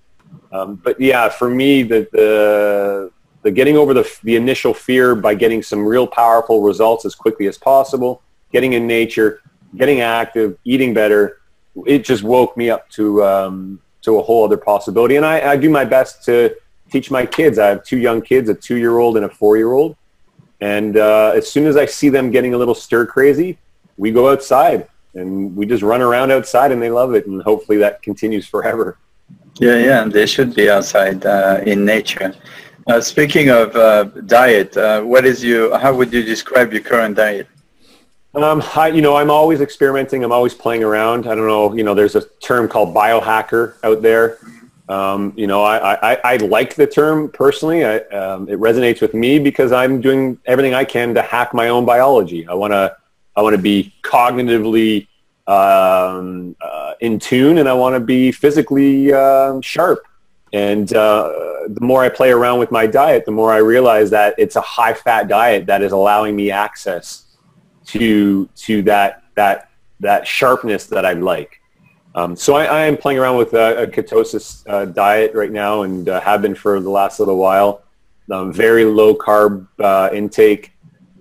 um, 0.51 0.75
but 0.75 0.99
yeah 0.99 1.29
for 1.29 1.49
me 1.49 1.83
the, 1.83 2.07
the 2.11 3.11
the 3.41 3.51
getting 3.51 3.77
over 3.77 3.93
the 3.93 4.09
the 4.23 4.35
initial 4.35 4.73
fear 4.73 5.15
by 5.15 5.33
getting 5.33 5.61
some 5.63 5.85
real 5.85 6.05
powerful 6.05 6.61
results 6.61 7.05
as 7.05 7.15
quickly 7.15 7.47
as 7.47 7.57
possible 7.57 8.21
getting 8.51 8.73
in 8.73 8.85
nature 8.85 9.41
getting 9.77 10.01
active 10.01 10.57
eating 10.63 10.93
better 10.93 11.41
it 11.85 12.03
just 12.03 12.23
woke 12.23 12.55
me 12.57 12.69
up 12.69 12.89
to 12.89 13.23
um, 13.23 13.79
to 14.01 14.17
a 14.19 14.21
whole 14.21 14.43
other 14.43 14.57
possibility 14.57 15.15
and 15.15 15.25
I, 15.25 15.51
I 15.51 15.57
do 15.57 15.69
my 15.69 15.85
best 15.85 16.23
to 16.25 16.55
teach 16.89 17.11
my 17.11 17.25
kids. 17.25 17.59
I 17.59 17.67
have 17.67 17.83
two 17.83 17.97
young 17.97 18.21
kids, 18.21 18.49
a 18.49 18.53
two-year-old 18.53 19.17
and 19.17 19.25
a 19.25 19.29
four-year-old. 19.29 19.95
And 20.61 20.97
uh, 20.97 21.31
as 21.35 21.49
soon 21.49 21.67
as 21.67 21.77
I 21.77 21.85
see 21.85 22.09
them 22.09 22.31
getting 22.31 22.53
a 22.53 22.57
little 22.57 22.75
stir 22.75 23.05
crazy, 23.05 23.57
we 23.97 24.11
go 24.11 24.29
outside 24.29 24.87
and 25.13 25.55
we 25.55 25.65
just 25.65 25.83
run 25.83 26.01
around 26.01 26.31
outside 26.31 26.71
and 26.71 26.81
they 26.81 26.89
love 26.89 27.13
it. 27.15 27.27
And 27.27 27.41
hopefully 27.41 27.77
that 27.79 28.01
continues 28.01 28.47
forever. 28.47 28.97
Yeah, 29.59 29.77
yeah, 29.77 30.03
they 30.05 30.25
should 30.25 30.55
be 30.55 30.69
outside 30.69 31.25
uh, 31.25 31.61
in 31.65 31.83
nature. 31.83 32.33
Uh, 32.87 33.01
speaking 33.01 33.49
of 33.49 33.75
uh, 33.75 34.05
diet, 34.25 34.75
uh, 34.77 35.01
what 35.01 35.25
is 35.25 35.43
you? 35.43 35.75
How 35.77 35.93
would 35.93 36.11
you 36.13 36.23
describe 36.23 36.71
your 36.71 36.81
current 36.81 37.17
diet? 37.17 37.47
Um, 38.33 38.63
I, 38.75 38.87
you 38.89 39.01
know, 39.01 39.15
I'm 39.15 39.31
always 39.31 39.59
experimenting. 39.59 40.23
I'm 40.23 40.31
always 40.31 40.53
playing 40.53 40.83
around. 40.83 41.27
I 41.27 41.35
don't 41.35 41.47
know. 41.47 41.73
You 41.73 41.83
know, 41.83 41.93
there's 41.93 42.15
a 42.15 42.21
term 42.41 42.67
called 42.67 42.95
biohacker 42.95 43.75
out 43.83 44.01
there. 44.01 44.37
Um, 44.87 45.33
you 45.35 45.45
know, 45.45 45.61
I, 45.61 46.13
I, 46.13 46.17
I, 46.23 46.37
like 46.37 46.73
the 46.73 46.87
term 46.87 47.29
personally. 47.29 47.85
I, 47.85 47.97
um, 48.07 48.49
it 48.49 48.59
resonates 48.59 49.01
with 49.01 49.13
me 49.13 49.37
because 49.37 49.71
I'm 49.71 50.01
doing 50.01 50.39
everything 50.47 50.73
I 50.73 50.83
can 50.83 51.13
to 51.13 51.21
hack 51.21 51.53
my 51.53 51.69
own 51.69 51.85
biology. 51.85 52.47
I 52.47 52.55
want 52.55 52.73
to 52.73 52.95
I 53.39 53.41
want 53.41 53.55
to 53.55 53.61
be 53.61 53.93
cognitively 54.03 55.07
um, 55.47 56.57
uh, 56.59 56.95
in 56.99 57.19
tune, 57.19 57.59
and 57.59 57.69
I 57.69 57.73
want 57.73 57.95
to 57.95 58.01
be 58.01 58.33
physically 58.33 59.13
uh, 59.13 59.61
sharp. 59.61 60.05
And 60.51 60.93
uh, 60.93 61.31
the 61.69 61.79
more 61.79 62.03
I 62.03 62.09
play 62.09 62.31
around 62.31 62.59
with 62.59 62.69
my 62.69 62.85
diet, 62.85 63.23
the 63.23 63.31
more 63.31 63.53
I 63.53 63.59
realize 63.59 64.09
that 64.09 64.35
it's 64.37 64.57
a 64.57 64.61
high 64.61 64.93
fat 64.93 65.29
diet 65.29 65.67
that 65.67 65.81
is 65.81 65.93
allowing 65.93 66.35
me 66.35 66.51
access 66.51 67.37
to 67.85 68.49
to 68.57 68.81
that 68.81 69.23
that 69.35 69.69
that 70.01 70.27
sharpness 70.27 70.87
that 70.87 71.05
I 71.05 71.13
like. 71.13 71.61
Um, 72.15 72.35
so 72.35 72.55
I, 72.55 72.65
I, 72.65 72.85
am 72.87 72.97
playing 72.97 73.19
around 73.19 73.37
with 73.37 73.53
a, 73.53 73.83
a 73.83 73.87
ketosis 73.87 74.67
uh, 74.67 74.83
diet 74.85 75.33
right 75.33 75.51
now 75.51 75.83
and 75.83 76.09
uh, 76.09 76.19
have 76.19 76.41
been 76.41 76.55
for 76.55 76.81
the 76.81 76.89
last 76.89 77.19
little 77.19 77.37
while. 77.37 77.83
Um, 78.29 78.51
very 78.51 78.83
low 78.83 79.15
carb 79.15 79.65
uh, 79.79 80.09
intake, 80.11 80.73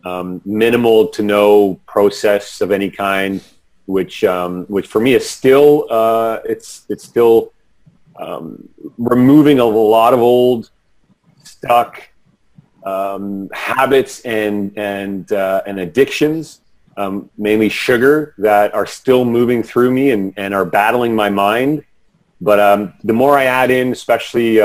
um, 0.05 0.41
minimal 0.45 1.09
to 1.09 1.23
no 1.23 1.81
process 1.87 2.61
of 2.61 2.71
any 2.71 2.91
kind, 2.91 3.43
which 3.87 4.25
um, 4.25 4.65
which 4.67 4.87
for 4.87 5.01
me 5.01 5.15
is 5.15 5.29
still 5.29 5.87
uh, 5.91 6.41
it's 6.45 6.85
it's 6.89 7.05
still 7.05 7.53
um, 8.19 8.69
removing 8.97 9.59
a 9.59 9.65
lot 9.65 10.13
of 10.15 10.21
old 10.21 10.71
stuck 11.43 12.09
um, 12.85 13.49
habits 13.53 14.21
and 14.21 14.77
and 14.77 15.33
uh, 15.33 15.63
and 15.67 15.81
addictions 15.81 16.61
um, 16.99 17.31
mainly 17.39 17.69
sugar, 17.69 18.35
that 18.39 18.75
are 18.75 18.85
still 18.85 19.25
moving 19.25 19.63
through 19.63 19.93
me 19.93 20.11
and, 20.11 20.35
and 20.37 20.53
are 20.53 20.65
battling 20.65 21.15
my 21.15 21.31
mind. 21.31 21.85
But 22.41 22.59
um, 22.59 22.93
the 23.05 23.13
more 23.13 23.39
I 23.39 23.45
add 23.45 23.71
in, 23.71 23.93
especially 23.93 24.57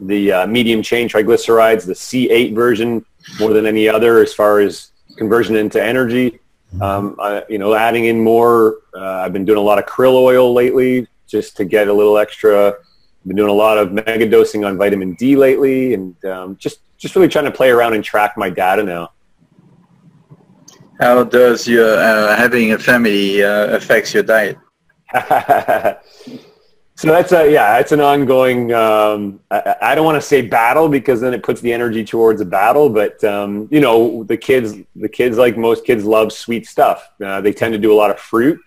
the 0.00 0.32
uh, 0.32 0.46
medium 0.46 0.82
chain 0.82 1.08
triglycerides, 1.08 1.86
the 1.86 1.92
C8 1.92 2.54
version, 2.54 3.04
more 3.40 3.52
than 3.52 3.66
any 3.66 3.88
other 3.88 4.22
as 4.22 4.32
far 4.32 4.60
as 4.60 4.90
conversion 5.16 5.56
into 5.56 5.82
energy, 5.82 6.38
um, 6.80 7.16
I, 7.20 7.44
you 7.48 7.58
know, 7.58 7.74
adding 7.74 8.06
in 8.06 8.22
more. 8.22 8.78
Uh, 8.94 9.22
I've 9.24 9.32
been 9.32 9.44
doing 9.44 9.58
a 9.58 9.62
lot 9.62 9.78
of 9.78 9.86
krill 9.86 10.14
oil 10.14 10.52
lately 10.52 11.06
just 11.26 11.56
to 11.56 11.64
get 11.64 11.88
a 11.88 11.92
little 11.92 12.18
extra. 12.18 12.68
I've 12.68 13.26
been 13.26 13.36
doing 13.36 13.50
a 13.50 13.54
lot 13.54 13.78
of 13.78 13.92
mega 13.92 14.28
dosing 14.28 14.64
on 14.64 14.76
vitamin 14.76 15.14
D 15.14 15.36
lately 15.36 15.94
and 15.94 16.24
um, 16.24 16.56
just, 16.56 16.80
just 16.98 17.14
really 17.16 17.28
trying 17.28 17.46
to 17.46 17.50
play 17.50 17.70
around 17.70 17.94
and 17.94 18.04
track 18.04 18.36
my 18.36 18.50
data 18.50 18.82
now. 18.82 19.12
How 20.98 21.24
does 21.24 21.68
your 21.68 21.98
uh, 21.98 22.36
having 22.36 22.72
a 22.72 22.78
family 22.78 23.42
uh, 23.42 23.76
affects 23.76 24.14
your 24.14 24.22
diet? 24.22 24.56
so 26.96 27.08
that's 27.08 27.32
a 27.32 27.52
yeah, 27.52 27.78
it's 27.78 27.92
an 27.92 28.00
ongoing. 28.00 28.72
Um, 28.72 29.40
I, 29.50 29.76
I, 29.82 29.94
don't 29.94 30.06
want 30.06 30.16
to 30.16 30.26
say 30.26 30.40
battle 30.40 30.88
because 30.88 31.20
then 31.20 31.34
it 31.34 31.42
puts 31.42 31.60
the 31.60 31.70
energy 31.70 32.02
towards 32.02 32.40
a 32.40 32.44
battle. 32.46 32.88
But 32.88 33.22
um, 33.22 33.68
you 33.70 33.80
know, 33.80 34.24
the 34.24 34.36
kids, 34.36 34.74
the 34.96 35.08
kids 35.08 35.36
like 35.36 35.58
most 35.58 35.84
kids 35.84 36.04
love 36.04 36.32
sweet 36.32 36.66
stuff. 36.66 37.06
Uh, 37.22 37.42
they 37.42 37.52
tend 37.52 37.74
to 37.74 37.78
do 37.78 37.92
a 37.92 37.96
lot 37.96 38.10
of 38.10 38.18
fruit. 38.18 38.58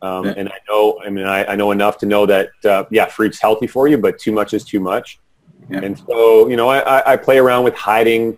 Um, 0.00 0.26
yeah. 0.26 0.34
And 0.36 0.48
I 0.48 0.58
know, 0.68 1.00
I 1.04 1.10
mean, 1.10 1.26
I, 1.26 1.44
I 1.44 1.56
know 1.56 1.72
enough 1.72 1.98
to 1.98 2.06
know 2.06 2.24
that, 2.26 2.50
uh, 2.64 2.84
yeah, 2.90 3.06
fruit's 3.06 3.40
healthy 3.40 3.66
for 3.68 3.86
you, 3.86 3.98
but 3.98 4.18
too 4.18 4.32
much 4.32 4.52
is 4.52 4.64
too 4.64 4.80
much. 4.80 5.20
Yeah. 5.68 5.78
And 5.78 5.96
so, 5.96 6.48
you 6.48 6.56
know, 6.56 6.68
I, 6.68 7.12
I 7.12 7.16
play 7.16 7.38
around 7.38 7.64
with 7.64 7.74
hiding 7.74 8.36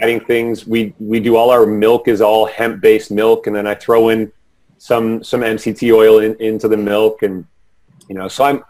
hiding 0.00 0.20
things. 0.20 0.66
We 0.66 0.94
we 0.98 1.20
do 1.20 1.36
all 1.36 1.50
our 1.50 1.66
milk 1.66 2.08
is 2.08 2.20
all 2.20 2.46
hemp 2.46 2.80
based 2.80 3.10
milk, 3.10 3.46
and 3.46 3.54
then 3.54 3.66
I 3.66 3.74
throw 3.74 4.08
in 4.08 4.32
some 4.78 5.22
some 5.22 5.40
MCT 5.40 5.94
oil 5.94 6.20
in, 6.20 6.36
into 6.36 6.68
the 6.68 6.76
milk, 6.76 7.22
and 7.22 7.46
you 8.08 8.14
know, 8.14 8.28
so 8.28 8.44
I'm 8.44 8.64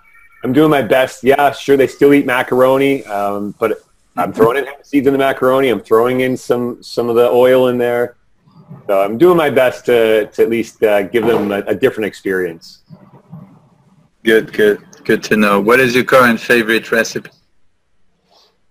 I'm 0.44 0.52
doing 0.52 0.70
my 0.70 0.82
best. 0.82 1.24
Yeah, 1.24 1.52
sure, 1.52 1.76
they 1.76 1.86
still 1.86 2.14
eat 2.14 2.26
macaroni, 2.26 3.04
um, 3.04 3.54
but 3.58 3.80
I'm 4.16 4.32
throwing 4.32 4.58
in 4.58 4.66
hemp 4.66 4.84
seeds 4.84 5.06
in 5.06 5.12
the 5.12 5.18
macaroni. 5.18 5.68
I'm 5.68 5.80
throwing 5.80 6.20
in 6.20 6.36
some 6.36 6.82
some 6.82 7.08
of 7.08 7.16
the 7.16 7.28
oil 7.28 7.68
in 7.68 7.78
there. 7.78 8.16
So 8.86 9.00
I'm 9.00 9.18
doing 9.18 9.36
my 9.36 9.50
best 9.50 9.86
to 9.86 10.26
to 10.26 10.42
at 10.42 10.48
least 10.50 10.82
uh, 10.82 11.02
give 11.02 11.26
them 11.26 11.50
a, 11.52 11.58
a 11.60 11.74
different 11.74 12.06
experience. 12.06 12.82
Good, 14.24 14.52
good, 14.52 14.84
good 15.04 15.22
to 15.24 15.36
know. 15.36 15.60
What 15.60 15.80
is 15.80 15.94
your 15.94 16.04
current 16.04 16.38
favorite 16.38 16.90
recipe? 16.92 17.30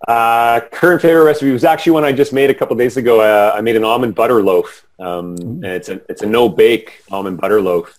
Uh, 0.08 0.60
current 0.72 1.02
favorite 1.02 1.24
recipe 1.24 1.52
was 1.52 1.64
actually 1.64 1.94
one 1.94 2.04
I 2.04 2.12
just 2.12 2.32
made 2.32 2.50
a 2.50 2.54
couple 2.54 2.76
days 2.76 2.98
ago. 2.98 3.22
Uh, 3.22 3.54
I 3.56 3.62
made 3.62 3.76
an 3.76 3.84
almond 3.84 4.16
butter 4.16 4.44
loaf, 4.44 4.86
um, 5.00 5.36
mm-hmm. 5.36 5.64
and 5.64 5.66
it's 5.66 5.90
a 5.90 6.02
it's 6.10 6.22
a 6.22 6.26
no 6.26 6.48
bake 6.48 7.02
almond 7.10 7.40
butter 7.40 7.62
loaf. 7.62 7.98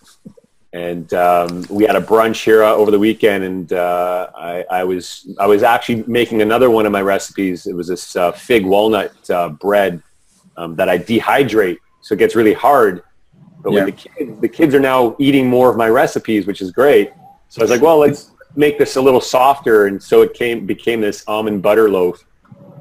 And 0.72 1.12
um, 1.14 1.64
we 1.70 1.84
had 1.84 1.96
a 1.96 2.00
brunch 2.00 2.44
here 2.44 2.62
uh, 2.62 2.72
over 2.72 2.90
the 2.90 2.98
weekend, 2.98 3.42
and 3.42 3.72
uh, 3.72 4.28
I, 4.36 4.64
I, 4.70 4.84
was 4.84 5.26
I 5.38 5.46
was 5.46 5.62
actually 5.62 6.04
making 6.06 6.42
another 6.42 6.70
one 6.70 6.84
of 6.84 6.92
my 6.92 7.00
recipes. 7.00 7.66
It 7.66 7.74
was 7.74 7.88
this 7.88 8.14
uh, 8.16 8.32
fig 8.32 8.66
walnut 8.66 9.30
uh, 9.30 9.48
bread 9.48 10.02
um, 10.58 10.76
that 10.76 10.90
I 10.90 10.98
dehydrate, 10.98 11.78
so 12.02 12.14
it 12.14 12.18
gets 12.18 12.36
really 12.36 12.52
hard. 12.52 13.02
But 13.62 13.72
yeah. 13.72 13.76
when 13.76 13.86
the 13.86 13.92
kids 13.92 14.40
the 14.40 14.48
kids 14.48 14.74
are 14.74 14.80
now 14.80 15.16
eating 15.18 15.48
more 15.48 15.70
of 15.70 15.76
my 15.78 15.88
recipes, 15.88 16.46
which 16.46 16.60
is 16.60 16.70
great. 16.70 17.12
So 17.48 17.62
I 17.62 17.64
was 17.64 17.70
like, 17.70 17.80
well, 17.80 17.98
let's 17.98 18.32
make 18.54 18.78
this 18.78 18.96
a 18.96 19.00
little 19.00 19.22
softer, 19.22 19.86
and 19.86 20.02
so 20.02 20.20
it 20.20 20.34
came 20.34 20.66
became 20.66 21.00
this 21.00 21.24
almond 21.26 21.62
butter 21.62 21.88
loaf 21.88 22.22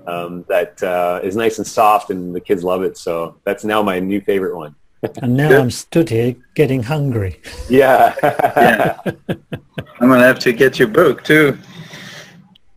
um, 0.07 0.43
that 0.49 0.81
uh, 0.83 1.21
is 1.23 1.37
nice 1.37 1.57
and 1.57 1.65
soft, 1.65 2.09
and 2.09 2.35
the 2.35 2.41
kids 2.41 2.65
love 2.65 2.83
it. 2.83 2.97
So 2.97 3.37
that's 3.45 3.63
now 3.63 3.81
my 3.81 3.99
new 3.99 4.19
favorite 4.19 4.57
one. 4.57 4.75
And 5.21 5.37
now 5.37 5.59
I'm 5.59 5.71
stood 5.71 6.09
here 6.09 6.35
getting 6.55 6.83
hungry. 6.83 7.41
Yeah. 7.69 8.15
yeah. 8.23 8.99
I'm 9.99 10.09
gonna 10.09 10.23
have 10.23 10.39
to 10.39 10.53
get 10.53 10.79
your 10.79 10.87
book 10.87 11.23
too. 11.23 11.57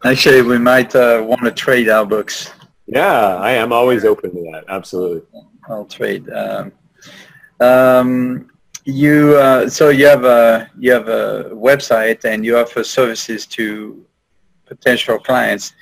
Actually, 0.05 0.43
we 0.43 0.59
might 0.59 0.95
uh, 0.95 1.23
want 1.27 1.43
to 1.43 1.51
trade 1.51 1.89
our 1.89 2.07
books. 2.07 2.53
Yeah, 2.87 3.37
I 3.37 3.53
am 3.53 3.73
always 3.73 4.05
open 4.05 4.31
to 4.31 4.43
that. 4.53 4.65
Absolutely. 4.69 5.23
I'll 5.69 5.85
trade. 5.85 6.29
Um, 6.31 6.73
um, 7.61 8.51
you 8.85 9.37
uh, 9.37 9.69
so 9.69 9.91
you 9.91 10.07
have 10.07 10.25
a 10.25 10.71
you 10.79 10.93
have 10.93 11.09
a 11.09 11.51
website 11.53 12.25
and 12.25 12.45
you 12.45 12.57
offer 12.57 12.83
services 12.83 13.47
to 13.47 14.05
potential 14.67 15.19
clients. 15.19 15.75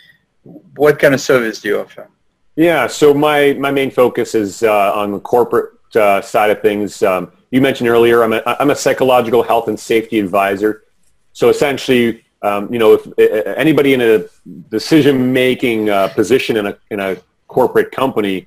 What 0.75 0.99
kind 0.99 1.15
of 1.15 1.21
service 1.21 1.61
do 1.61 1.69
you 1.69 1.81
offer? 1.81 2.09
Yeah, 2.57 2.89
so 2.89 3.15
my 3.15 3.55
my 3.55 3.71
main 3.71 3.91
focus 3.91 4.35
is 4.35 4.63
uh, 4.63 4.93
on 4.95 5.13
the 5.13 5.21
corporate 5.21 5.78
uh, 5.97 6.21
side 6.21 6.51
of 6.51 6.61
things. 6.61 7.03
Um, 7.03 7.33
you 7.51 7.61
mentioned 7.61 7.89
earlier, 7.89 8.23
I'm 8.23 8.33
a, 8.33 8.43
I'm 8.61 8.71
a 8.71 8.77
psychological 8.77 9.43
health 9.43 9.69
and 9.69 9.79
safety 9.79 10.19
advisor. 10.19 10.85
So 11.33 11.49
essentially, 11.49 12.25
um, 12.43 12.73
you 12.73 12.79
know, 12.79 12.95
if 12.95 13.07
uh, 13.07 13.51
anybody 13.57 13.95
in 13.95 14.01
a 14.01 14.25
decision-making 14.71 15.91
uh, 15.91 16.09
position 16.09 16.57
in 16.57 16.67
a, 16.67 16.79
in 16.91 17.01
a 17.01 17.17
corporate 17.47 17.91
company, 17.91 18.47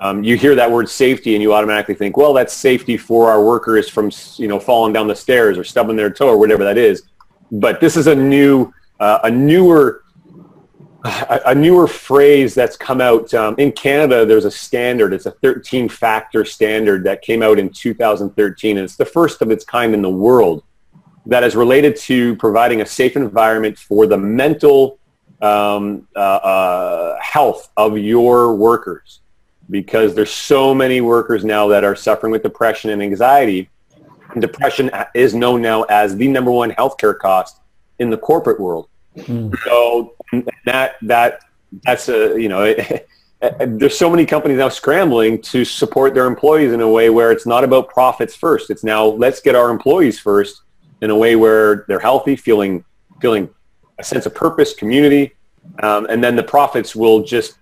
um, 0.00 0.24
you 0.24 0.36
hear 0.36 0.54
that 0.54 0.70
word 0.70 0.88
safety 0.88 1.34
and 1.34 1.42
you 1.42 1.54
automatically 1.54 1.94
think, 1.94 2.16
well, 2.16 2.32
that's 2.32 2.52
safety 2.52 2.96
for 2.96 3.30
our 3.30 3.42
workers 3.44 3.88
from, 3.88 4.10
you 4.36 4.48
know, 4.48 4.58
falling 4.58 4.92
down 4.92 5.06
the 5.06 5.14
stairs 5.14 5.56
or 5.56 5.64
stubbing 5.64 5.96
their 5.96 6.10
toe 6.10 6.28
or 6.28 6.38
whatever 6.38 6.64
that 6.64 6.76
is. 6.76 7.04
But 7.52 7.80
this 7.80 7.96
is 7.96 8.08
a 8.08 8.14
new, 8.14 8.72
uh, 8.98 9.20
a 9.24 9.30
newer, 9.30 10.01
a, 11.04 11.54
newer 11.54 11.88
phrase 11.88 12.54
that's 12.54 12.76
come 12.76 13.00
out 13.00 13.32
um, 13.34 13.54
in 13.58 13.72
Canada. 13.72 14.24
There's 14.24 14.44
a 14.44 14.50
standard. 14.50 15.12
It's 15.12 15.26
a 15.26 15.32
13 15.32 15.88
factor 15.88 16.44
standard 16.44 17.04
that 17.04 17.22
came 17.22 17.42
out 17.42 17.58
in 17.58 17.70
2013. 17.70 18.78
And 18.78 18.84
it's 18.84 18.96
the 18.96 19.04
first 19.04 19.42
of 19.42 19.50
its 19.50 19.64
kind 19.64 19.94
in 19.94 20.02
the 20.02 20.10
world 20.10 20.62
that 21.26 21.42
is 21.42 21.56
related 21.56 21.96
to 21.96 22.36
providing 22.36 22.80
a 22.80 22.86
safe 22.86 23.16
environment 23.16 23.78
for 23.78 24.06
the 24.06 24.18
mental 24.18 24.98
um, 25.40 26.06
uh, 26.14 26.18
uh, 26.18 27.18
health 27.20 27.70
of 27.76 27.98
your 27.98 28.54
workers 28.54 29.20
because 29.70 30.14
there's 30.14 30.30
so 30.30 30.74
many 30.74 31.00
workers 31.00 31.44
now 31.44 31.66
that 31.68 31.82
are 31.82 31.96
suffering 31.96 32.30
with 32.30 32.42
depression 32.42 32.90
and 32.90 33.02
anxiety. 33.02 33.68
And 34.30 34.40
depression 34.40 34.90
is 35.14 35.34
known 35.34 35.62
now 35.62 35.82
as 35.84 36.16
the 36.16 36.28
number 36.28 36.50
one 36.50 36.70
healthcare 36.72 37.18
cost 37.18 37.58
in 37.98 38.08
the 38.08 38.16
corporate 38.16 38.60
world. 38.60 38.88
Mm. 39.16 39.56
So 39.64 40.14
that 40.64 40.96
that 41.02 41.40
that's 41.84 42.08
a 42.08 42.40
you 42.40 42.48
know 42.48 42.74
there's 43.60 43.98
so 43.98 44.08
many 44.08 44.24
companies 44.24 44.58
now 44.58 44.68
scrambling 44.68 45.40
to 45.42 45.64
support 45.64 46.14
their 46.14 46.26
employees 46.26 46.72
in 46.72 46.80
a 46.80 46.88
way 46.88 47.10
where 47.10 47.32
it's 47.32 47.46
not 47.46 47.64
about 47.64 47.88
profits 47.88 48.36
first. 48.36 48.70
It's 48.70 48.84
now 48.84 49.04
let's 49.04 49.40
get 49.40 49.54
our 49.54 49.70
employees 49.70 50.18
first 50.18 50.62
in 51.00 51.10
a 51.10 51.16
way 51.16 51.34
where 51.34 51.84
they're 51.88 51.98
healthy, 51.98 52.36
feeling 52.36 52.84
feeling 53.20 53.48
a 53.98 54.04
sense 54.04 54.26
of 54.26 54.34
purpose, 54.34 54.74
community, 54.74 55.32
um, 55.82 56.06
and 56.06 56.22
then 56.22 56.36
the 56.36 56.42
profits 56.42 56.94
will 56.94 57.22
just 57.22 57.58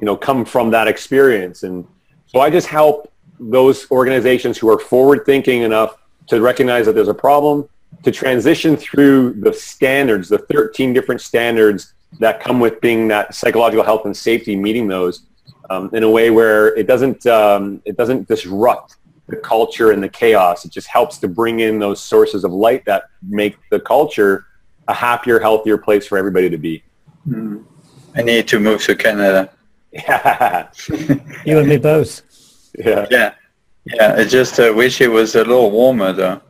you 0.00 0.04
know 0.04 0.16
come 0.16 0.44
from 0.44 0.70
that 0.70 0.88
experience. 0.88 1.62
And 1.62 1.86
so 2.26 2.40
I 2.40 2.50
just 2.50 2.66
help 2.66 3.12
those 3.38 3.90
organizations 3.90 4.58
who 4.58 4.68
are 4.68 4.78
forward 4.78 5.24
thinking 5.24 5.62
enough 5.62 5.96
to 6.26 6.40
recognize 6.40 6.86
that 6.86 6.94
there's 6.94 7.08
a 7.08 7.14
problem, 7.14 7.68
to 8.02 8.10
transition 8.10 8.76
through 8.76 9.34
the 9.34 9.52
standards, 9.52 10.28
the 10.28 10.38
13 10.38 10.92
different 10.92 11.20
standards 11.20 11.94
that 12.18 12.40
come 12.40 12.60
with 12.60 12.80
being 12.80 13.08
that 13.08 13.34
psychological 13.34 13.84
health 13.84 14.04
and 14.04 14.16
safety, 14.16 14.56
meeting 14.56 14.88
those 14.88 15.22
um, 15.70 15.90
in 15.92 16.02
a 16.02 16.10
way 16.10 16.30
where 16.30 16.76
it 16.76 16.86
doesn't 16.86 17.26
um, 17.26 17.80
it 17.84 17.96
doesn't 17.96 18.28
disrupt 18.28 18.96
the 19.28 19.36
culture 19.36 19.92
and 19.92 20.02
the 20.02 20.08
chaos. 20.08 20.64
It 20.64 20.72
just 20.72 20.88
helps 20.88 21.18
to 21.18 21.28
bring 21.28 21.60
in 21.60 21.78
those 21.78 22.02
sources 22.02 22.44
of 22.44 22.52
light 22.52 22.84
that 22.84 23.04
make 23.22 23.56
the 23.70 23.80
culture 23.80 24.46
a 24.88 24.94
happier, 24.94 25.38
healthier 25.38 25.78
place 25.78 26.06
for 26.06 26.18
everybody 26.18 26.50
to 26.50 26.58
be. 26.58 26.82
Mm. 27.28 27.64
I 28.16 28.22
need 28.22 28.48
to 28.48 28.58
move 28.58 28.82
to 28.82 28.96
Canada. 28.96 29.50
Yeah. 29.92 30.68
you 31.44 31.58
and 31.58 31.68
me 31.68 31.76
both. 31.76 32.22
Yeah. 32.76 33.06
Yeah. 33.10 33.34
Yeah. 33.84 34.14
I 34.18 34.24
just 34.24 34.58
uh, 34.58 34.72
wish 34.74 35.00
it 35.00 35.08
was 35.08 35.34
a 35.36 35.44
little 35.44 35.70
warmer 35.70 36.12
though. 36.12 36.40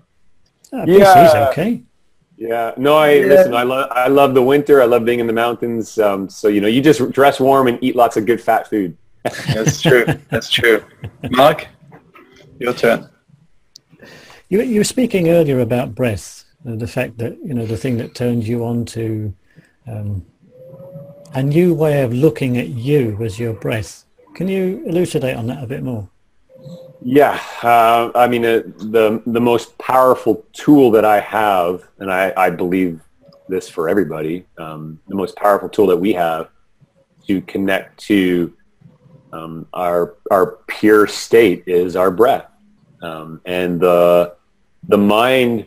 Oh, 0.72 0.84
yeah. 0.86 1.48
okay. 1.50 1.82
Yeah. 2.40 2.72
No, 2.78 2.96
I 2.96 3.12
yeah. 3.12 3.26
listen. 3.26 3.54
I 3.54 3.62
love. 3.64 3.88
I 3.92 4.08
love 4.08 4.32
the 4.32 4.42
winter. 4.42 4.80
I 4.80 4.86
love 4.86 5.04
being 5.04 5.20
in 5.20 5.26
the 5.26 5.32
mountains. 5.32 5.98
Um, 5.98 6.28
so 6.28 6.48
you 6.48 6.62
know, 6.62 6.68
you 6.68 6.80
just 6.80 7.12
dress 7.12 7.38
warm 7.38 7.68
and 7.68 7.78
eat 7.82 7.94
lots 7.94 8.16
of 8.16 8.24
good 8.24 8.40
fat 8.40 8.66
food. 8.66 8.96
That's 9.54 9.82
true. 9.82 10.06
That's 10.30 10.48
true. 10.48 10.82
Mark. 11.30 11.68
Your 12.58 12.72
turn. 12.72 13.08
You, 14.48 14.62
you 14.62 14.80
were 14.80 14.84
speaking 14.84 15.28
earlier 15.28 15.60
about 15.60 15.94
breath, 15.94 16.44
the 16.64 16.86
fact 16.86 17.18
that, 17.18 17.38
you 17.44 17.54
know, 17.54 17.66
the 17.66 17.76
thing 17.76 17.98
that 17.98 18.14
turns 18.14 18.48
you 18.48 18.64
on 18.64 18.84
to 18.86 19.34
um, 19.86 20.26
a 21.34 21.42
new 21.42 21.72
way 21.72 22.02
of 22.02 22.12
looking 22.12 22.58
at 22.58 22.68
you 22.68 23.16
was 23.18 23.38
your 23.38 23.52
breath. 23.52 24.04
Can 24.34 24.48
you 24.48 24.82
elucidate 24.86 25.36
on 25.36 25.46
that 25.46 25.62
a 25.62 25.66
bit 25.66 25.82
more? 25.82 26.08
Yeah, 27.02 27.40
uh, 27.62 28.10
I 28.14 28.28
mean, 28.28 28.44
uh, 28.44 28.62
the 28.76 29.22
the 29.26 29.40
most 29.40 29.76
powerful 29.78 30.44
tool 30.52 30.90
that 30.90 31.04
I 31.04 31.20
have, 31.20 31.82
and 31.98 32.12
I, 32.12 32.32
I 32.36 32.50
believe 32.50 33.00
this 33.48 33.68
for 33.68 33.88
everybody, 33.88 34.44
um, 34.58 35.00
the 35.08 35.14
most 35.14 35.34
powerful 35.36 35.68
tool 35.68 35.86
that 35.86 35.96
we 35.96 36.12
have 36.12 36.50
to 37.26 37.40
connect 37.42 37.98
to 38.04 38.52
um, 39.32 39.66
our 39.72 40.16
our 40.30 40.58
pure 40.66 41.06
state 41.06 41.64
is 41.66 41.96
our 41.96 42.10
breath. 42.10 42.46
Um, 43.02 43.40
and 43.46 43.80
the 43.80 44.36
the 44.88 44.98
mind, 44.98 45.66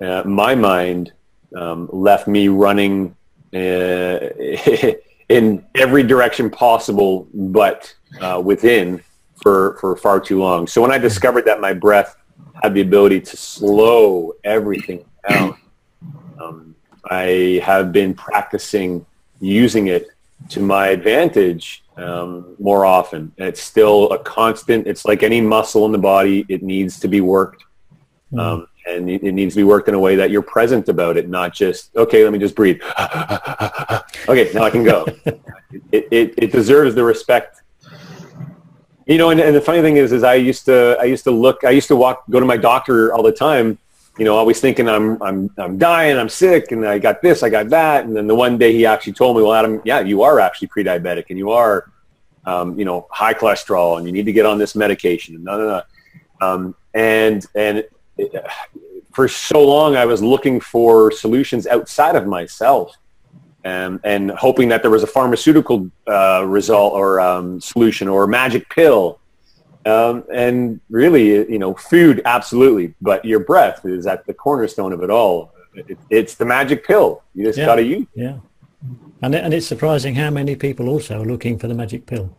uh, 0.00 0.22
my 0.24 0.54
mind, 0.54 1.12
um, 1.54 1.90
left 1.92 2.26
me 2.26 2.48
running 2.48 3.14
uh, 3.52 3.58
in 5.28 5.64
every 5.74 6.04
direction 6.04 6.48
possible, 6.48 7.28
but 7.34 7.94
uh, 8.22 8.40
within 8.42 9.02
for 9.42 9.76
for 9.80 9.96
far 9.96 10.20
too 10.20 10.38
long. 10.38 10.66
So 10.66 10.82
when 10.82 10.92
I 10.92 10.98
discovered 10.98 11.44
that 11.46 11.60
my 11.60 11.72
breath 11.72 12.16
had 12.62 12.74
the 12.74 12.80
ability 12.80 13.20
to 13.20 13.36
slow 13.36 14.32
everything 14.44 15.04
down, 15.28 15.56
um, 16.40 16.74
I 17.04 17.60
have 17.64 17.92
been 17.92 18.14
practicing 18.14 19.04
using 19.40 19.88
it 19.88 20.08
to 20.50 20.60
my 20.60 20.88
advantage 20.88 21.84
um, 21.96 22.54
more 22.58 22.84
often. 22.84 23.32
And 23.38 23.48
it's 23.48 23.62
still 23.62 24.10
a 24.10 24.18
constant. 24.18 24.86
It's 24.86 25.04
like 25.04 25.22
any 25.22 25.40
muscle 25.40 25.84
in 25.86 25.92
the 25.92 25.98
body. 25.98 26.46
It 26.48 26.62
needs 26.62 26.98
to 27.00 27.08
be 27.08 27.20
worked. 27.20 27.64
Mm. 28.32 28.40
Um, 28.40 28.66
and 28.86 29.10
it, 29.10 29.22
needs 29.22 29.54
to 29.54 29.60
be 29.60 29.64
worked 29.64 29.88
in 29.88 29.94
a 29.94 29.98
way 29.98 30.16
that 30.16 30.30
you're 30.30 30.40
present 30.40 30.88
about 30.88 31.18
it, 31.18 31.28
not 31.28 31.52
just, 31.52 31.94
okay, 31.94 32.24
let 32.24 32.32
me 32.32 32.38
just 32.38 32.54
breathe. 32.54 32.80
okay, 34.28 34.50
now 34.54 34.62
I 34.62 34.70
can 34.70 34.82
go. 34.82 35.06
it, 35.92 36.08
it, 36.10 36.34
it 36.38 36.52
deserves 36.52 36.94
the 36.94 37.04
respect 37.04 37.60
you 39.08 39.16
know, 39.16 39.30
and, 39.30 39.40
and, 39.40 39.56
the 39.56 39.60
funny 39.60 39.80
thing 39.80 39.96
is, 39.96 40.12
is 40.12 40.22
I 40.22 40.34
used 40.34 40.66
to, 40.66 40.96
I 41.00 41.04
used 41.04 41.24
to 41.24 41.30
look, 41.30 41.64
I 41.64 41.70
used 41.70 41.88
to 41.88 41.96
walk, 41.96 42.24
go 42.28 42.38
to 42.38 42.46
my 42.46 42.58
doctor 42.58 43.14
all 43.14 43.22
the 43.22 43.32
time, 43.32 43.78
you 44.18 44.24
know, 44.26 44.36
always 44.36 44.60
thinking 44.60 44.86
I'm, 44.86 45.20
I'm, 45.22 45.50
I'm 45.56 45.78
dying, 45.78 46.18
I'm 46.18 46.28
sick, 46.28 46.72
and 46.72 46.86
I 46.86 46.98
got 46.98 47.22
this, 47.22 47.42
I 47.42 47.48
got 47.48 47.70
that, 47.70 48.04
and 48.04 48.14
then 48.14 48.26
the 48.26 48.34
one 48.34 48.58
day 48.58 48.72
he 48.72 48.84
actually 48.84 49.14
told 49.14 49.38
me, 49.38 49.42
well, 49.42 49.54
Adam, 49.54 49.80
yeah, 49.82 50.00
you 50.00 50.22
are 50.22 50.40
actually 50.40 50.68
pre-diabetic, 50.68 51.26
and 51.30 51.38
you 51.38 51.50
are, 51.50 51.90
um, 52.44 52.78
you 52.78 52.84
know, 52.84 53.06
high 53.10 53.32
cholesterol, 53.32 53.96
and 53.96 54.06
you 54.06 54.12
need 54.12 54.26
to 54.26 54.32
get 54.32 54.44
on 54.44 54.58
this 54.58 54.76
medication, 54.76 55.36
and 55.36 55.44
no, 55.44 55.56
no, 55.56 55.82
um, 56.46 56.74
and 56.92 57.46
and 57.54 57.84
it, 58.18 58.46
for 59.12 59.26
so 59.26 59.64
long 59.64 59.96
I 59.96 60.04
was 60.04 60.22
looking 60.22 60.60
for 60.60 61.10
solutions 61.10 61.66
outside 61.66 62.14
of 62.14 62.26
myself, 62.26 62.94
and 63.64 64.00
and 64.04 64.30
hoping 64.32 64.68
that 64.68 64.82
there 64.82 64.90
was 64.90 65.02
a 65.02 65.06
pharmaceutical 65.06 65.90
uh, 66.06 66.44
result 66.46 66.92
or 66.94 67.20
um, 67.20 67.60
solution 67.60 68.08
or 68.08 68.24
a 68.24 68.28
magic 68.28 68.68
pill. 68.70 69.20
Um, 69.86 70.24
and 70.32 70.80
really, 70.90 71.50
you 71.50 71.58
know, 71.58 71.74
food, 71.74 72.20
absolutely. 72.24 72.94
But 73.00 73.24
your 73.24 73.40
breath 73.40 73.86
is 73.86 74.06
at 74.06 74.26
the 74.26 74.34
cornerstone 74.34 74.92
of 74.92 75.02
it 75.02 75.10
all. 75.10 75.54
It, 75.74 75.98
it's 76.10 76.34
the 76.34 76.44
magic 76.44 76.86
pill. 76.86 77.22
You 77.34 77.44
just 77.44 77.58
yeah. 77.58 77.66
got 77.66 77.76
to 77.76 77.84
use. 77.84 78.06
Yeah. 78.14 78.38
And, 79.22 79.34
and 79.34 79.54
it's 79.54 79.66
surprising 79.66 80.14
how 80.14 80.30
many 80.30 80.56
people 80.56 80.88
also 80.88 81.22
are 81.22 81.24
looking 81.24 81.58
for 81.58 81.68
the 81.68 81.74
magic 81.74 82.06
pill. 82.06 82.36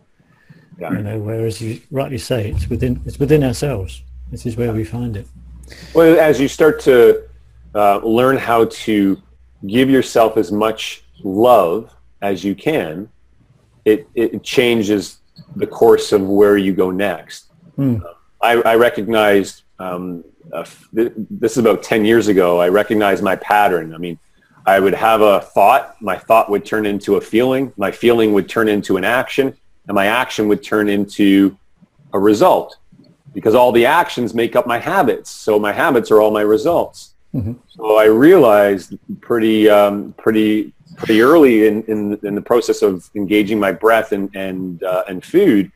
Yeah. 0.79 0.91
You 0.91 0.99
know, 0.99 1.19
whereas 1.19 1.59
you 1.59 1.81
rightly 1.91 2.19
say 2.19 2.51
it's 2.51 2.69
within 2.69 3.01
it's 3.05 3.19
within 3.19 3.43
ourselves. 3.43 4.03
This 4.31 4.45
is 4.45 4.55
where 4.55 4.71
we 4.71 4.83
find 4.83 5.17
it. 5.17 5.27
Well, 5.93 6.19
as 6.19 6.39
you 6.39 6.47
start 6.47 6.79
to 6.81 7.23
uh, 7.75 7.97
learn 7.99 8.37
how 8.37 8.65
to 8.65 9.21
give 9.67 9.89
yourself 9.89 10.37
as 10.37 10.51
much 10.51 11.03
love 11.23 11.95
as 12.21 12.43
you 12.43 12.55
can, 12.55 13.09
it, 13.85 14.07
it 14.15 14.43
changes 14.43 15.19
the 15.55 15.67
course 15.67 16.11
of 16.11 16.21
where 16.21 16.57
you 16.57 16.73
go 16.73 16.91
next. 16.91 17.51
Mm. 17.77 18.03
I, 18.41 18.61
I, 18.61 18.75
recognized, 18.75 19.63
um, 19.79 20.23
uh, 20.53 20.65
th- 20.95 21.13
this 21.15 21.53
is 21.53 21.57
about 21.57 21.83
10 21.83 22.05
years 22.05 22.27
ago, 22.27 22.59
I 22.59 22.69
recognized 22.69 23.23
my 23.23 23.35
pattern. 23.37 23.93
I 23.93 23.97
mean, 23.97 24.19
I 24.65 24.79
would 24.79 24.93
have 24.93 25.21
a 25.21 25.41
thought, 25.41 25.95
my 26.01 26.17
thought 26.17 26.49
would 26.49 26.65
turn 26.65 26.85
into 26.85 27.15
a 27.15 27.21
feeling, 27.21 27.73
my 27.77 27.91
feeling 27.91 28.33
would 28.33 28.49
turn 28.49 28.67
into 28.67 28.97
an 28.97 29.03
action, 29.03 29.55
and 29.87 29.95
my 29.95 30.05
action 30.05 30.47
would 30.47 30.61
turn 30.61 30.89
into 30.89 31.57
a 32.13 32.19
result 32.19 32.77
because 33.33 33.55
all 33.55 33.71
the 33.71 33.85
actions 33.85 34.33
make 34.33 34.55
up 34.55 34.67
my 34.67 34.77
habits. 34.77 35.29
So 35.29 35.59
my 35.59 35.71
habits 35.71 36.11
are 36.11 36.21
all 36.21 36.31
my 36.31 36.41
results. 36.41 37.13
Mm-hmm. 37.33 37.53
So 37.69 37.97
I 37.97 38.05
realized 38.05 38.97
pretty, 39.21 39.69
um, 39.69 40.13
pretty 40.17 40.73
pretty 40.97 41.21
early 41.21 41.67
in, 41.67 41.83
in, 41.83 42.19
in, 42.23 42.35
the 42.35 42.41
process 42.41 42.81
of 42.81 43.09
engaging 43.15 43.59
my 43.59 43.71
breath 43.71 44.11
and, 44.11 44.33
and, 44.35 44.83
uh, 44.83 45.03
and 45.07 45.23
food 45.23 45.71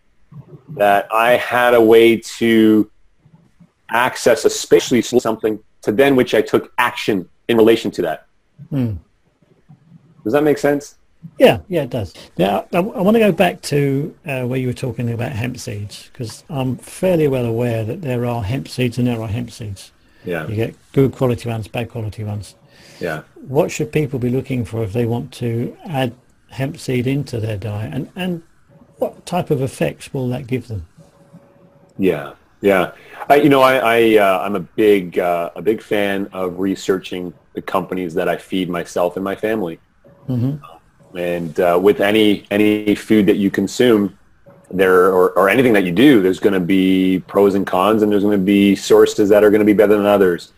that 0.69 1.07
I 1.13 1.31
had 1.31 1.73
a 1.73 1.81
way 1.81 2.17
to 2.17 2.89
access 3.89 4.45
especially 4.45 5.01
something 5.01 5.59
to 5.83 5.91
then 5.91 6.15
which 6.15 6.33
I 6.33 6.41
took 6.41 6.73
action 6.77 7.29
in 7.47 7.57
relation 7.57 7.91
to 7.91 8.01
that. 8.03 8.25
Hmm. 8.69 8.93
Does 10.23 10.33
that 10.33 10.43
make 10.43 10.57
sense? 10.57 10.95
Yeah, 11.39 11.59
yeah, 11.67 11.83
it 11.83 11.89
does. 11.89 12.13
Now, 12.37 12.65
I, 12.73 12.77
I 12.77 13.01
want 13.01 13.15
to 13.15 13.19
go 13.19 13.31
back 13.31 13.61
to 13.63 14.15
uh, 14.25 14.43
where 14.43 14.59
you 14.59 14.67
were 14.67 14.73
talking 14.73 15.11
about 15.11 15.31
hemp 15.31 15.57
seeds 15.57 16.09
because 16.11 16.43
I'm 16.49 16.77
fairly 16.77 17.27
well 17.27 17.45
aware 17.45 17.83
that 17.83 18.01
there 18.01 18.25
are 18.25 18.43
hemp 18.43 18.67
seeds 18.67 18.97
and 18.97 19.07
there 19.07 19.21
are 19.21 19.27
hemp 19.27 19.51
seeds. 19.51 19.91
Yeah. 20.25 20.47
You 20.47 20.55
get 20.55 20.75
good 20.93 21.11
quality 21.11 21.49
ones, 21.49 21.67
bad 21.67 21.89
quality 21.89 22.23
ones. 22.23 22.55
Yeah. 22.99 23.23
What 23.47 23.71
should 23.71 23.91
people 23.91 24.19
be 24.19 24.29
looking 24.29 24.65
for 24.65 24.83
if 24.83 24.93
they 24.93 25.05
want 25.05 25.31
to 25.33 25.75
add 25.85 26.13
hemp 26.49 26.77
seed 26.77 27.07
into 27.07 27.39
their 27.39 27.57
diet, 27.57 27.93
and 27.93 28.09
and 28.15 28.43
what 28.97 29.25
type 29.25 29.51
of 29.51 29.61
effects 29.61 30.13
will 30.13 30.29
that 30.29 30.47
give 30.47 30.67
them? 30.67 30.87
Yeah, 31.97 32.33
yeah. 32.61 32.91
I, 33.29 33.35
you 33.35 33.49
know, 33.49 33.61
I, 33.61 33.75
I 33.77 34.17
uh, 34.17 34.39
I'm 34.39 34.55
a 34.55 34.61
big 34.61 35.19
uh, 35.19 35.51
a 35.55 35.61
big 35.61 35.81
fan 35.81 36.29
of 36.33 36.59
researching 36.59 37.33
the 37.53 37.61
companies 37.61 38.13
that 38.13 38.29
I 38.29 38.37
feed 38.37 38.69
myself 38.69 39.15
and 39.15 39.23
my 39.23 39.35
family. 39.35 39.79
Mm-hmm. 40.27 41.17
And 41.17 41.59
uh, 41.59 41.79
with 41.81 42.01
any 42.01 42.45
any 42.51 42.95
food 42.95 43.25
that 43.27 43.37
you 43.37 43.51
consume, 43.51 44.17
there 44.71 45.13
or, 45.13 45.31
or 45.31 45.49
anything 45.49 45.73
that 45.73 45.83
you 45.83 45.91
do, 45.91 46.21
there's 46.21 46.39
going 46.39 46.53
to 46.53 46.59
be 46.59 47.23
pros 47.27 47.55
and 47.55 47.65
cons, 47.65 48.01
and 48.01 48.11
there's 48.11 48.23
going 48.23 48.37
to 48.37 48.45
be 48.45 48.75
sources 48.75 49.29
that 49.29 49.43
are 49.43 49.49
going 49.49 49.59
to 49.59 49.65
be 49.65 49.73
better 49.73 49.95
than 49.95 50.05
others. 50.05 50.51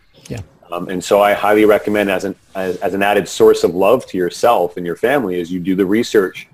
Um, 0.72 0.88
and 0.88 1.02
so 1.02 1.20
I 1.20 1.32
highly 1.32 1.64
recommend 1.64 2.10
as 2.10 2.24
an 2.24 2.34
as, 2.54 2.76
as 2.78 2.94
an 2.94 3.02
added 3.02 3.28
source 3.28 3.64
of 3.64 3.74
love 3.74 4.06
to 4.06 4.18
yourself 4.18 4.76
and 4.76 4.84
your 4.84 4.96
family 4.96 5.40
as 5.40 5.50
you 5.52 5.60
do 5.60 5.74
the 5.74 5.86
research 5.86 6.48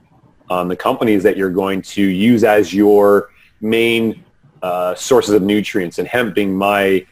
on 0.50 0.68
the 0.68 0.76
companies 0.76 1.22
that 1.22 1.36
you're 1.36 1.50
going 1.50 1.82
to 1.82 2.02
use 2.02 2.44
as 2.44 2.74
your 2.74 3.30
main 3.60 4.22
uh, 4.62 4.94
sources 4.94 5.34
of 5.34 5.42
nutrients. 5.42 5.98
And 5.98 6.06
hemp 6.06 6.34
being 6.34 6.54
my 6.54 7.06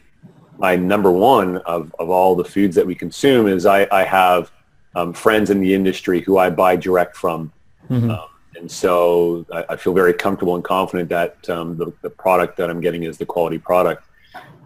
my 0.57 0.75
number 0.75 1.11
one 1.11 1.57
of, 1.57 1.93
of 1.97 2.09
all 2.09 2.35
the 2.35 2.45
foods 2.45 2.75
that 2.75 2.85
we 2.85 2.93
consume 2.93 3.47
is 3.47 3.65
I, 3.65 3.87
I 3.91 4.03
have 4.03 4.51
um, 4.93 5.11
friends 5.11 5.49
in 5.49 5.59
the 5.59 5.73
industry 5.73 6.21
who 6.21 6.37
I 6.37 6.51
buy 6.51 6.75
direct 6.75 7.17
from. 7.17 7.51
Mm-hmm. 7.89 8.11
Um, 8.11 8.27
and 8.55 8.71
so 8.71 9.43
I, 9.51 9.65
I, 9.69 9.75
feel 9.75 9.93
very 9.93 10.13
comfortable 10.13 10.53
and 10.53 10.63
confident 10.63 11.09
that 11.09 11.49
um, 11.49 11.77
the, 11.77 11.91
the 12.03 12.11
product 12.11 12.57
that 12.57 12.69
I'm 12.69 12.79
getting 12.79 13.03
is 13.03 13.17
the 13.17 13.25
quality 13.25 13.57
product. 13.57 14.03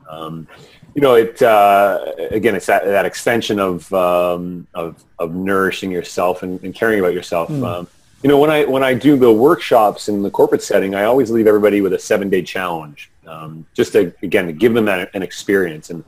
Um, 0.09 0.47
you 0.95 1.01
know, 1.01 1.15
it 1.15 1.41
uh, 1.41 2.13
again, 2.31 2.55
it's 2.55 2.67
that, 2.67 2.85
that 2.85 3.05
extension 3.05 3.59
of, 3.59 3.91
um, 3.93 4.65
of, 4.73 5.03
of 5.19 5.35
nourishing 5.35 5.91
yourself 5.91 6.41
and, 6.41 6.63
and 6.63 6.73
caring 6.73 6.99
about 6.99 7.13
yourself. 7.13 7.49
Mm. 7.49 7.85
you 8.23 8.29
know, 8.29 8.39
when 8.39 8.49
I 8.49 8.63
when 8.63 8.81
I 8.81 8.93
do 8.93 9.17
the 9.17 9.31
workshops 9.31 10.07
in 10.07 10.23
the 10.23 10.31
corporate 10.31 10.63
setting, 10.63 10.95
I 10.95 11.03
always 11.03 11.29
leave 11.29 11.47
everybody 11.47 11.81
with 11.81 11.93
a 11.93 11.99
seven 11.99 12.29
day 12.29 12.41
challenge 12.41 13.11
um, 13.27 13.67
just 13.73 13.91
to 13.91 14.13
again 14.23 14.47
to 14.47 14.53
give 14.53 14.73
them 14.73 14.87
an, 14.87 15.07
an 15.13 15.21
experience. 15.21 15.89
And 15.89 16.03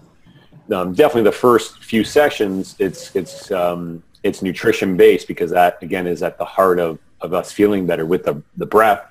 um, 0.74 0.94
definitely 0.94 1.24
the 1.24 1.34
first 1.34 1.84
few 1.84 2.06
sessions, 2.06 2.78
it's 2.80 3.14
it's 3.14 3.52
um, 3.52 4.02
it's 4.24 4.42
nutrition 4.42 4.96
based 4.96 5.28
because 5.28 5.52
that 5.52 5.84
again 5.84 6.08
is 6.08 6.24
at 6.24 6.38
the 6.38 6.46
heart 6.46 6.80
of, 6.80 6.98
of 7.20 7.34
us 7.34 7.52
feeling 7.52 7.86
better 7.86 8.06
with 8.06 8.24
the 8.24 8.42
the 8.56 8.66
breath. 8.66 9.04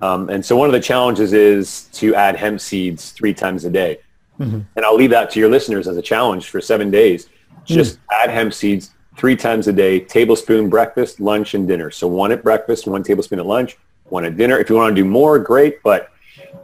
Um, 0.00 0.30
and 0.30 0.44
so 0.44 0.56
one 0.56 0.68
of 0.68 0.72
the 0.72 0.80
challenges 0.80 1.32
is 1.34 1.84
to 1.92 2.14
add 2.14 2.34
hemp 2.34 2.60
seeds 2.60 3.12
three 3.12 3.34
times 3.34 3.64
a 3.66 3.70
day. 3.70 4.00
Mm-hmm. 4.42 4.60
And 4.76 4.84
I'll 4.84 4.96
leave 4.96 5.10
that 5.10 5.30
to 5.30 5.40
your 5.40 5.48
listeners 5.48 5.88
as 5.88 5.96
a 5.96 6.02
challenge 6.02 6.50
for 6.50 6.60
seven 6.60 6.90
days. 6.90 7.28
Just 7.64 7.96
mm-hmm. 7.96 8.28
add 8.28 8.30
hemp 8.30 8.52
seeds 8.52 8.90
three 9.16 9.36
times 9.36 9.68
a 9.68 9.72
day, 9.72 10.00
tablespoon 10.00 10.68
breakfast, 10.68 11.20
lunch, 11.20 11.54
and 11.54 11.68
dinner. 11.68 11.90
So 11.90 12.06
one 12.06 12.32
at 12.32 12.42
breakfast, 12.42 12.86
one 12.86 13.02
tablespoon 13.02 13.38
at 13.38 13.46
lunch, 13.46 13.78
one 14.04 14.24
at 14.24 14.36
dinner. 14.36 14.58
If 14.58 14.68
you 14.68 14.76
want 14.76 14.94
to 14.94 15.02
do 15.02 15.08
more, 15.08 15.38
great. 15.38 15.82
But 15.82 16.10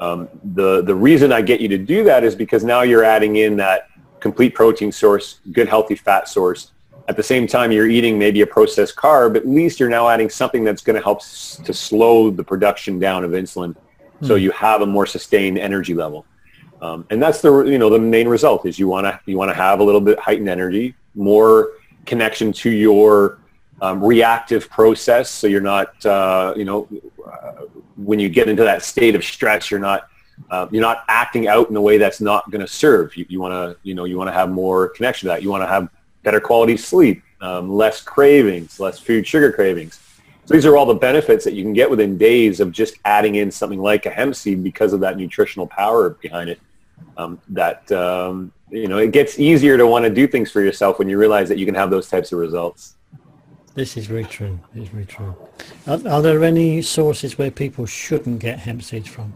um, 0.00 0.28
the, 0.42 0.82
the 0.82 0.94
reason 0.94 1.32
I 1.32 1.42
get 1.42 1.60
you 1.60 1.68
to 1.68 1.78
do 1.78 2.04
that 2.04 2.24
is 2.24 2.34
because 2.34 2.64
now 2.64 2.82
you're 2.82 3.04
adding 3.04 3.36
in 3.36 3.56
that 3.58 3.88
complete 4.20 4.54
protein 4.54 4.92
source, 4.92 5.40
good 5.52 5.68
healthy 5.68 5.94
fat 5.94 6.28
source. 6.28 6.72
At 7.08 7.16
the 7.16 7.22
same 7.22 7.46
time, 7.46 7.72
you're 7.72 7.88
eating 7.88 8.18
maybe 8.18 8.42
a 8.42 8.46
processed 8.46 8.96
carb. 8.96 9.36
At 9.36 9.48
least 9.48 9.80
you're 9.80 9.88
now 9.88 10.08
adding 10.08 10.28
something 10.28 10.62
that's 10.62 10.82
going 10.82 10.96
to 10.96 11.02
help 11.02 11.20
s- 11.20 11.58
to 11.64 11.72
slow 11.72 12.30
the 12.30 12.44
production 12.44 12.98
down 12.98 13.24
of 13.24 13.30
insulin, 13.30 13.74
mm. 14.20 14.26
so 14.26 14.34
you 14.34 14.50
have 14.50 14.82
a 14.82 14.86
more 14.86 15.06
sustained 15.06 15.58
energy 15.58 15.94
level. 15.94 16.26
Um, 16.80 17.06
and 17.10 17.20
that's 17.20 17.40
the 17.40 17.64
you 17.64 17.78
know 17.78 17.90
the 17.90 17.98
main 17.98 18.28
result 18.28 18.66
is 18.66 18.78
you 18.78 18.88
want 18.88 19.04
to 19.04 19.20
you 19.26 19.36
want 19.36 19.50
to 19.50 19.54
have 19.54 19.80
a 19.80 19.84
little 19.84 20.00
bit 20.00 20.18
heightened 20.18 20.48
energy, 20.48 20.94
more 21.14 21.72
connection 22.06 22.52
to 22.52 22.70
your 22.70 23.38
um, 23.80 24.02
reactive 24.02 24.68
process, 24.70 25.30
so 25.30 25.46
you're 25.46 25.60
not 25.60 26.04
uh, 26.06 26.54
you 26.56 26.64
know 26.64 26.88
uh, 27.26 27.64
when 27.96 28.18
you 28.18 28.28
get 28.28 28.48
into 28.48 28.62
that 28.62 28.82
state 28.82 29.14
of 29.14 29.24
stress, 29.24 29.70
you're 29.70 29.80
not 29.80 30.08
uh, 30.50 30.68
you're 30.70 30.82
not 30.82 31.04
acting 31.08 31.48
out 31.48 31.68
in 31.68 31.76
a 31.76 31.80
way 31.80 31.98
that's 31.98 32.20
not 32.20 32.48
going 32.50 32.60
to 32.60 32.72
serve. 32.72 33.16
You, 33.16 33.26
you 33.28 33.40
want 33.40 33.52
to 33.52 33.76
you 33.82 33.94
know 33.94 34.04
you 34.04 34.16
want 34.16 34.28
to 34.28 34.34
have 34.34 34.50
more 34.50 34.88
connection 34.88 35.28
to 35.28 35.34
that. 35.34 35.42
You 35.42 35.50
want 35.50 35.62
to 35.62 35.68
have 35.68 35.88
better 36.22 36.40
quality 36.40 36.76
sleep, 36.76 37.22
um, 37.40 37.72
less 37.72 38.00
cravings, 38.00 38.78
less 38.78 38.98
food 38.98 39.26
sugar 39.26 39.52
cravings. 39.52 40.00
So 40.44 40.54
these 40.54 40.64
are 40.64 40.78
all 40.78 40.86
the 40.86 40.94
benefits 40.94 41.44
that 41.44 41.52
you 41.52 41.62
can 41.62 41.74
get 41.74 41.90
within 41.90 42.16
days 42.16 42.60
of 42.60 42.72
just 42.72 42.94
adding 43.04 43.34
in 43.34 43.50
something 43.50 43.80
like 43.80 44.06
a 44.06 44.10
hemp 44.10 44.34
seed 44.34 44.64
because 44.64 44.94
of 44.94 45.00
that 45.00 45.18
nutritional 45.18 45.66
power 45.66 46.10
behind 46.10 46.48
it. 46.48 46.58
Um, 47.16 47.40
that 47.48 47.90
um, 47.90 48.52
you 48.70 48.86
know 48.86 48.98
it 48.98 49.10
gets 49.10 49.38
easier 49.38 49.76
to 49.76 49.86
want 49.86 50.04
to 50.04 50.10
do 50.10 50.28
things 50.28 50.50
for 50.52 50.60
yourself 50.60 50.98
when 50.98 51.08
you 51.08 51.18
realize 51.18 51.48
that 51.48 51.58
you 51.58 51.66
can 51.66 51.74
have 51.74 51.90
those 51.90 52.08
types 52.08 52.32
of 52.32 52.38
results. 52.38 52.94
This 53.74 53.96
is 53.96 54.06
very 54.06 54.24
true. 54.24 54.58
It's 54.74 54.88
very 54.88 55.04
true. 55.04 55.36
Are, 55.86 56.00
are, 56.08 56.22
there 56.22 56.42
any 56.42 56.82
sources 56.82 57.38
where 57.38 57.50
people 57.50 57.86
shouldn't 57.86 58.40
get 58.40 58.58
hemp 58.58 58.82
seeds 58.82 59.08
from? 59.08 59.32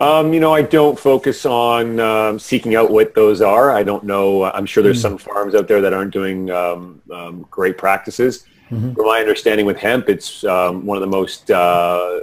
Um, 0.00 0.34
you 0.34 0.40
know, 0.40 0.52
I 0.52 0.62
don't 0.62 0.98
focus 0.98 1.46
on 1.46 2.00
um, 2.00 2.38
seeking 2.38 2.74
out 2.74 2.90
what 2.90 3.14
those 3.14 3.40
are. 3.40 3.70
I 3.70 3.84
don't 3.84 4.04
know. 4.04 4.44
I'm 4.44 4.66
sure 4.66 4.82
there's 4.82 4.98
mm. 4.98 5.02
some 5.02 5.18
farms 5.18 5.54
out 5.54 5.68
there 5.68 5.80
that 5.80 5.92
aren't 5.92 6.12
doing 6.12 6.50
um, 6.50 7.00
um 7.12 7.46
great 7.50 7.78
practices. 7.78 8.44
Mm-hmm. 8.70 8.94
From 8.94 9.06
my 9.06 9.20
understanding 9.20 9.66
with 9.66 9.76
hemp, 9.76 10.08
it's 10.08 10.42
um, 10.44 10.84
one 10.84 10.96
of 10.96 11.02
the 11.02 11.06
most 11.06 11.50
uh, 11.50 12.20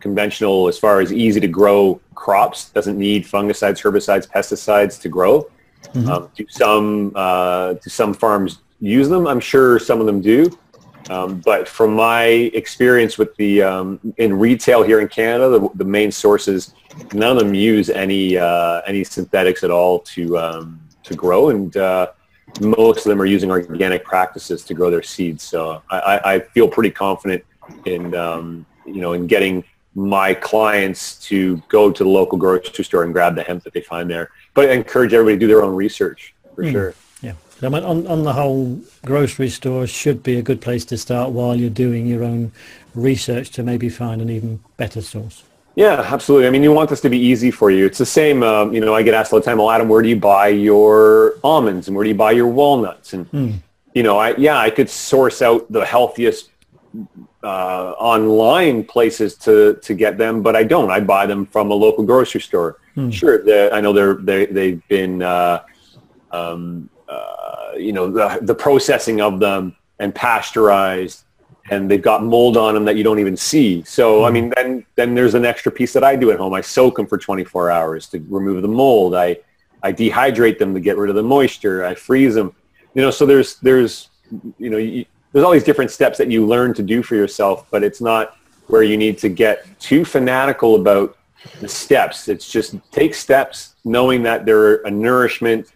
conventional 0.00 0.68
as 0.68 0.78
far 0.78 1.00
as 1.00 1.12
easy 1.12 1.40
to 1.40 1.48
grow 1.48 2.00
crops. 2.14 2.70
Doesn't 2.70 2.98
need 2.98 3.24
fungicides, 3.24 3.82
herbicides, 3.82 4.28
pesticides 4.28 5.00
to 5.00 5.08
grow. 5.08 5.48
Mm-hmm. 5.92 6.08
Um, 6.08 6.30
do 6.34 6.46
some 6.48 7.12
uh, 7.14 7.74
do 7.74 7.90
some 7.90 8.14
farms 8.14 8.60
use 8.80 9.08
them? 9.08 9.26
I'm 9.26 9.40
sure 9.40 9.78
some 9.78 10.00
of 10.00 10.06
them 10.06 10.20
do. 10.20 10.50
Um, 11.10 11.40
but 11.40 11.68
from 11.68 11.94
my 11.94 12.24
experience 12.54 13.18
with 13.18 13.36
the 13.36 13.62
um, 13.62 14.00
in 14.16 14.38
retail 14.38 14.82
here 14.82 15.00
in 15.00 15.08
Canada, 15.08 15.50
the, 15.50 15.68
the, 15.74 15.84
main 15.84 16.10
sources, 16.10 16.74
none 17.12 17.32
of 17.32 17.38
them 17.38 17.54
use 17.54 17.90
any 17.90 18.38
uh, 18.38 18.80
any 18.86 19.04
synthetics 19.04 19.62
at 19.64 19.70
all 19.70 19.98
to 20.00 20.38
um, 20.38 20.80
to 21.02 21.14
grow, 21.14 21.50
and 21.50 21.76
uh, 21.76 22.10
most 22.60 23.04
of 23.04 23.10
them 23.10 23.20
are 23.20 23.26
using 23.26 23.50
organic 23.50 24.04
practices 24.04 24.64
to 24.64 24.74
grow 24.74 24.90
their 24.90 25.02
seeds. 25.02 25.42
So 25.42 25.82
I, 25.90 26.20
I 26.24 26.38
feel 26.40 26.68
pretty 26.68 26.90
confident 26.90 27.44
in 27.84 28.14
um, 28.14 28.64
you 28.86 29.02
know 29.02 29.12
in 29.12 29.26
getting 29.26 29.62
my 29.94 30.34
clients 30.34 31.16
to 31.26 31.62
go 31.68 31.90
to 31.92 32.02
the 32.02 32.08
local 32.08 32.36
grocery 32.36 32.84
store 32.84 33.04
and 33.04 33.12
grab 33.12 33.34
the 33.34 33.42
hemp 33.42 33.62
that 33.64 33.72
they 33.72 33.80
find 33.80 34.10
there. 34.10 34.30
But 34.54 34.70
I 34.70 34.72
encourage 34.72 35.12
everybody 35.12 35.36
to 35.36 35.40
do 35.40 35.46
their 35.46 35.62
own 35.62 35.74
research 35.74 36.34
for 36.54 36.64
mm. 36.64 36.72
sure. 36.72 36.94
Yeah. 37.22 37.34
So 37.60 37.68
on, 37.68 38.06
on 38.06 38.24
the 38.24 38.32
whole, 38.32 38.80
grocery 39.04 39.48
stores 39.48 39.90
should 39.90 40.22
be 40.22 40.38
a 40.38 40.42
good 40.42 40.60
place 40.60 40.84
to 40.86 40.98
start 40.98 41.30
while 41.30 41.54
you're 41.54 41.70
doing 41.70 42.06
your 42.06 42.24
own 42.24 42.52
research 42.94 43.50
to 43.50 43.62
maybe 43.62 43.88
find 43.88 44.20
an 44.20 44.30
even 44.30 44.60
better 44.76 45.00
source. 45.00 45.44
Yeah, 45.76 46.00
absolutely. 46.00 46.46
I 46.46 46.50
mean, 46.50 46.62
you 46.62 46.72
want 46.72 46.90
this 46.90 47.00
to 47.00 47.10
be 47.10 47.18
easy 47.18 47.50
for 47.50 47.70
you. 47.70 47.84
It's 47.84 47.98
the 47.98 48.06
same, 48.06 48.44
um, 48.44 48.72
you 48.72 48.80
know, 48.80 48.94
I 48.94 49.02
get 49.02 49.14
asked 49.14 49.32
all 49.32 49.40
the 49.40 49.44
time, 49.44 49.58
well, 49.58 49.70
Adam, 49.70 49.88
where 49.88 50.02
do 50.02 50.08
you 50.08 50.16
buy 50.16 50.48
your 50.48 51.34
almonds 51.42 51.88
and 51.88 51.96
where 51.96 52.04
do 52.04 52.10
you 52.10 52.16
buy 52.16 52.30
your 52.30 52.46
walnuts? 52.46 53.12
And, 53.12 53.30
mm. 53.32 53.54
you 53.92 54.04
know, 54.04 54.16
I, 54.18 54.36
yeah, 54.36 54.58
I 54.58 54.70
could 54.70 54.88
source 54.88 55.42
out 55.42 55.70
the 55.72 55.84
healthiest 55.84 56.53
uh, 57.42 57.90
online 57.98 58.84
places 58.84 59.36
to, 59.36 59.78
to 59.82 59.94
get 59.94 60.18
them, 60.18 60.42
but 60.42 60.56
I 60.56 60.64
don't. 60.64 60.90
I 60.90 61.00
buy 61.00 61.26
them 61.26 61.46
from 61.46 61.70
a 61.70 61.74
local 61.74 62.04
grocery 62.04 62.40
store. 62.40 62.78
Mm. 62.96 63.12
Sure, 63.12 63.74
I 63.74 63.80
know 63.80 63.92
they're, 63.92 64.14
they, 64.14 64.46
they've 64.46 64.88
been, 64.88 65.22
uh, 65.22 65.64
um, 66.30 66.88
uh, 67.08 67.72
you 67.76 67.92
know, 67.92 68.10
the, 68.10 68.38
the 68.42 68.54
processing 68.54 69.20
of 69.20 69.40
them 69.40 69.76
and 69.98 70.14
pasteurized 70.14 71.24
and 71.70 71.90
they've 71.90 72.02
got 72.02 72.22
mold 72.22 72.56
on 72.56 72.74
them 72.74 72.84
that 72.84 72.96
you 72.96 73.02
don't 73.02 73.18
even 73.18 73.36
see. 73.36 73.82
So, 73.84 74.20
mm 74.20 74.24
I 74.24 74.28
hmm. 74.28 74.34
mean, 74.34 74.52
then, 74.56 74.86
then 74.96 75.14
there's 75.14 75.34
an 75.34 75.44
extra 75.44 75.72
piece 75.72 75.92
that 75.94 76.04
I 76.04 76.16
do 76.16 76.30
at 76.30 76.38
home. 76.38 76.52
I 76.54 76.60
soak 76.60 76.96
them 76.96 77.06
for 77.06 77.18
24 77.18 77.70
hours 77.70 78.06
to 78.08 78.24
remove 78.28 78.62
the 78.62 78.68
mold. 78.68 79.14
I, 79.14 79.38
I 79.82 79.92
dehydrate 79.92 80.58
them 80.58 80.74
to 80.74 80.80
get 80.80 80.96
rid 80.96 81.10
of 81.10 81.16
the 81.16 81.22
moisture. 81.22 81.84
I 81.84 81.94
freeze 81.94 82.34
them, 82.34 82.54
you 82.94 83.02
know, 83.02 83.10
so 83.10 83.26
there's, 83.26 83.56
there's, 83.56 84.10
you 84.58 84.70
know, 84.70 84.78
you, 84.78 85.04
there's 85.34 85.44
all 85.44 85.50
these 85.50 85.64
different 85.64 85.90
steps 85.90 86.16
that 86.16 86.30
you 86.30 86.46
learn 86.46 86.72
to 86.74 86.82
do 86.82 87.02
for 87.02 87.16
yourself, 87.16 87.66
but 87.72 87.82
it's 87.82 88.00
not 88.00 88.36
where 88.68 88.84
you 88.84 88.96
need 88.96 89.18
to 89.18 89.28
get 89.28 89.66
too 89.80 90.04
fanatical 90.04 90.76
about 90.76 91.18
the 91.60 91.68
steps. 91.68 92.28
It's 92.28 92.48
just 92.50 92.76
take 92.92 93.14
steps 93.14 93.74
knowing 93.84 94.22
that 94.22 94.46
they're 94.46 94.76
a 94.86 94.90
nourishment 94.90 95.72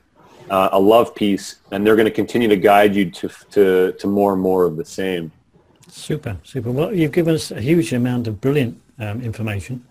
uh, 0.49 0.69
a 0.73 0.79
love 0.79 1.15
piece, 1.15 1.57
and 1.73 1.85
they're 1.85 1.97
going 1.97 2.07
to 2.07 2.15
continue 2.15 2.49
to 2.49 2.57
guide 2.57 2.95
you 2.95 3.11
to, 3.11 3.29
to, 3.51 3.93
to 3.93 4.07
more 4.07 4.33
and 4.33 4.41
more 4.41 4.65
of 4.65 4.77
the 4.77 4.85
same. 4.85 5.31
Super, 5.89 6.37
super. 6.45 6.71
Well, 6.71 6.95
you've 6.95 7.13
given 7.13 7.35
us 7.35 7.51
a 7.51 7.61
huge 7.61 7.93
amount 7.93 8.29
of 8.29 8.41
brilliant 8.41 8.81
um, 8.99 9.21
information. 9.21 9.85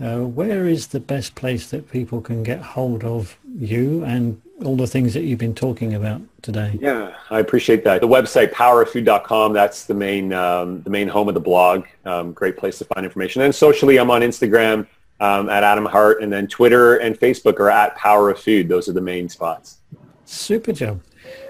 Uh, 0.00 0.22
where 0.22 0.66
is 0.66 0.88
the 0.88 1.00
best 1.00 1.36
place 1.36 1.70
that 1.70 1.90
people 1.90 2.20
can 2.20 2.42
get 2.42 2.60
hold 2.60 3.04
of 3.04 3.38
you 3.56 4.04
and 4.04 4.42
all 4.62 4.76
the 4.76 4.86
things 4.86 5.14
that 5.14 5.22
you've 5.22 5.38
been 5.38 5.54
talking 5.54 5.94
about 5.94 6.20
today. 6.42 6.78
Yeah, 6.80 7.14
I 7.30 7.40
appreciate 7.40 7.84
that. 7.84 8.00
The 8.00 8.08
website 8.08 8.52
poweroffood.com. 8.52 9.52
That's 9.52 9.84
the 9.84 9.94
main 9.94 10.32
um, 10.32 10.82
the 10.82 10.90
main 10.90 11.08
home 11.08 11.28
of 11.28 11.34
the 11.34 11.40
blog. 11.40 11.86
Um, 12.04 12.32
great 12.32 12.56
place 12.56 12.78
to 12.78 12.84
find 12.84 13.04
information. 13.04 13.42
And 13.42 13.54
socially, 13.54 13.98
I'm 13.98 14.10
on 14.10 14.22
Instagram 14.22 14.86
um, 15.20 15.48
at 15.48 15.64
Adam 15.64 15.86
Hart, 15.86 16.22
and 16.22 16.32
then 16.32 16.46
Twitter 16.46 16.96
and 16.96 17.18
Facebook 17.18 17.58
are 17.58 17.70
at 17.70 17.96
Power 17.96 18.30
of 18.30 18.38
Food. 18.38 18.68
Those 18.68 18.88
are 18.88 18.92
the 18.92 19.00
main 19.00 19.28
spots. 19.28 19.78
Super 20.24 20.72
job. 20.72 21.00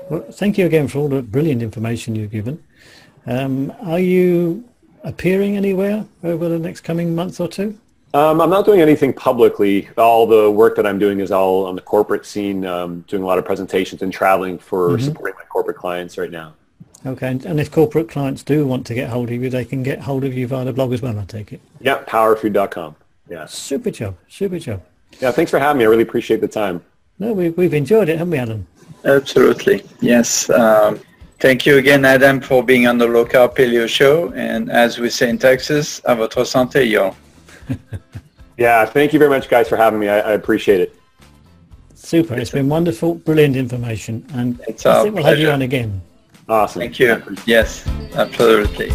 Well, 0.08 0.22
thank 0.32 0.58
you 0.58 0.66
again 0.66 0.88
for 0.88 0.98
all 0.98 1.08
the 1.08 1.22
brilliant 1.22 1.62
information 1.62 2.14
you've 2.14 2.30
given. 2.30 2.62
Um, 3.26 3.72
are 3.80 3.98
you 3.98 4.64
appearing 5.02 5.56
anywhere 5.56 6.06
over 6.22 6.48
the 6.48 6.58
next 6.58 6.80
coming 6.80 7.14
month 7.14 7.40
or 7.40 7.48
two? 7.48 7.78
Um, 8.14 8.40
I'm 8.40 8.48
not 8.48 8.64
doing 8.64 8.80
anything 8.80 9.12
publicly. 9.12 9.88
All 9.98 10.24
the 10.24 10.48
work 10.48 10.76
that 10.76 10.86
I'm 10.86 11.00
doing 11.00 11.18
is 11.18 11.32
all 11.32 11.66
on 11.66 11.74
the 11.74 11.80
corporate 11.80 12.24
scene, 12.24 12.64
um, 12.64 13.00
doing 13.08 13.24
a 13.24 13.26
lot 13.26 13.38
of 13.38 13.44
presentations 13.44 14.02
and 14.02 14.12
traveling 14.12 14.56
for 14.56 14.90
mm-hmm. 14.90 15.04
supporting 15.04 15.34
my 15.36 15.44
corporate 15.46 15.76
clients 15.76 16.16
right 16.16 16.30
now. 16.30 16.54
Okay, 17.04 17.26
and 17.26 17.60
if 17.60 17.72
corporate 17.72 18.08
clients 18.08 18.44
do 18.44 18.66
want 18.66 18.86
to 18.86 18.94
get 18.94 19.10
hold 19.10 19.30
of 19.30 19.42
you, 19.42 19.50
they 19.50 19.64
can 19.64 19.82
get 19.82 20.00
hold 20.00 20.22
of 20.22 20.32
you 20.32 20.46
via 20.46 20.64
the 20.64 20.72
blog 20.72 20.92
as 20.92 21.02
well, 21.02 21.18
I 21.18 21.24
take 21.24 21.52
it? 21.52 21.60
Yeah, 21.80 22.02
powerfood.com. 22.04 22.94
Yeah. 23.28 23.46
Super 23.46 23.90
job, 23.90 24.16
super 24.28 24.60
job. 24.60 24.80
Yeah, 25.20 25.32
thanks 25.32 25.50
for 25.50 25.58
having 25.58 25.78
me. 25.78 25.84
I 25.84 25.88
really 25.88 26.04
appreciate 26.04 26.40
the 26.40 26.48
time. 26.48 26.82
No, 27.18 27.32
we, 27.32 27.50
we've 27.50 27.74
enjoyed 27.74 28.08
it, 28.08 28.18
haven't 28.18 28.30
we, 28.30 28.38
Adam? 28.38 28.66
Absolutely, 29.04 29.82
yes. 30.00 30.48
Um, 30.50 31.00
thank 31.40 31.66
you 31.66 31.78
again, 31.78 32.04
Adam, 32.04 32.40
for 32.40 32.62
being 32.62 32.86
on 32.86 32.96
the 32.96 33.08
Low 33.08 33.24
Carb 33.24 33.56
Paleo 33.56 33.88
Show. 33.88 34.32
And 34.34 34.70
as 34.70 34.98
we 34.98 35.10
say 35.10 35.28
in 35.28 35.36
Texas, 35.36 36.00
à 36.06 36.16
votre 36.16 36.44
santé, 36.44 36.88
y'all. 36.88 37.16
Yeah, 38.56 38.84
thank 38.86 39.12
you 39.12 39.18
very 39.18 39.30
much, 39.30 39.48
guys, 39.48 39.68
for 39.68 39.76
having 39.76 40.00
me. 40.00 40.08
I, 40.08 40.18
I 40.20 40.32
appreciate 40.32 40.80
it. 40.80 40.96
Super. 41.94 42.34
It's 42.34 42.50
been 42.50 42.68
wonderful, 42.68 43.14
brilliant 43.14 43.56
information. 43.56 44.26
And 44.34 44.60
it's 44.68 44.84
I 44.84 45.02
think 45.02 45.14
we'll 45.14 45.24
have 45.24 45.38
you 45.38 45.50
on 45.50 45.62
again. 45.62 46.02
Awesome. 46.48 46.80
Thank 46.80 46.98
you. 46.98 47.22
Yes, 47.46 47.86
absolutely. 48.14 48.92